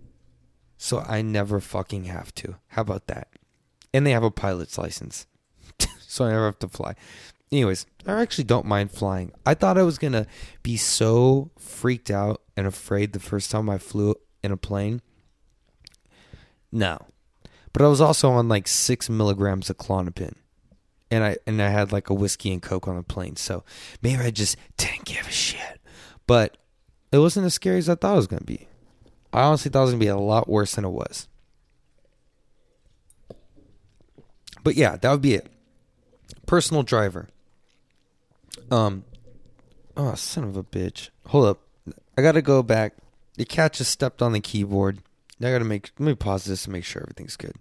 So 0.79 1.01
I 1.01 1.21
never 1.21 1.61
fucking 1.61 2.05
have 2.05 2.35
to. 2.37 2.57
How 2.69 2.81
about 2.81 3.07
that? 3.09 3.29
And 3.93 4.07
they 4.07 4.13
have 4.13 4.23
a 4.23 4.31
pilot's 4.31 4.79
license. 4.79 5.27
so 6.01 6.25
I 6.25 6.31
never 6.31 6.47
have 6.47 6.59
to 6.61 6.69
fly. 6.69 6.95
Anyways, 7.53 7.85
I 8.07 8.23
actually 8.23 8.45
don't 8.45 8.65
mind 8.65 8.93
flying. 8.93 9.31
I 9.45 9.53
thought 9.53 9.77
I 9.77 9.83
was 9.83 9.99
going 9.99 10.15
to 10.15 10.27
be 10.63 10.79
so 10.79 11.51
freaked 11.59 12.11
out 12.11 12.41
and 12.57 12.67
afraid 12.67 13.13
the 13.13 13.21
first 13.21 13.51
time 13.51 13.69
I 13.69 13.77
flew 13.77 14.15
in 14.43 14.53
a 14.53 14.57
plane. 14.57 15.03
No. 16.73 16.97
But 17.75 17.83
I 17.83 17.89
was 17.89 18.01
also 18.01 18.31
on 18.31 18.49
like 18.49 18.67
six 18.67 19.11
milligrams 19.11 19.69
of 19.69 19.77
Klonopin 19.77 20.37
and 21.11 21.25
I 21.25 21.37
and 21.47 21.61
I 21.61 21.69
had 21.69 21.93
like 21.93 22.11
a 22.11 22.15
whiskey 22.15 22.53
and 22.53 22.63
coke 22.63 22.89
on 22.89 22.97
the 22.97 23.03
plane. 23.03 23.37
So 23.37 23.65
maybe 24.03 24.23
I 24.23 24.31
just 24.31 24.57
didn't 24.77 25.05
give 25.05 25.27
a 25.27 25.31
shit. 25.31 25.81
But 26.27 26.57
it 27.13 27.19
wasn't 27.19 27.47
as 27.47 27.55
scary 27.55 27.79
as 27.79 27.89
I 27.89 27.95
thought 27.97 28.15
it 28.15 28.17
was 28.17 28.27
gonna 28.27 28.45
be. 28.45 28.69
I 29.33 29.43
honestly 29.43 29.71
thought 29.71 29.83
it 29.83 29.85
was 29.85 29.93
gonna 29.93 30.01
be 30.01 30.09
a 30.09 30.17
lot 30.17 30.49
worse 30.49 30.75
than 30.75 30.85
it 30.85 30.91
was. 30.91 31.29
But 34.63 34.77
yeah, 34.77 34.97
that 34.97 35.11
would 35.11 35.23
be 35.23 35.35
it. 35.35 35.51
Personal 36.47 36.83
driver. 36.83 37.29
Um 38.71 39.05
Oh 39.97 40.15
son 40.15 40.45
of 40.45 40.57
a 40.57 40.63
bitch. 40.65 41.11
Hold 41.27 41.47
up. 41.47 41.61
I 42.17 42.23
gotta 42.23 42.43
go 42.43 42.63
back. 42.63 42.95
The 43.35 43.45
cat 43.45 43.75
just 43.75 43.91
stepped 43.91 44.23
on 44.23 44.33
the 44.33 44.41
keyboard. 44.41 44.99
I 45.41 45.51
gotta 45.51 45.65
make 45.65 45.91
let 45.99 46.07
me 46.07 46.15
pause 46.15 46.45
this 46.45 46.65
to 46.65 46.71
make 46.71 46.85
sure 46.85 47.03
everything's 47.03 47.37
good. 47.37 47.55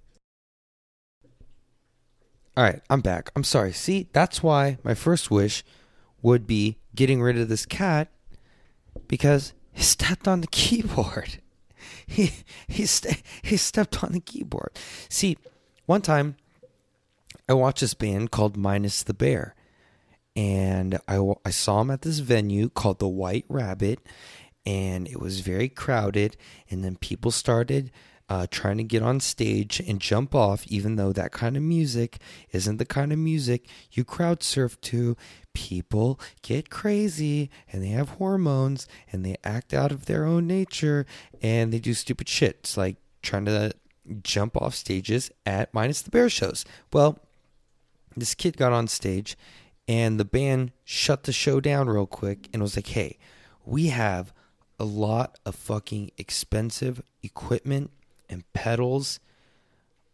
All 2.59 2.65
right, 2.65 2.81
I'm 2.89 2.99
back. 2.99 3.31
I'm 3.37 3.45
sorry. 3.45 3.71
See, 3.71 4.09
that's 4.11 4.43
why 4.43 4.79
my 4.83 4.93
first 4.93 5.31
wish 5.31 5.63
would 6.21 6.45
be 6.45 6.77
getting 6.93 7.21
rid 7.21 7.37
of 7.37 7.47
this 7.47 7.65
cat 7.65 8.09
because 9.07 9.53
he 9.71 9.81
stepped 9.81 10.27
on 10.27 10.41
the 10.41 10.47
keyboard. 10.47 11.39
He 12.05 12.31
he 12.67 12.85
st- 12.85 13.23
he 13.41 13.55
stepped 13.55 14.03
on 14.03 14.11
the 14.11 14.19
keyboard. 14.19 14.71
See, 15.07 15.37
one 15.85 16.01
time 16.01 16.35
I 17.47 17.53
watched 17.53 17.79
this 17.79 17.93
band 17.93 18.31
called 18.31 18.57
Minus 18.57 19.03
the 19.03 19.13
Bear, 19.13 19.55
and 20.35 20.99
I 21.07 21.23
I 21.45 21.51
saw 21.51 21.79
him 21.79 21.91
at 21.91 22.01
this 22.01 22.19
venue 22.19 22.67
called 22.67 22.99
the 22.99 23.07
White 23.07 23.45
Rabbit, 23.47 23.99
and 24.65 25.07
it 25.07 25.21
was 25.21 25.39
very 25.39 25.69
crowded. 25.69 26.35
And 26.69 26.83
then 26.83 26.97
people 26.97 27.31
started 27.31 27.91
uh, 28.29 28.45
trying 28.51 28.77
to 28.77 28.83
get 28.83 29.01
on 29.01 29.19
stage 29.19 29.79
and 29.79 29.99
jump 29.99 30.35
off, 30.35 30.65
even 30.67 30.95
though 30.95 31.11
that 31.11 31.31
kind 31.31 31.57
of 31.57 31.63
music 31.63 32.19
isn't 32.51 32.77
the 32.77 32.85
kind 32.85 33.11
of 33.11 33.17
music 33.17 33.65
you 33.91 34.05
crowd 34.05 34.43
surf 34.43 34.79
to. 34.81 35.17
People 35.53 36.19
get 36.43 36.69
crazy 36.69 37.49
and 37.71 37.83
they 37.83 37.87
have 37.87 38.09
hormones 38.09 38.87
and 39.11 39.25
they 39.25 39.35
act 39.43 39.73
out 39.73 39.91
of 39.91 40.05
their 40.05 40.25
own 40.25 40.45
nature 40.45 41.07
and 41.41 41.73
they 41.73 41.79
do 41.79 41.95
stupid 41.95 42.29
shit. 42.29 42.57
It's 42.59 42.77
like 42.77 42.97
trying 43.23 43.45
to 43.45 43.73
jump 44.21 44.55
off 44.55 44.75
stages 44.75 45.31
at 45.45 45.73
Minus 45.73 46.03
the 46.03 46.11
Bear 46.11 46.29
shows. 46.29 46.65
Well, 46.93 47.17
this 48.15 48.35
kid 48.35 48.57
got 48.57 48.73
on 48.73 48.87
stage 48.87 49.35
and 49.87 50.19
the 50.19 50.25
band 50.25 50.71
shut 50.83 51.23
the 51.23 51.33
show 51.33 51.59
down 51.59 51.89
real 51.89 52.05
quick 52.05 52.47
and 52.53 52.61
was 52.61 52.75
like, 52.75 52.87
hey, 52.87 53.17
we 53.65 53.87
have 53.87 54.31
a 54.79 54.85
lot 54.85 55.39
of 55.47 55.55
fucking 55.55 56.11
expensive 56.17 57.01
equipment 57.23 57.91
and 58.29 58.51
pedals 58.53 59.19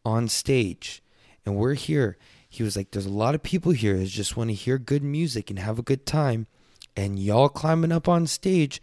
on 0.04 0.28
stage. 0.28 1.04
And 1.46 1.56
we're 1.56 1.74
here. 1.74 2.18
He 2.48 2.64
was 2.64 2.76
like, 2.76 2.92
There's 2.92 3.06
a 3.06 3.12
lot 3.12 3.36
of 3.36 3.44
people 3.44 3.72
here 3.72 3.98
that 3.98 4.06
just 4.06 4.38
want 4.38 4.50
to 4.50 4.56
hear 4.56 4.78
good 4.78 5.04
music 5.04 5.50
and 5.50 5.60
have 5.60 5.80
a 5.80 5.84
good 5.84 6.06
time. 6.06 6.48
And 6.96 7.20
y'all 7.20 7.50
climbing 7.50 7.92
up 7.92 8.08
on 8.08 8.28
stage 8.28 8.82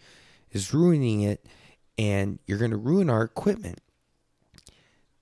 is 0.51 0.75
ruining 0.75 1.23
it. 1.23 1.47
And 1.99 2.39
you're 2.47 2.59
going 2.59 2.71
to 2.71 2.77
ruin 2.77 3.11
our 3.11 3.23
equipment. 3.23 3.81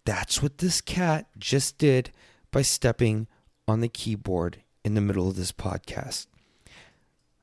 That's 0.05 0.43
what 0.43 0.59
this 0.59 0.81
cat 0.81 1.27
just 1.39 1.79
did 1.79 2.11
by 2.51 2.63
stepping 2.63 3.27
on 3.69 3.81
the 3.81 3.89
keyboard 3.89 4.63
in 4.85 4.95
the 4.95 5.01
middle 5.01 5.29
of 5.29 5.37
this 5.37 5.53
podcast. 5.53 6.27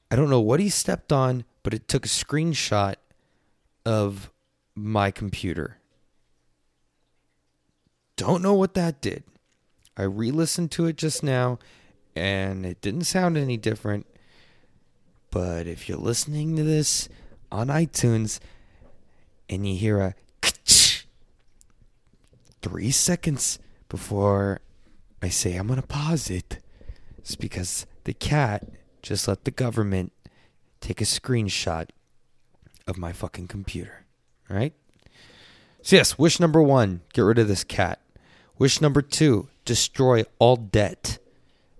I 0.09 0.15
don't 0.15 0.29
know 0.29 0.41
what 0.41 0.59
he 0.59 0.69
stepped 0.69 1.11
on, 1.11 1.43
but 1.63 1.73
it 1.73 1.87
took 1.87 2.05
a 2.05 2.09
screenshot 2.09 2.95
of 3.85 4.31
my 4.75 5.11
computer. 5.11 5.77
Don't 8.17 8.41
know 8.41 8.55
what 8.55 8.73
that 8.73 8.99
did. 8.99 9.23
I 9.95 10.03
re 10.03 10.31
listened 10.31 10.71
to 10.71 10.85
it 10.87 10.97
just 10.97 11.23
now 11.23 11.59
and 12.15 12.65
it 12.65 12.81
didn't 12.81 13.03
sound 13.03 13.37
any 13.37 13.57
different. 13.57 14.05
But 15.31 15.67
if 15.67 15.87
you're 15.87 15.97
listening 15.97 16.55
to 16.55 16.63
this 16.63 17.07
on 17.51 17.67
iTunes 17.67 18.39
and 19.49 19.67
you 19.67 19.75
hear 19.75 19.99
a 19.99 20.15
three 22.61 22.91
seconds 22.91 23.59
before 23.87 24.61
I 25.21 25.29
say 25.29 25.55
I'm 25.55 25.67
going 25.67 25.81
to 25.81 25.87
pause 25.87 26.29
it, 26.29 26.59
it's 27.19 27.35
because 27.35 27.85
the 28.03 28.13
cat 28.13 28.67
just 29.01 29.27
let 29.27 29.45
the 29.45 29.51
government 29.51 30.11
take 30.81 31.01
a 31.01 31.05
screenshot 31.05 31.89
of 32.87 32.97
my 32.97 33.11
fucking 33.13 33.47
computer. 33.47 34.05
Right? 34.49 34.73
So, 35.81 35.97
yes, 35.97 36.17
wish 36.17 36.39
number 36.39 36.61
one 36.61 37.01
get 37.13 37.21
rid 37.21 37.37
of 37.37 37.47
this 37.47 37.63
cat. 37.63 37.99
Wish 38.59 38.81
number 38.81 39.01
two, 39.01 39.49
destroy 39.65 40.23
all 40.39 40.55
debt. 40.55 41.19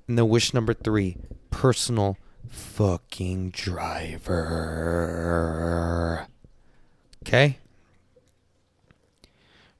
And 0.07 0.17
then 0.17 0.29
wish 0.29 0.53
number 0.53 0.73
three, 0.73 1.17
personal 1.49 2.17
fucking 2.49 3.49
driver. 3.49 4.37
Okay? 7.23 7.57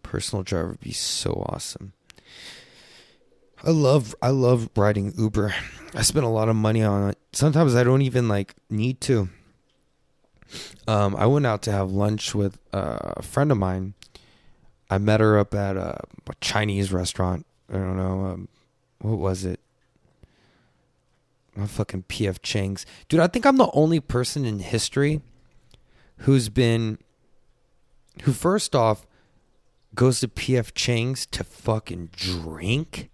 Personal 0.03 0.43
driver 0.43 0.69
would 0.69 0.79
be 0.79 0.91
so 0.91 1.45
awesome. 1.49 1.93
I 3.63 3.71
love 3.71 4.13
I 4.21 4.29
love 4.29 4.69
riding 4.75 5.13
Uber. 5.17 5.53
I 5.93 6.01
spend 6.01 6.25
a 6.25 6.29
lot 6.29 6.49
of 6.49 6.55
money 6.55 6.83
on 6.83 7.09
it. 7.09 7.17
Sometimes 7.33 7.75
I 7.75 7.83
don't 7.83 8.01
even 8.03 8.27
like 8.27 8.55
need 8.69 9.01
to. 9.01 9.29
Um, 10.87 11.15
I 11.15 11.25
went 11.25 11.45
out 11.45 11.61
to 11.63 11.71
have 11.71 11.91
lunch 11.91 12.33
with 12.33 12.57
a 12.71 13.21
friend 13.21 13.51
of 13.51 13.57
mine 13.57 13.95
I 14.89 14.97
met 14.97 15.19
her 15.19 15.37
up 15.37 15.53
at 15.53 15.75
a, 15.75 15.99
a 16.27 16.33
Chinese 16.41 16.91
restaurant. 16.91 17.45
I 17.69 17.73
don't 17.73 17.97
know. 17.97 18.25
Um, 18.25 18.47
what 18.99 19.17
was 19.17 19.45
it? 19.45 19.59
My 21.55 21.67
fucking 21.67 22.03
PF 22.03 22.41
Chang's. 22.41 22.85
Dude, 23.09 23.19
I 23.19 23.27
think 23.27 23.45
I'm 23.45 23.57
the 23.57 23.71
only 23.73 23.99
person 23.99 24.45
in 24.45 24.59
history 24.59 25.21
who's 26.19 26.49
been, 26.49 26.99
who 28.23 28.31
first 28.31 28.75
off 28.75 29.05
goes 29.95 30.19
to 30.19 30.27
PF 30.27 30.73
Chang's 30.75 31.25
to 31.27 31.43
fucking 31.43 32.09
drink, 32.13 33.09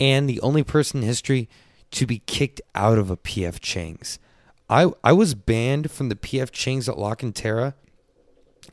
and 0.00 0.28
the 0.28 0.40
only 0.40 0.64
person 0.64 1.00
in 1.00 1.06
history 1.06 1.48
to 1.92 2.06
be 2.06 2.18
kicked 2.26 2.60
out 2.74 2.98
of 2.98 3.10
a 3.10 3.16
PF 3.16 3.60
Chang's. 3.60 4.18
I, 4.68 4.90
I 5.04 5.12
was 5.12 5.34
banned 5.34 5.90
from 5.90 6.08
the 6.08 6.16
PF 6.16 6.50
Chang's 6.50 6.88
at 6.88 6.98
La 6.98 7.14
Cantera 7.14 7.74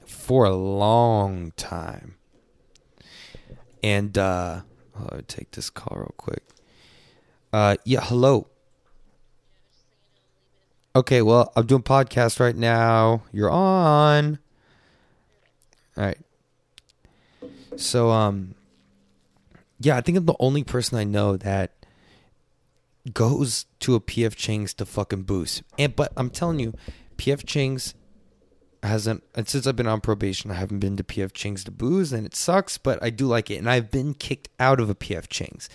for 0.06 0.46
a 0.46 0.56
long 0.56 1.52
time. 1.58 2.16
And 3.84 4.18
uh 4.18 4.62
I'll 4.96 5.22
take 5.28 5.52
this 5.52 5.70
call 5.70 5.98
real 5.98 6.14
quick. 6.18 6.44
Uh 7.52 7.76
yeah, 7.86 8.02
hello. 8.02 8.48
Okay, 10.96 11.22
well, 11.22 11.52
I'm 11.56 11.66
doing 11.66 11.82
podcast 11.82 12.40
right 12.40 12.56
now. 12.56 13.24
You're 13.32 13.50
on. 13.50 14.40
All 15.98 16.04
right. 16.04 16.18
So 17.76 18.10
um 18.12 18.56
yeah, 19.80 19.98
I 19.98 20.02
think 20.02 20.18
I'm 20.18 20.26
the 20.26 20.36
only 20.40 20.64
person 20.64 20.98
I 20.98 21.04
know 21.04 21.36
that 21.38 21.72
goes 23.12 23.66
to 23.82 23.96
a 23.96 24.00
PF 24.00 24.36
Chang's 24.36 24.74
to 24.76 24.86
fucking 24.86 25.24
boost. 25.24 25.64
And 25.78 25.96
but 25.96 26.14
I'm 26.16 26.30
telling 26.30 26.60
you, 26.60 26.74
PF 27.18 27.46
Chang's 27.46 27.94
hasn't 28.88 29.24
and 29.36 29.48
since 29.48 29.66
I've 29.66 29.76
been 29.76 29.88
on 29.88 30.02
probation, 30.02 30.52
I 30.52 30.56
haven't 30.56 30.80
been 30.80 30.98
to 30.98 31.04
PF 31.04 31.34
Chang's 31.34 31.64
to 31.66 31.72
booze, 31.72 32.12
and 32.12 32.26
it 32.26 32.36
sucks, 32.36 32.78
but 32.78 33.02
I 33.02 33.10
do 33.10 33.28
like 33.28 33.50
it. 33.50 33.56
And 33.56 33.70
I've 33.70 33.92
been 33.92 34.14
kicked 34.14 34.50
out 34.60 34.80
of 34.80 34.90
a 34.90 34.96
PF 34.96 35.30
Chang's, 35.30 35.70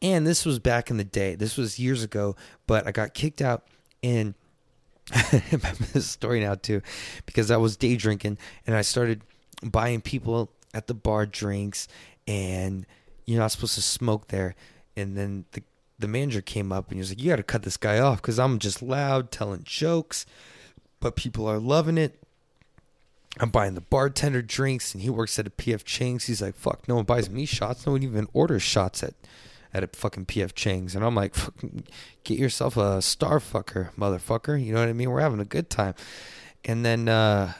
and 0.00 0.26
this 0.26 0.44
was 0.44 0.58
back 0.58 0.90
in 0.90 0.96
the 0.96 1.04
day. 1.04 1.34
This 1.34 1.56
was 1.56 1.78
years 1.78 2.02
ago, 2.02 2.36
but 2.66 2.86
I 2.86 2.92
got 2.92 3.14
kicked 3.14 3.42
out, 3.42 3.64
and 4.02 4.34
I 5.12 5.42
remember 5.52 5.84
this 5.92 6.08
story 6.08 6.40
now 6.40 6.54
too, 6.54 6.82
because 7.26 7.50
I 7.50 7.56
was 7.56 7.76
day 7.76 7.96
drinking, 7.96 8.38
and 8.66 8.76
I 8.76 8.82
started 8.82 9.22
buying 9.62 10.00
people 10.00 10.50
at 10.74 10.86
the 10.86 10.94
bar 10.94 11.26
drinks, 11.26 11.88
and 12.28 12.86
you're 13.24 13.40
not 13.40 13.52
supposed 13.52 13.74
to 13.74 13.82
smoke 13.82 14.28
there. 14.28 14.54
And 14.96 15.16
then 15.16 15.44
the 15.52 15.62
the 15.98 16.08
manager 16.08 16.42
came 16.42 16.72
up 16.72 16.88
and 16.88 16.96
he 16.96 16.98
was 16.98 17.10
like, 17.10 17.20
"You 17.20 17.30
got 17.30 17.36
to 17.36 17.42
cut 17.42 17.62
this 17.62 17.76
guy 17.76 17.98
off 17.98 18.20
because 18.20 18.38
I'm 18.38 18.58
just 18.58 18.82
loud 18.82 19.30
telling 19.30 19.62
jokes, 19.64 20.26
but 21.00 21.16
people 21.16 21.46
are 21.46 21.58
loving 21.58 21.98
it." 21.98 22.22
I'm 23.38 23.50
buying 23.50 23.74
the 23.74 23.82
bartender 23.82 24.40
drinks, 24.42 24.94
and 24.94 25.02
he 25.02 25.10
works 25.10 25.38
at 25.38 25.46
a 25.46 25.50
PF 25.50 25.84
Chang's. 25.84 26.24
He's 26.24 26.40
like, 26.40 26.54
"Fuck, 26.54 26.88
no 26.88 26.96
one 26.96 27.04
buys 27.04 27.28
me 27.28 27.44
shots. 27.44 27.86
No 27.86 27.92
one 27.92 28.02
even 28.02 28.28
orders 28.32 28.62
shots 28.62 29.02
at 29.02 29.14
at 29.74 29.84
a 29.84 29.88
fucking 29.88 30.26
PF 30.26 30.54
Chang's." 30.54 30.94
And 30.94 31.04
I'm 31.04 31.14
like, 31.14 31.34
"Fucking 31.34 31.84
get 32.24 32.38
yourself 32.38 32.76
a 32.76 33.02
star 33.02 33.38
fucker, 33.38 33.92
motherfucker." 33.94 34.62
You 34.62 34.72
know 34.72 34.80
what 34.80 34.88
I 34.88 34.94
mean? 34.94 35.10
We're 35.10 35.20
having 35.20 35.40
a 35.40 35.44
good 35.44 35.68
time. 35.68 35.94
And 36.64 36.84
then 36.84 37.08
uh, 37.08 37.52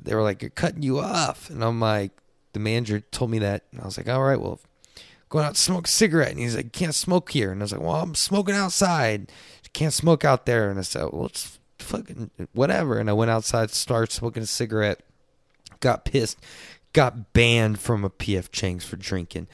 they 0.00 0.14
were 0.14 0.22
like, 0.22 0.40
"You're 0.40 0.50
cutting 0.50 0.82
you 0.82 1.00
off," 1.00 1.50
and 1.50 1.62
I'm 1.62 1.80
like, 1.80 2.12
the 2.54 2.60
manager 2.60 3.00
told 3.00 3.30
me 3.30 3.38
that, 3.40 3.64
and 3.72 3.82
I 3.82 3.84
was 3.84 3.98
like, 3.98 4.08
"All 4.08 4.22
right, 4.22 4.40
well." 4.40 4.60
Going 5.30 5.44
out 5.44 5.56
to 5.56 5.60
smoke 5.60 5.86
a 5.86 5.90
cigarette, 5.90 6.30
and 6.30 6.38
he's 6.38 6.56
like, 6.56 6.72
"Can't 6.72 6.94
smoke 6.94 7.30
here," 7.32 7.52
and 7.52 7.60
I 7.60 7.64
was 7.64 7.72
like, 7.72 7.82
"Well, 7.82 7.96
I'm 7.96 8.14
smoking 8.14 8.54
outside. 8.54 9.30
Can't 9.74 9.92
smoke 9.92 10.24
out 10.24 10.46
there." 10.46 10.70
And 10.70 10.78
I 10.78 10.82
said, 10.82 11.10
"Well, 11.12 11.26
it's 11.26 11.58
fucking 11.78 12.30
whatever. 12.52 12.98
And 12.98 13.08
I 13.08 13.12
went 13.12 13.30
outside, 13.30 13.70
started 13.70 14.12
smoking 14.12 14.42
a 14.42 14.46
cigarette, 14.46 15.00
got 15.80 16.04
pissed, 16.04 16.38
got 16.92 17.32
banned 17.32 17.80
from 17.80 18.04
a 18.04 18.10
PF 18.10 18.50
Chang's 18.50 18.84
for 18.84 18.96
drinking. 18.96 19.48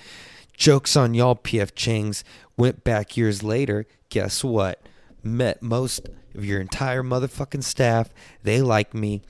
Jokes 0.53 0.97
on 0.97 1.15
y'all, 1.15 1.37
PF 1.37 1.75
Chang's. 1.75 2.25
Went 2.57 2.85
back 2.85 3.17
years 3.17 3.43
later. 3.43 3.87
Guess 4.09 4.45
what? 4.45 4.81
Met 5.23 5.63
most 5.63 6.09
of 6.35 6.45
your 6.45 6.61
entire 6.61 7.03
motherfucking 7.03 7.65
staff. 7.65 8.11
They 8.43 8.63
like 8.63 8.95
me. 8.95 9.23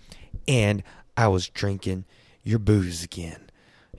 And 0.47 0.83
I 1.17 1.29
was 1.29 1.49
drinking 1.49 2.05
your 2.43 2.59
booze 2.59 3.03
again. 3.03 3.51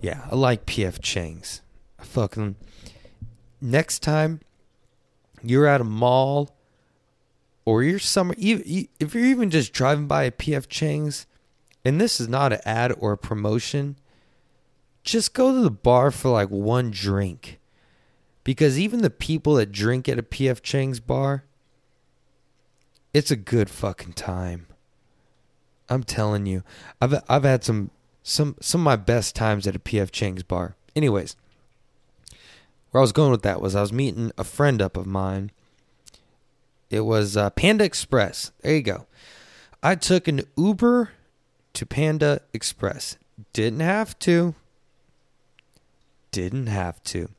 Yeah, 0.02 0.28
I 0.32 0.36
like 0.36 0.66
PF 0.66 1.02
Chang's. 1.02 1.62
I 2.00 2.04
fucking. 2.04 2.56
Next 3.60 4.04
time 4.04 4.41
you're 5.41 5.66
at 5.66 5.82
a 5.82 5.86
mall 5.86 6.55
or 7.66 7.84
you're 7.84 7.99
somewhere, 7.99 8.36
if 8.38 9.16
you're 9.16 9.26
even 9.26 9.49
just 9.49 9.74
driving 9.74 10.07
by 10.07 10.24
a 10.24 10.32
PF 10.32 10.68
Chang's, 10.70 11.26
and 11.84 11.99
this 11.99 12.22
is 12.22 12.28
not 12.28 12.53
an 12.53 12.61
ad 12.63 12.93
or 12.97 13.11
a 13.11 13.18
promotion, 13.18 13.97
just 15.03 15.34
go 15.34 15.51
to 15.51 15.61
the 15.61 15.72
bar 15.72 16.11
for 16.11 16.30
like 16.30 16.49
one 16.49 16.91
drink. 16.91 17.59
Because 18.43 18.80
even 18.80 19.01
the 19.01 19.09
people 19.09 19.55
that 19.55 19.72
drink 19.72 20.07
at 20.07 20.20
a 20.20 20.24
PF 20.24 20.61
Chang's 20.61 20.99
bar, 20.99 21.45
it's 23.13 23.32
a 23.32 23.36
good 23.36 23.70
fucking 23.70 24.13
time. 24.13 24.68
I'm 25.89 26.03
telling 26.03 26.45
you. 26.45 26.63
I've 27.01 27.22
I've 27.28 27.43
had 27.43 27.63
some 27.63 27.89
some 28.22 28.55
some 28.61 28.82
of 28.82 28.86
my 28.86 28.95
best 28.95 29.36
times 29.36 29.66
at 29.68 29.76
a 29.76 29.80
PF 29.80 30.11
Chang's 30.11 30.43
bar. 30.43 30.76
Anyways, 30.95 31.36
where 32.91 32.99
I 32.99 33.03
was 33.03 33.11
going 33.11 33.32
with 33.32 33.43
that 33.43 33.61
was 33.61 33.76
I 33.76 33.82
was 33.82 33.93
meeting 33.93 34.32
a 34.38 34.43
friend 34.43 34.82
up 34.82 34.97
of 34.97 35.05
mine 35.05 35.51
it 36.89 37.01
was 37.01 37.36
uh, 37.36 37.49
Panda 37.51 37.83
Express. 37.83 38.51
There 38.61 38.75
you 38.75 38.81
go. 38.81 39.07
I 39.81 39.95
took 39.95 40.27
an 40.27 40.41
Uber 40.57 41.11
to 41.73 41.86
Panda 41.86 42.41
Express. 42.53 43.17
Didn't 43.53 43.81
have 43.81 44.17
to. 44.19 44.55
Didn't 46.31 46.67
have 46.67 47.03
to. 47.05 47.29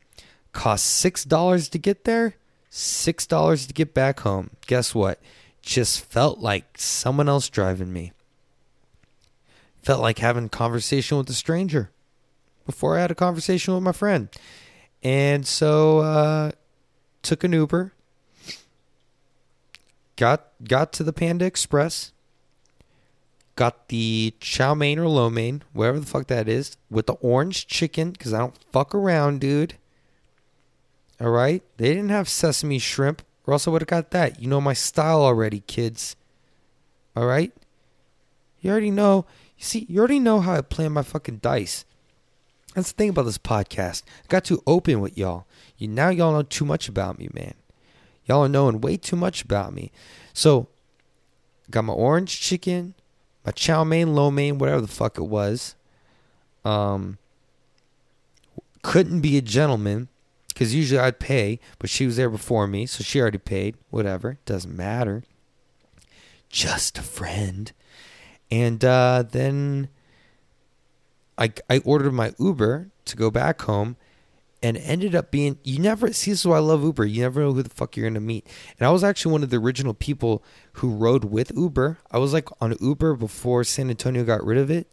Cost 0.53 0.87
six 0.87 1.25
dollars 1.25 1.69
to 1.71 1.79
get 1.79 2.05
there, 2.05 2.37
six 2.71 3.27
dollars 3.27 3.67
to 3.67 3.75
get 3.75 3.93
back 3.93 4.21
home. 4.21 4.51
Guess 4.67 4.95
what? 4.95 5.21
Just 5.61 6.05
felt 6.05 6.39
like 6.39 6.79
someone 6.79 7.29
else 7.29 7.49
driving 7.49 7.93
me. 7.93 8.13
Felt 9.83 10.01
like 10.01 10.19
having 10.19 10.49
conversation 10.49 11.19
with 11.19 11.29
a 11.31 11.35
stranger 11.35 11.91
before 12.65 12.97
I 12.97 13.01
had 13.03 13.11
a 13.11 13.15
conversation 13.15 13.75
with 13.75 13.83
my 13.83 13.93
friend. 13.93 14.29
And 15.03 15.47
so 15.47 15.99
uh 15.99 16.53
took 17.23 17.45
an 17.45 17.53
Uber 17.53 17.93
got 20.17 20.47
got 20.65 20.93
to 20.95 21.03
the 21.03 21.13
Panda 21.13 21.45
Express, 21.45 22.13
got 23.55 23.89
the 23.89 24.35
chow 24.41 24.75
mein 24.75 24.99
or 24.99 25.09
lo 25.09 25.31
mein, 25.31 25.63
whatever 25.73 26.01
the 26.01 26.07
fuck 26.07 26.27
that 26.27 26.49
is, 26.49 26.77
with 26.91 27.07
the 27.07 27.15
orange 27.15 27.67
chicken 27.67 28.11
because 28.11 28.33
I 28.33 28.39
don't 28.39 28.59
fuck 28.73 28.95
around, 28.95 29.41
dude. 29.41 29.75
All 31.21 31.31
right, 31.31 31.63
they 31.79 31.89
didn't 31.89 32.11
have 32.11 32.29
sesame 32.29 32.79
shrimp, 32.79 33.23
or 33.47 33.55
else 33.55 33.67
I 33.67 33.71
would 33.71 33.83
have 33.83 33.89
got 33.89 34.11
that. 34.11 34.41
You 34.41 34.49
know 34.49 34.61
my 34.61 34.75
style 34.75 35.23
already, 35.23 35.61
kids. 35.61 36.17
All 37.15 37.27
right, 37.27 37.53
you 38.61 38.71
already 38.71 38.91
know. 38.91 39.25
You 39.59 39.65
see, 39.65 39.87
you 39.89 39.99
already 39.99 40.21
know 40.21 40.41
how 40.41 40.55
I 40.55 40.61
play 40.61 40.89
my 40.89 41.03
fucking 41.03 41.39
dice. 41.39 41.87
That's 42.75 42.93
the 42.93 42.97
thing 42.97 43.09
about 43.09 43.23
this 43.23 43.39
podcast. 43.39 44.03
I 44.25 44.27
got 44.29 44.45
too 44.45 44.63
open 44.67 45.01
with 45.01 45.17
y'all. 45.17 45.47
You 45.79 45.89
now 45.89 46.11
y'all 46.11 46.33
know 46.33 46.43
too 46.43 46.67
much 46.67 46.91
about 46.91 47.19
me, 47.19 47.31
man. 47.33 47.55
Y'all 48.27 48.45
are 48.45 48.49
knowing 48.49 48.81
way 48.81 48.97
too 48.97 49.17
much 49.17 49.43
about 49.43 49.73
me. 49.73 49.91
So, 50.33 50.69
got 51.71 51.85
my 51.85 51.93
orange 51.93 52.41
chicken, 52.41 52.95
my 53.45 53.53
chow 53.53 53.85
mein, 53.85 54.15
lo 54.15 54.31
mein, 54.31 54.59
whatever 54.59 54.81
the 54.81 54.89
fuck 54.89 55.17
it 55.17 55.23
was. 55.23 55.75
Um, 56.65 57.19
couldn't 58.83 59.21
be 59.21 59.37
a 59.37 59.43
gentleman 59.43 60.09
because 60.49 60.75
usually 60.75 61.01
I'd 61.01 61.19
pay, 61.19 61.61
but 61.79 61.91
she 61.91 62.07
was 62.07 62.17
there 62.17 62.31
before 62.31 62.67
me, 62.67 62.87
so 62.87 63.05
she 63.05 63.21
already 63.21 63.39
paid. 63.39 63.77
Whatever, 63.91 64.39
doesn't 64.47 64.75
matter. 64.75 65.23
Just 66.49 66.99
a 66.99 67.03
friend. 67.03 67.73
And 68.51 68.85
uh, 68.85 69.25
then 69.31 69.89
I 71.37 71.53
I 71.69 71.79
ordered 71.79 72.13
my 72.13 72.33
Uber 72.39 72.91
to 73.05 73.17
go 73.17 73.31
back 73.31 73.63
home, 73.63 73.97
and 74.67 74.77
ended 74.79 75.15
up 75.15 75.31
being 75.31 75.59
you 75.63 75.79
never 75.79 76.13
see 76.13 76.33
this 76.33 76.41
is 76.41 76.47
why 76.47 76.57
I 76.57 76.61
love 76.61 76.83
Uber. 76.83 77.05
You 77.05 77.23
never 77.23 77.41
know 77.41 77.53
who 77.53 77.63
the 77.63 77.71
fuck 77.71 77.97
you're 77.97 78.09
gonna 78.11 78.19
meet. 78.19 78.45
And 78.81 78.89
I 78.89 78.91
was 78.91 79.05
actually 79.05 79.31
one 79.31 79.45
of 79.45 79.51
the 79.51 79.59
original 79.59 79.95
people 79.95 80.43
who 80.75 80.91
rode 80.91 81.25
with 81.27 81.53
Uber. 81.55 81.99
I 82.11 82.19
was 82.19 82.33
like 82.33 82.49
on 82.61 82.75
Uber 82.81 83.15
before 83.15 83.63
San 83.63 83.91
Antonio 83.91 84.25
got 84.25 84.45
rid 84.45 84.59
of 84.59 84.69
it. 84.69 84.93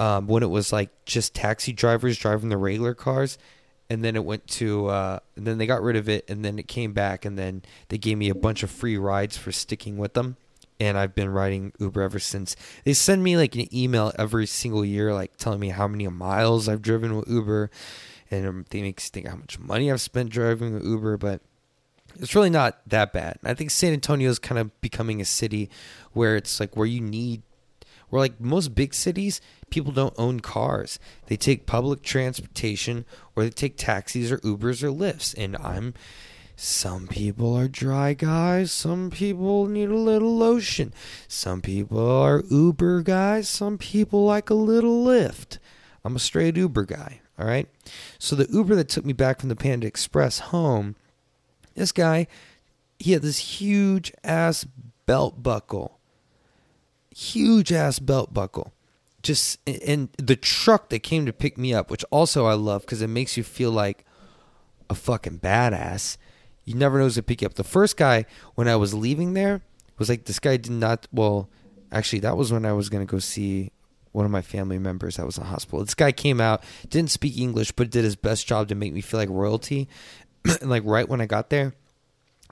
Um, 0.00 0.26
when 0.26 0.42
it 0.42 0.50
was 0.50 0.72
like 0.72 0.90
just 1.04 1.32
taxi 1.32 1.72
drivers 1.72 2.18
driving 2.18 2.48
the 2.48 2.56
regular 2.56 2.92
cars. 2.92 3.38
And 3.88 4.02
then 4.02 4.16
it 4.16 4.24
went 4.24 4.48
to 4.48 4.88
uh, 4.88 5.20
and 5.36 5.46
then 5.46 5.58
they 5.58 5.66
got 5.66 5.82
rid 5.82 5.94
of 5.94 6.08
it 6.08 6.28
and 6.28 6.44
then 6.44 6.58
it 6.58 6.66
came 6.66 6.92
back 6.92 7.24
and 7.24 7.38
then 7.38 7.62
they 7.90 7.98
gave 7.98 8.18
me 8.18 8.30
a 8.30 8.34
bunch 8.34 8.64
of 8.64 8.70
free 8.70 8.98
rides 8.98 9.36
for 9.36 9.52
sticking 9.52 9.96
with 9.96 10.14
them. 10.14 10.36
And 10.80 10.98
I've 10.98 11.14
been 11.14 11.28
riding 11.28 11.72
Uber 11.78 12.02
ever 12.02 12.18
since. 12.18 12.56
They 12.82 12.94
send 12.94 13.22
me 13.22 13.36
like 13.36 13.54
an 13.54 13.72
email 13.72 14.10
every 14.18 14.46
single 14.46 14.84
year, 14.84 15.14
like 15.14 15.36
telling 15.36 15.60
me 15.60 15.68
how 15.68 15.86
many 15.86 16.08
miles 16.08 16.68
I've 16.68 16.82
driven 16.82 17.14
with 17.14 17.28
Uber 17.28 17.70
and 18.30 18.64
they 18.70 18.82
makes 18.82 19.06
you 19.06 19.10
think 19.10 19.28
how 19.28 19.36
much 19.36 19.58
money 19.58 19.90
I've 19.90 20.00
spent 20.00 20.30
driving 20.30 20.82
Uber, 20.82 21.16
but 21.18 21.40
it's 22.16 22.34
really 22.34 22.50
not 22.50 22.80
that 22.86 23.12
bad. 23.12 23.38
I 23.44 23.54
think 23.54 23.70
San 23.70 23.92
Antonio 23.92 24.30
is 24.30 24.38
kind 24.38 24.58
of 24.58 24.80
becoming 24.80 25.20
a 25.20 25.24
city 25.24 25.70
where 26.12 26.36
it's 26.36 26.60
like 26.60 26.76
where 26.76 26.86
you 26.86 27.00
need 27.00 27.42
where 28.08 28.20
like 28.20 28.40
most 28.40 28.76
big 28.76 28.94
cities, 28.94 29.40
people 29.70 29.90
don't 29.90 30.14
own 30.16 30.38
cars. 30.38 31.00
They 31.26 31.36
take 31.36 31.66
public 31.66 32.02
transportation 32.02 33.04
or 33.34 33.42
they 33.42 33.50
take 33.50 33.76
taxis 33.76 34.30
or 34.30 34.38
Ubers 34.38 34.84
or 34.84 34.90
Lyfts. 34.90 35.34
And 35.36 35.56
I'm 35.56 35.94
some 36.54 37.08
people 37.08 37.56
are 37.56 37.66
dry 37.66 38.14
guys, 38.14 38.70
some 38.70 39.10
people 39.10 39.66
need 39.66 39.88
a 39.88 39.96
little 39.96 40.36
lotion. 40.36 40.94
Some 41.26 41.60
people 41.60 42.08
are 42.08 42.44
Uber 42.48 43.02
guys, 43.02 43.48
some 43.48 43.78
people 43.78 44.24
like 44.24 44.48
a 44.48 44.54
little 44.54 45.02
lift. 45.02 45.58
I'm 46.04 46.14
a 46.14 46.20
straight 46.20 46.56
Uber 46.56 46.84
guy. 46.84 47.20
All 47.38 47.46
right. 47.46 47.68
So 48.18 48.36
the 48.36 48.48
Uber 48.50 48.74
that 48.76 48.88
took 48.88 49.04
me 49.04 49.12
back 49.12 49.40
from 49.40 49.48
the 49.48 49.56
Panda 49.56 49.86
Express 49.86 50.38
home, 50.38 50.96
this 51.74 51.92
guy, 51.92 52.26
he 52.98 53.12
had 53.12 53.22
this 53.22 53.38
huge 53.38 54.12
ass 54.22 54.66
belt 55.06 55.42
buckle. 55.42 55.98
Huge 57.14 57.72
ass 57.72 57.98
belt 57.98 58.32
buckle. 58.32 58.72
Just 59.22 59.58
and 59.66 60.10
the 60.18 60.36
truck 60.36 60.90
that 60.90 61.02
came 61.02 61.26
to 61.26 61.32
pick 61.32 61.56
me 61.56 61.72
up, 61.72 61.90
which 61.90 62.04
also 62.10 62.46
I 62.46 62.54
love 62.54 62.82
because 62.82 63.00
it 63.00 63.08
makes 63.08 63.36
you 63.36 63.42
feel 63.42 63.70
like 63.70 64.04
a 64.90 64.94
fucking 64.94 65.40
badass. 65.40 66.18
You 66.64 66.74
never 66.74 66.98
know 66.98 67.04
who's 67.04 67.14
to 67.14 67.22
pick 67.22 67.40
you 67.40 67.46
up. 67.46 67.54
The 67.54 67.64
first 67.64 67.96
guy 67.96 68.26
when 68.54 68.68
I 68.68 68.76
was 68.76 68.92
leaving 68.94 69.34
there 69.34 69.62
was 69.98 70.08
like 70.08 70.24
this 70.24 70.38
guy 70.38 70.56
did 70.56 70.72
not 70.72 71.08
well 71.12 71.48
actually 71.90 72.18
that 72.20 72.36
was 72.36 72.52
when 72.52 72.66
I 72.66 72.72
was 72.72 72.88
gonna 72.88 73.04
go 73.06 73.18
see 73.18 73.70
one 74.14 74.24
of 74.24 74.30
my 74.30 74.42
family 74.42 74.78
members 74.78 75.16
that 75.16 75.26
was 75.26 75.36
in 75.36 75.42
the 75.42 75.50
hospital. 75.50 75.84
This 75.84 75.94
guy 75.94 76.12
came 76.12 76.40
out, 76.40 76.62
didn't 76.88 77.10
speak 77.10 77.36
English, 77.36 77.72
but 77.72 77.90
did 77.90 78.04
his 78.04 78.14
best 78.14 78.46
job 78.46 78.68
to 78.68 78.76
make 78.76 78.92
me 78.92 79.00
feel 79.00 79.18
like 79.18 79.28
royalty. 79.28 79.88
and 80.44 80.70
like 80.70 80.84
right 80.86 81.08
when 81.08 81.20
I 81.20 81.26
got 81.26 81.50
there, 81.50 81.74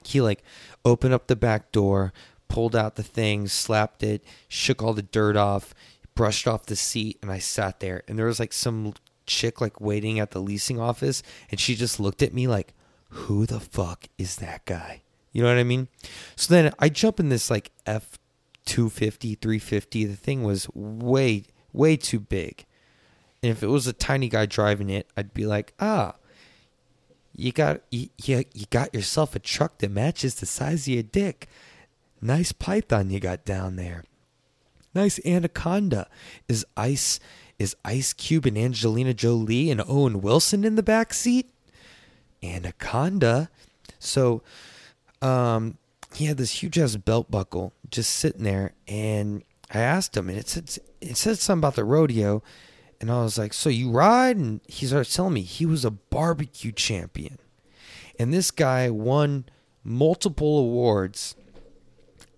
he 0.03 0.19
like 0.19 0.43
opened 0.83 1.13
up 1.13 1.27
the 1.27 1.37
back 1.37 1.71
door, 1.71 2.11
pulled 2.49 2.75
out 2.75 2.95
the 2.95 3.03
thing, 3.03 3.47
slapped 3.47 4.03
it, 4.03 4.25
shook 4.49 4.83
all 4.83 4.93
the 4.93 5.01
dirt 5.01 5.37
off, 5.37 5.73
brushed 6.15 6.49
off 6.49 6.65
the 6.65 6.75
seat, 6.75 7.17
and 7.21 7.31
I 7.31 7.39
sat 7.39 7.79
there. 7.79 8.03
And 8.09 8.19
there 8.19 8.25
was 8.25 8.41
like 8.41 8.51
some 8.51 8.93
chick 9.25 9.61
like 9.61 9.79
waiting 9.79 10.19
at 10.19 10.31
the 10.31 10.41
leasing 10.41 10.81
office, 10.81 11.23
and 11.49 11.61
she 11.61 11.75
just 11.75 11.97
looked 11.97 12.21
at 12.21 12.33
me 12.33 12.45
like, 12.45 12.73
"Who 13.09 13.45
the 13.45 13.61
fuck 13.61 14.09
is 14.17 14.35
that 14.35 14.65
guy?" 14.65 15.01
You 15.31 15.43
know 15.43 15.47
what 15.47 15.57
I 15.57 15.63
mean? 15.63 15.87
So 16.35 16.53
then 16.53 16.73
I 16.77 16.89
jump 16.89 17.21
in 17.21 17.29
this 17.29 17.49
like 17.49 17.71
F 17.85 18.19
250, 18.65 19.35
350. 19.35 20.05
The 20.05 20.15
thing 20.15 20.43
was 20.43 20.67
way 20.73 21.45
way 21.73 21.97
too 21.97 22.19
big. 22.19 22.65
And 23.41 23.51
if 23.51 23.61
it 23.61 23.67
was 23.67 23.87
a 23.87 23.93
tiny 23.93 24.29
guy 24.29 24.45
driving 24.45 24.89
it, 24.89 25.07
I'd 25.17 25.33
be 25.33 25.45
like, 25.45 25.73
ah, 25.79 26.15
you 27.35 27.51
got 27.51 27.81
you, 27.89 28.09
you, 28.23 28.45
you 28.53 28.65
got 28.69 28.93
yourself 28.93 29.35
a 29.35 29.39
truck 29.39 29.79
that 29.79 29.91
matches 29.91 30.35
the 30.35 30.45
size 30.45 30.87
of 30.87 30.93
your 30.93 31.03
dick. 31.03 31.47
Nice 32.21 32.51
python 32.51 33.09
you 33.09 33.19
got 33.19 33.43
down 33.43 33.75
there. 33.75 34.03
Nice 34.95 35.19
anaconda. 35.25 36.07
Is 36.47 36.65
ice 36.77 37.19
is 37.59 37.75
Ice 37.83 38.13
Cube 38.13 38.45
and 38.45 38.57
Angelina 38.57 39.13
Jolie 39.13 39.69
and 39.69 39.81
Owen 39.87 40.21
Wilson 40.21 40.63
in 40.63 40.75
the 40.75 40.83
back 40.83 41.13
seat? 41.13 41.49
Anaconda. 42.41 43.49
So 43.99 44.41
um 45.21 45.77
he 46.13 46.25
had 46.25 46.37
this 46.37 46.61
huge 46.61 46.77
ass 46.77 46.95
belt 46.95 47.31
buckle 47.31 47.73
just 47.89 48.11
sitting 48.11 48.43
there 48.43 48.73
and 48.87 49.43
I 49.73 49.79
asked 49.79 50.15
him 50.15 50.29
and 50.29 50.37
it 50.37 50.47
said 50.47 50.77
it 51.01 51.17
said 51.17 51.39
something 51.39 51.59
about 51.61 51.75
the 51.75 51.83
rodeo 51.83 52.43
and 53.03 53.11
I 53.11 53.21
was 53.21 53.37
like, 53.37 53.53
So 53.53 53.69
you 53.69 53.91
ride? 53.91 54.37
And 54.37 54.61
he 54.65 54.85
started 54.85 55.11
telling 55.11 55.33
me 55.33 55.41
he 55.41 55.65
was 55.65 55.83
a 55.83 55.91
barbecue 55.91 56.71
champion. 56.71 57.37
And 58.17 58.33
this 58.33 58.49
guy 58.49 58.89
won 58.89 59.43
multiple 59.83 60.59
awards 60.59 61.35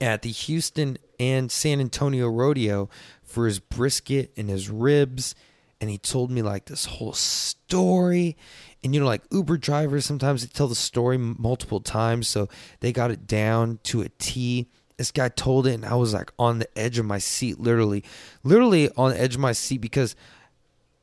at 0.01 0.23
the 0.23 0.31
Houston 0.31 0.97
and 1.19 1.51
San 1.51 1.79
Antonio 1.79 2.27
rodeo 2.27 2.89
for 3.21 3.45
his 3.45 3.59
brisket 3.59 4.31
and 4.35 4.49
his 4.49 4.71
ribs. 4.71 5.35
And 5.79 5.91
he 5.91 5.99
told 5.99 6.31
me 6.31 6.41
like 6.41 6.65
this 6.65 6.85
whole 6.85 7.13
story. 7.13 8.35
And 8.83 8.95
you 8.95 9.01
know, 9.01 9.05
like 9.05 9.21
Uber 9.29 9.57
drivers, 9.57 10.05
sometimes 10.05 10.41
they 10.41 10.47
tell 10.51 10.67
the 10.67 10.73
story 10.73 11.19
multiple 11.19 11.79
times. 11.79 12.27
So 12.27 12.49
they 12.79 12.91
got 12.91 13.11
it 13.11 13.27
down 13.27 13.77
to 13.83 14.01
a 14.01 14.09
T. 14.17 14.67
This 14.97 15.11
guy 15.11 15.29
told 15.29 15.67
it, 15.67 15.73
and 15.73 15.85
I 15.85 15.95
was 15.95 16.13
like 16.13 16.31
on 16.39 16.59
the 16.59 16.77
edge 16.77 16.97
of 16.97 17.05
my 17.05 17.17
seat, 17.17 17.59
literally, 17.59 18.03
literally 18.43 18.89
on 18.95 19.11
the 19.11 19.21
edge 19.21 19.35
of 19.35 19.41
my 19.41 19.51
seat 19.51 19.79
because 19.79 20.15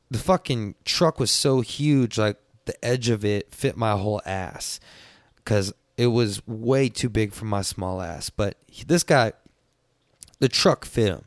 the 0.09 0.17
fucking 0.17 0.75
truck 0.83 1.19
was 1.19 1.29
so 1.29 1.61
huge, 1.61 2.17
like 2.17 2.37
the 2.65 2.83
edge 2.83 3.09
of 3.09 3.23
it 3.23 3.53
fit 3.53 3.77
my 3.77 3.91
whole 3.91 4.21
ass 4.25 4.79
because 5.35 5.73
it 5.97 6.07
was 6.07 6.45
way 6.47 6.89
too 6.89 7.09
big 7.09 7.33
for 7.33 7.45
my 7.45 7.61
small 7.61 8.01
ass. 8.01 8.29
But 8.29 8.57
this 8.87 9.03
guy, 9.03 9.33
the 10.39 10.49
truck 10.49 10.85
fit 10.85 11.09
him. 11.09 11.25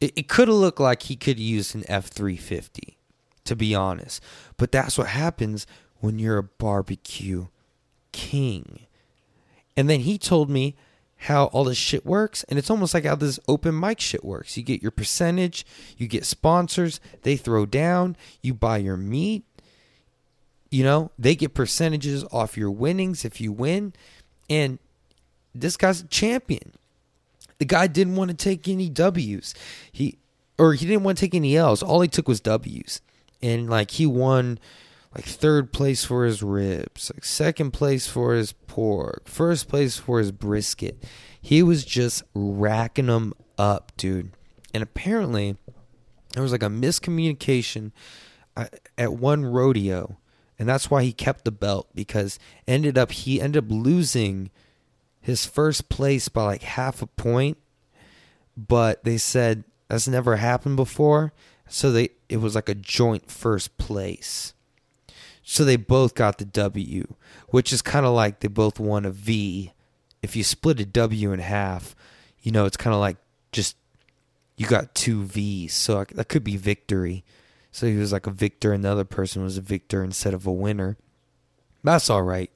It, 0.00 0.12
it 0.16 0.28
could 0.28 0.48
have 0.48 0.56
looked 0.56 0.80
like 0.80 1.04
he 1.04 1.16
could 1.16 1.38
use 1.38 1.74
an 1.74 1.84
F 1.86 2.06
three 2.06 2.36
fifty, 2.36 2.98
to 3.44 3.54
be 3.54 3.74
honest. 3.74 4.22
But 4.56 4.72
that's 4.72 4.98
what 4.98 5.08
happens 5.08 5.66
when 6.00 6.18
you're 6.18 6.38
a 6.38 6.42
barbecue 6.42 7.46
king. 8.10 8.80
And 9.76 9.88
then 9.88 10.00
he 10.00 10.18
told 10.18 10.50
me 10.50 10.76
how 11.24 11.46
all 11.46 11.64
this 11.64 11.78
shit 11.78 12.04
works, 12.04 12.44
and 12.44 12.58
it's 12.58 12.70
almost 12.70 12.92
like 12.92 13.04
how 13.04 13.14
this 13.14 13.40
open 13.48 13.78
mic 13.78 13.98
shit 13.98 14.22
works. 14.24 14.56
You 14.56 14.62
get 14.62 14.82
your 14.82 14.90
percentage, 14.90 15.64
you 15.96 16.06
get 16.06 16.26
sponsors, 16.26 17.00
they 17.22 17.36
throw 17.36 17.64
down, 17.64 18.16
you 18.42 18.52
buy 18.52 18.76
your 18.78 18.98
meat, 18.98 19.42
you 20.70 20.84
know, 20.84 21.10
they 21.18 21.34
get 21.34 21.54
percentages 21.54 22.24
off 22.32 22.56
your 22.58 22.70
winnings 22.70 23.24
if 23.24 23.40
you 23.40 23.52
win. 23.52 23.94
And 24.50 24.78
this 25.54 25.76
guy's 25.76 26.02
a 26.02 26.06
champion. 26.08 26.72
The 27.58 27.64
guy 27.64 27.86
didn't 27.86 28.16
want 28.16 28.30
to 28.30 28.36
take 28.36 28.68
any 28.68 28.90
W's. 28.90 29.54
He 29.90 30.18
or 30.58 30.74
he 30.74 30.84
didn't 30.84 31.04
want 31.04 31.16
to 31.16 31.24
take 31.24 31.34
any 31.34 31.56
L's. 31.56 31.82
All 31.82 32.00
he 32.00 32.08
took 32.08 32.28
was 32.28 32.40
W's. 32.40 33.00
And 33.40 33.70
like 33.70 33.92
he 33.92 34.04
won 34.04 34.58
like 35.14 35.24
third 35.24 35.72
place 35.72 36.04
for 36.04 36.24
his 36.24 36.42
ribs, 36.42 37.10
like 37.14 37.24
second 37.24 37.70
place 37.70 38.06
for 38.08 38.34
his 38.34 38.52
pork, 38.52 39.28
first 39.28 39.68
place 39.68 39.96
for 39.96 40.18
his 40.18 40.32
brisket. 40.32 41.04
He 41.40 41.62
was 41.62 41.84
just 41.84 42.22
racking 42.34 43.06
them 43.06 43.32
up, 43.56 43.92
dude. 43.96 44.32
And 44.72 44.82
apparently, 44.82 45.56
there 46.32 46.42
was 46.42 46.52
like 46.52 46.64
a 46.64 46.66
miscommunication 46.66 47.92
uh, 48.56 48.66
at 48.98 49.12
one 49.12 49.44
rodeo, 49.44 50.18
and 50.58 50.68
that's 50.68 50.90
why 50.90 51.04
he 51.04 51.12
kept 51.12 51.44
the 51.44 51.52
belt 51.52 51.88
because 51.94 52.38
ended 52.66 52.98
up 52.98 53.12
he 53.12 53.40
ended 53.40 53.64
up 53.64 53.70
losing 53.70 54.50
his 55.20 55.46
first 55.46 55.88
place 55.88 56.28
by 56.28 56.42
like 56.42 56.62
half 56.62 57.02
a 57.02 57.06
point, 57.06 57.56
but 58.56 59.04
they 59.04 59.16
said 59.16 59.62
that's 59.88 60.08
never 60.08 60.36
happened 60.36 60.76
before, 60.76 61.32
so 61.68 61.92
they 61.92 62.08
it 62.28 62.38
was 62.38 62.56
like 62.56 62.68
a 62.68 62.74
joint 62.74 63.30
first 63.30 63.78
place. 63.78 64.53
So 65.44 65.64
they 65.64 65.76
both 65.76 66.14
got 66.14 66.38
the 66.38 66.46
W, 66.46 67.06
which 67.48 67.72
is 67.72 67.82
kind 67.82 68.06
of 68.06 68.14
like 68.14 68.40
they 68.40 68.48
both 68.48 68.80
won 68.80 69.04
a 69.04 69.10
V. 69.10 69.72
If 70.22 70.34
you 70.34 70.42
split 70.42 70.80
a 70.80 70.86
W 70.86 71.32
in 71.32 71.40
half, 71.40 71.94
you 72.42 72.50
know, 72.50 72.64
it's 72.64 72.78
kind 72.78 72.94
of 72.94 73.00
like 73.00 73.18
just 73.52 73.76
you 74.56 74.66
got 74.66 74.94
two 74.94 75.24
V's. 75.24 75.74
So 75.74 76.04
that 76.12 76.28
could 76.28 76.44
be 76.44 76.56
victory. 76.56 77.24
So 77.70 77.86
he 77.86 77.96
was 77.96 78.12
like 78.12 78.26
a 78.26 78.30
victor 78.30 78.72
and 78.72 78.82
the 78.82 78.90
other 78.90 79.04
person 79.04 79.42
was 79.42 79.58
a 79.58 79.62
victor 79.62 80.02
instead 80.02 80.32
of 80.32 80.46
a 80.46 80.52
winner. 80.52 80.96
That's 81.82 82.08
all 82.08 82.22
right. 82.22 82.50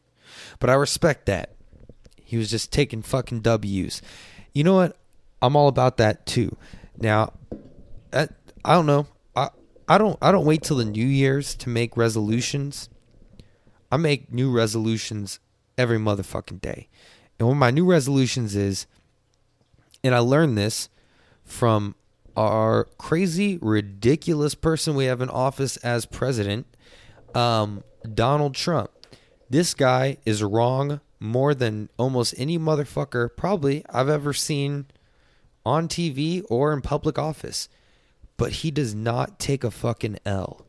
But 0.58 0.70
I 0.70 0.74
respect 0.74 1.26
that. 1.26 1.54
He 2.24 2.38
was 2.38 2.50
just 2.50 2.72
taking 2.72 3.02
fucking 3.02 3.40
W's. 3.40 4.00
You 4.54 4.64
know 4.64 4.74
what? 4.74 4.96
I'm 5.42 5.56
all 5.56 5.68
about 5.68 5.98
that 5.98 6.24
too. 6.24 6.56
Now, 6.96 7.32
I, 8.12 8.28
I 8.64 8.74
don't 8.74 8.86
know. 8.86 9.06
I 9.88 9.96
don't 9.96 10.18
I 10.20 10.30
don't 10.30 10.44
wait 10.44 10.62
till 10.62 10.76
the 10.76 10.84
New 10.84 11.06
Year's 11.06 11.54
to 11.56 11.70
make 11.70 11.96
resolutions. 11.96 12.90
I 13.90 13.96
make 13.96 14.30
new 14.30 14.52
resolutions 14.52 15.40
every 15.78 15.98
motherfucking 15.98 16.60
day. 16.60 16.88
And 17.38 17.48
one 17.48 17.56
of 17.56 17.60
my 17.60 17.70
new 17.70 17.86
resolutions 17.86 18.54
is 18.54 18.86
and 20.04 20.14
I 20.14 20.18
learned 20.18 20.58
this 20.58 20.90
from 21.44 21.94
our 22.36 22.84
crazy, 22.98 23.58
ridiculous 23.60 24.54
person 24.54 24.94
we 24.94 25.06
have 25.06 25.20
in 25.20 25.28
office 25.28 25.76
as 25.78 26.06
president, 26.06 26.66
um, 27.34 27.82
Donald 28.14 28.54
Trump. 28.54 28.90
This 29.50 29.74
guy 29.74 30.18
is 30.24 30.42
wrong 30.42 31.00
more 31.18 31.54
than 31.54 31.88
almost 31.96 32.34
any 32.36 32.58
motherfucker 32.58 33.28
probably 33.34 33.84
I've 33.90 34.08
ever 34.08 34.32
seen 34.32 34.86
on 35.66 35.88
TV 35.88 36.44
or 36.48 36.72
in 36.72 36.80
public 36.80 37.18
office 37.18 37.68
but 38.38 38.52
he 38.52 38.70
does 38.70 38.94
not 38.94 39.38
take 39.38 39.62
a 39.62 39.70
fucking 39.70 40.18
L. 40.24 40.64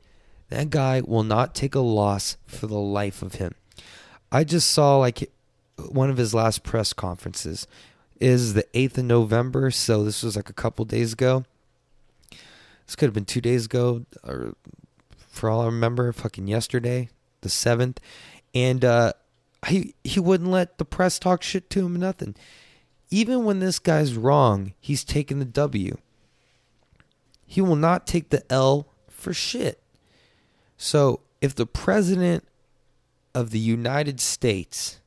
That 0.49 0.69
guy 0.69 0.99
will 0.99 1.23
not 1.23 1.55
take 1.55 1.75
a 1.75 1.79
loss 1.79 2.35
for 2.45 2.67
the 2.67 2.79
life 2.79 3.21
of 3.21 3.35
him. 3.35 3.55
I 4.31 4.43
just 4.43 4.69
saw 4.69 4.97
like 4.97 5.31
one 5.87 6.09
of 6.09 6.17
his 6.17 6.33
last 6.33 6.63
press 6.63 6.91
conferences 6.91 7.65
is 8.19 8.53
the 8.53 8.65
8th 8.73 8.97
of 8.97 9.05
November, 9.05 9.71
so 9.71 10.03
this 10.03 10.23
was 10.23 10.35
like 10.35 10.49
a 10.49 10.53
couple 10.53 10.83
days 10.83 11.13
ago. 11.13 11.45
This 12.85 12.95
could 12.97 13.05
have 13.05 13.13
been 13.13 13.25
2 13.25 13.39
days 13.39 13.67
ago 13.67 14.05
or 14.23 14.55
for 15.29 15.49
all 15.49 15.61
I 15.61 15.65
remember, 15.65 16.11
fucking 16.11 16.47
yesterday, 16.47 17.09
the 17.41 17.49
7th. 17.49 17.97
And 18.53 18.83
uh 18.83 19.13
he 19.67 19.93
he 20.03 20.19
wouldn't 20.19 20.49
let 20.49 20.77
the 20.79 20.85
press 20.85 21.19
talk 21.19 21.43
shit 21.43 21.69
to 21.69 21.85
him 21.85 21.95
nothing. 21.95 22.35
Even 23.11 23.45
when 23.45 23.59
this 23.59 23.79
guy's 23.79 24.15
wrong, 24.15 24.73
he's 24.79 25.03
taking 25.03 25.39
the 25.39 25.45
W. 25.45 25.97
He 27.51 27.61
will 27.61 27.75
not 27.75 28.05
take 28.05 28.29
the 28.29 28.43
L 28.53 28.85
for 29.07 29.33
shit. 29.33 29.81
So 30.77 31.21
if 31.41 31.55
the 31.55 31.65
president 31.65 32.47
of 33.33 33.49
the 33.49 33.57
United 33.57 34.19
States, 34.19 34.99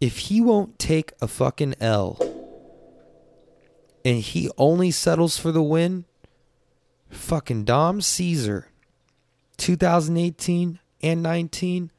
if 0.00 0.18
he 0.18 0.40
won't 0.40 0.78
take 0.78 1.14
a 1.20 1.26
fucking 1.26 1.74
L 1.80 2.16
and 4.04 4.20
he 4.20 4.48
only 4.56 4.92
settles 4.92 5.36
for 5.36 5.50
the 5.50 5.64
win, 5.64 6.04
fucking 7.10 7.64
Dom 7.64 8.00
Caesar, 8.00 8.68
2018 9.56 10.78
and 11.02 11.22
19, 11.24 11.90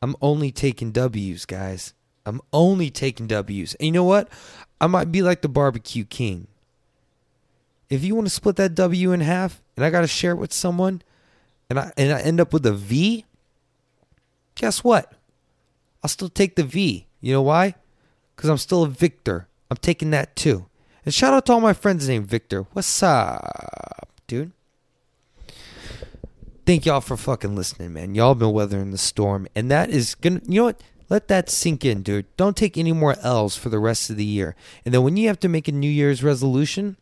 I'm 0.00 0.14
only 0.22 0.52
taking 0.52 0.92
W's, 0.92 1.44
guys. 1.44 1.92
I'm 2.24 2.40
only 2.52 2.88
taking 2.88 3.26
W's. 3.26 3.74
And 3.74 3.86
you 3.86 3.92
know 3.92 4.04
what? 4.04 4.28
I 4.80 4.86
might 4.86 5.10
be 5.10 5.22
like 5.22 5.42
the 5.42 5.48
barbecue 5.48 6.04
king 6.04 6.46
if 7.90 8.04
you 8.04 8.14
want 8.14 8.28
to 8.28 8.32
split 8.32 8.56
that 8.56 8.76
W 8.76 9.12
in 9.12 9.20
half 9.20 9.60
and 9.76 9.84
I 9.84 9.90
got 9.90 10.02
to 10.02 10.06
share 10.06 10.32
it 10.32 10.36
with 10.36 10.52
someone 10.52 11.02
and 11.68 11.78
I 11.78 11.92
and 11.96 12.12
I 12.12 12.20
end 12.20 12.40
up 12.40 12.52
with 12.52 12.64
a 12.64 12.72
V, 12.72 13.26
guess 14.54 14.82
what? 14.84 15.12
I'll 16.02 16.08
still 16.08 16.28
take 16.28 16.54
the 16.54 16.62
V. 16.62 17.06
You 17.20 17.32
know 17.32 17.42
why? 17.42 17.74
Cuz 18.36 18.48
I'm 18.48 18.58
still 18.58 18.84
a 18.84 18.88
victor. 18.88 19.48
I'm 19.70 19.76
taking 19.76 20.10
that 20.12 20.36
too. 20.36 20.66
And 21.04 21.12
shout 21.12 21.34
out 21.34 21.46
to 21.46 21.52
all 21.52 21.60
my 21.60 21.72
friends 21.72 22.08
named 22.08 22.26
Victor. 22.28 22.62
What's 22.72 23.02
up, 23.02 24.08
dude? 24.26 24.52
Thank 26.66 26.86
y'all 26.86 27.00
for 27.00 27.16
fucking 27.16 27.56
listening, 27.56 27.94
man. 27.94 28.14
Y'all 28.14 28.34
been 28.34 28.52
weathering 28.52 28.92
the 28.92 28.98
storm 28.98 29.48
and 29.54 29.70
that 29.70 29.90
is 29.90 30.14
going 30.14 30.40
to 30.40 30.50
you 30.50 30.60
know 30.60 30.64
what? 30.66 30.82
Let 31.08 31.26
that 31.26 31.50
sink 31.50 31.84
in, 31.84 32.02
dude. 32.02 32.26
Don't 32.36 32.56
take 32.56 32.78
any 32.78 32.92
more 32.92 33.16
L's 33.18 33.56
for 33.56 33.68
the 33.68 33.80
rest 33.80 34.10
of 34.10 34.16
the 34.16 34.24
year. 34.24 34.54
And 34.84 34.94
then 34.94 35.02
when 35.02 35.16
you 35.16 35.26
have 35.26 35.40
to 35.40 35.48
make 35.48 35.66
a 35.66 35.72
New 35.72 35.90
Year's 35.90 36.22
resolution, 36.22 36.96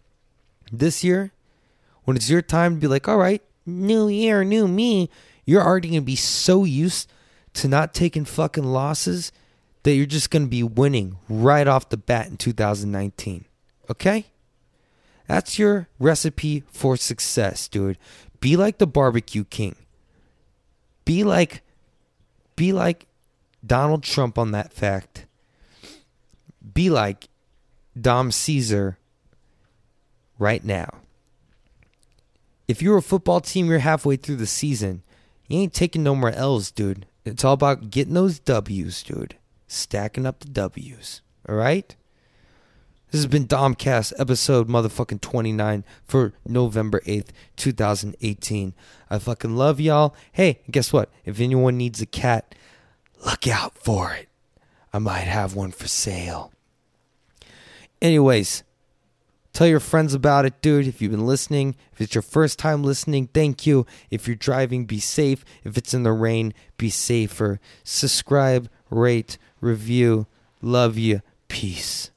this 0.72 1.02
year, 1.04 1.32
when 2.04 2.16
it's 2.16 2.30
your 2.30 2.42
time 2.42 2.74
to 2.76 2.80
be 2.80 2.86
like, 2.86 3.08
all 3.08 3.18
right, 3.18 3.42
new 3.66 4.08
year, 4.08 4.44
new 4.44 4.66
me, 4.66 5.10
you're 5.44 5.64
already 5.64 5.88
going 5.88 6.02
to 6.02 6.06
be 6.06 6.16
so 6.16 6.64
used 6.64 7.10
to 7.54 7.68
not 7.68 7.94
taking 7.94 8.24
fucking 8.24 8.64
losses 8.64 9.32
that 9.82 9.94
you're 9.94 10.06
just 10.06 10.30
going 10.30 10.44
to 10.44 10.48
be 10.48 10.62
winning 10.62 11.16
right 11.28 11.66
off 11.66 11.88
the 11.88 11.96
bat 11.96 12.26
in 12.26 12.36
2019. 12.36 13.44
Okay? 13.90 14.26
That's 15.26 15.58
your 15.58 15.88
recipe 15.98 16.64
for 16.70 16.96
success, 16.96 17.68
dude. 17.68 17.98
Be 18.40 18.56
like 18.56 18.78
the 18.78 18.86
barbecue 18.86 19.44
king. 19.44 19.76
Be 21.04 21.24
like 21.24 21.62
Be 22.56 22.72
like 22.72 23.06
Donald 23.64 24.02
Trump 24.02 24.38
on 24.38 24.52
that 24.52 24.72
fact. 24.72 25.26
Be 26.74 26.90
like 26.90 27.28
Dom 28.00 28.30
Caesar 28.30 28.98
right 30.38 30.64
now. 30.64 30.88
If 32.66 32.82
you're 32.82 32.98
a 32.98 33.02
football 33.02 33.40
team, 33.40 33.66
you're 33.66 33.78
halfway 33.78 34.16
through 34.16 34.36
the 34.36 34.46
season. 34.46 35.02
You 35.48 35.60
ain't 35.60 35.74
taking 35.74 36.02
no 36.02 36.14
more 36.14 36.30
L's, 36.30 36.70
dude. 36.70 37.06
It's 37.24 37.44
all 37.44 37.54
about 37.54 37.90
getting 37.90 38.14
those 38.14 38.38
W's, 38.38 39.02
dude. 39.02 39.36
Stacking 39.66 40.26
up 40.26 40.40
the 40.40 40.48
W's. 40.48 41.22
All 41.48 41.54
right? 41.54 41.94
This 43.10 43.20
has 43.20 43.26
been 43.26 43.46
Domcast 43.46 44.12
episode 44.18 44.68
motherfucking 44.68 45.22
29 45.22 45.82
for 46.04 46.34
November 46.46 47.00
8th, 47.06 47.28
2018. 47.56 48.74
I 49.08 49.18
fucking 49.18 49.56
love 49.56 49.80
y'all. 49.80 50.14
Hey, 50.32 50.60
guess 50.70 50.92
what? 50.92 51.10
If 51.24 51.40
anyone 51.40 51.78
needs 51.78 52.02
a 52.02 52.06
cat, 52.06 52.54
look 53.24 53.48
out 53.48 53.78
for 53.78 54.12
it. 54.12 54.28
I 54.92 54.98
might 54.98 55.20
have 55.20 55.54
one 55.54 55.72
for 55.72 55.88
sale. 55.88 56.52
Anyways, 58.02 58.62
tell 59.58 59.66
your 59.66 59.80
friends 59.80 60.14
about 60.14 60.46
it, 60.46 60.62
dude. 60.62 60.86
If 60.86 61.02
you've 61.02 61.10
been 61.10 61.26
listening, 61.26 61.74
if 61.92 62.00
it's 62.00 62.14
your 62.14 62.22
first 62.22 62.60
time 62.60 62.84
listening, 62.84 63.26
thank 63.34 63.66
you. 63.66 63.86
If 64.08 64.28
you're 64.28 64.36
driving, 64.36 64.84
be 64.84 65.00
safe. 65.00 65.44
If 65.64 65.76
it's 65.76 65.92
in 65.92 66.04
the 66.04 66.12
rain, 66.12 66.54
be 66.76 66.90
safer. 66.90 67.58
Subscribe, 67.82 68.70
rate, 68.88 69.36
review. 69.60 70.28
Love 70.62 70.96
you. 70.96 71.22
Peace. 71.48 72.12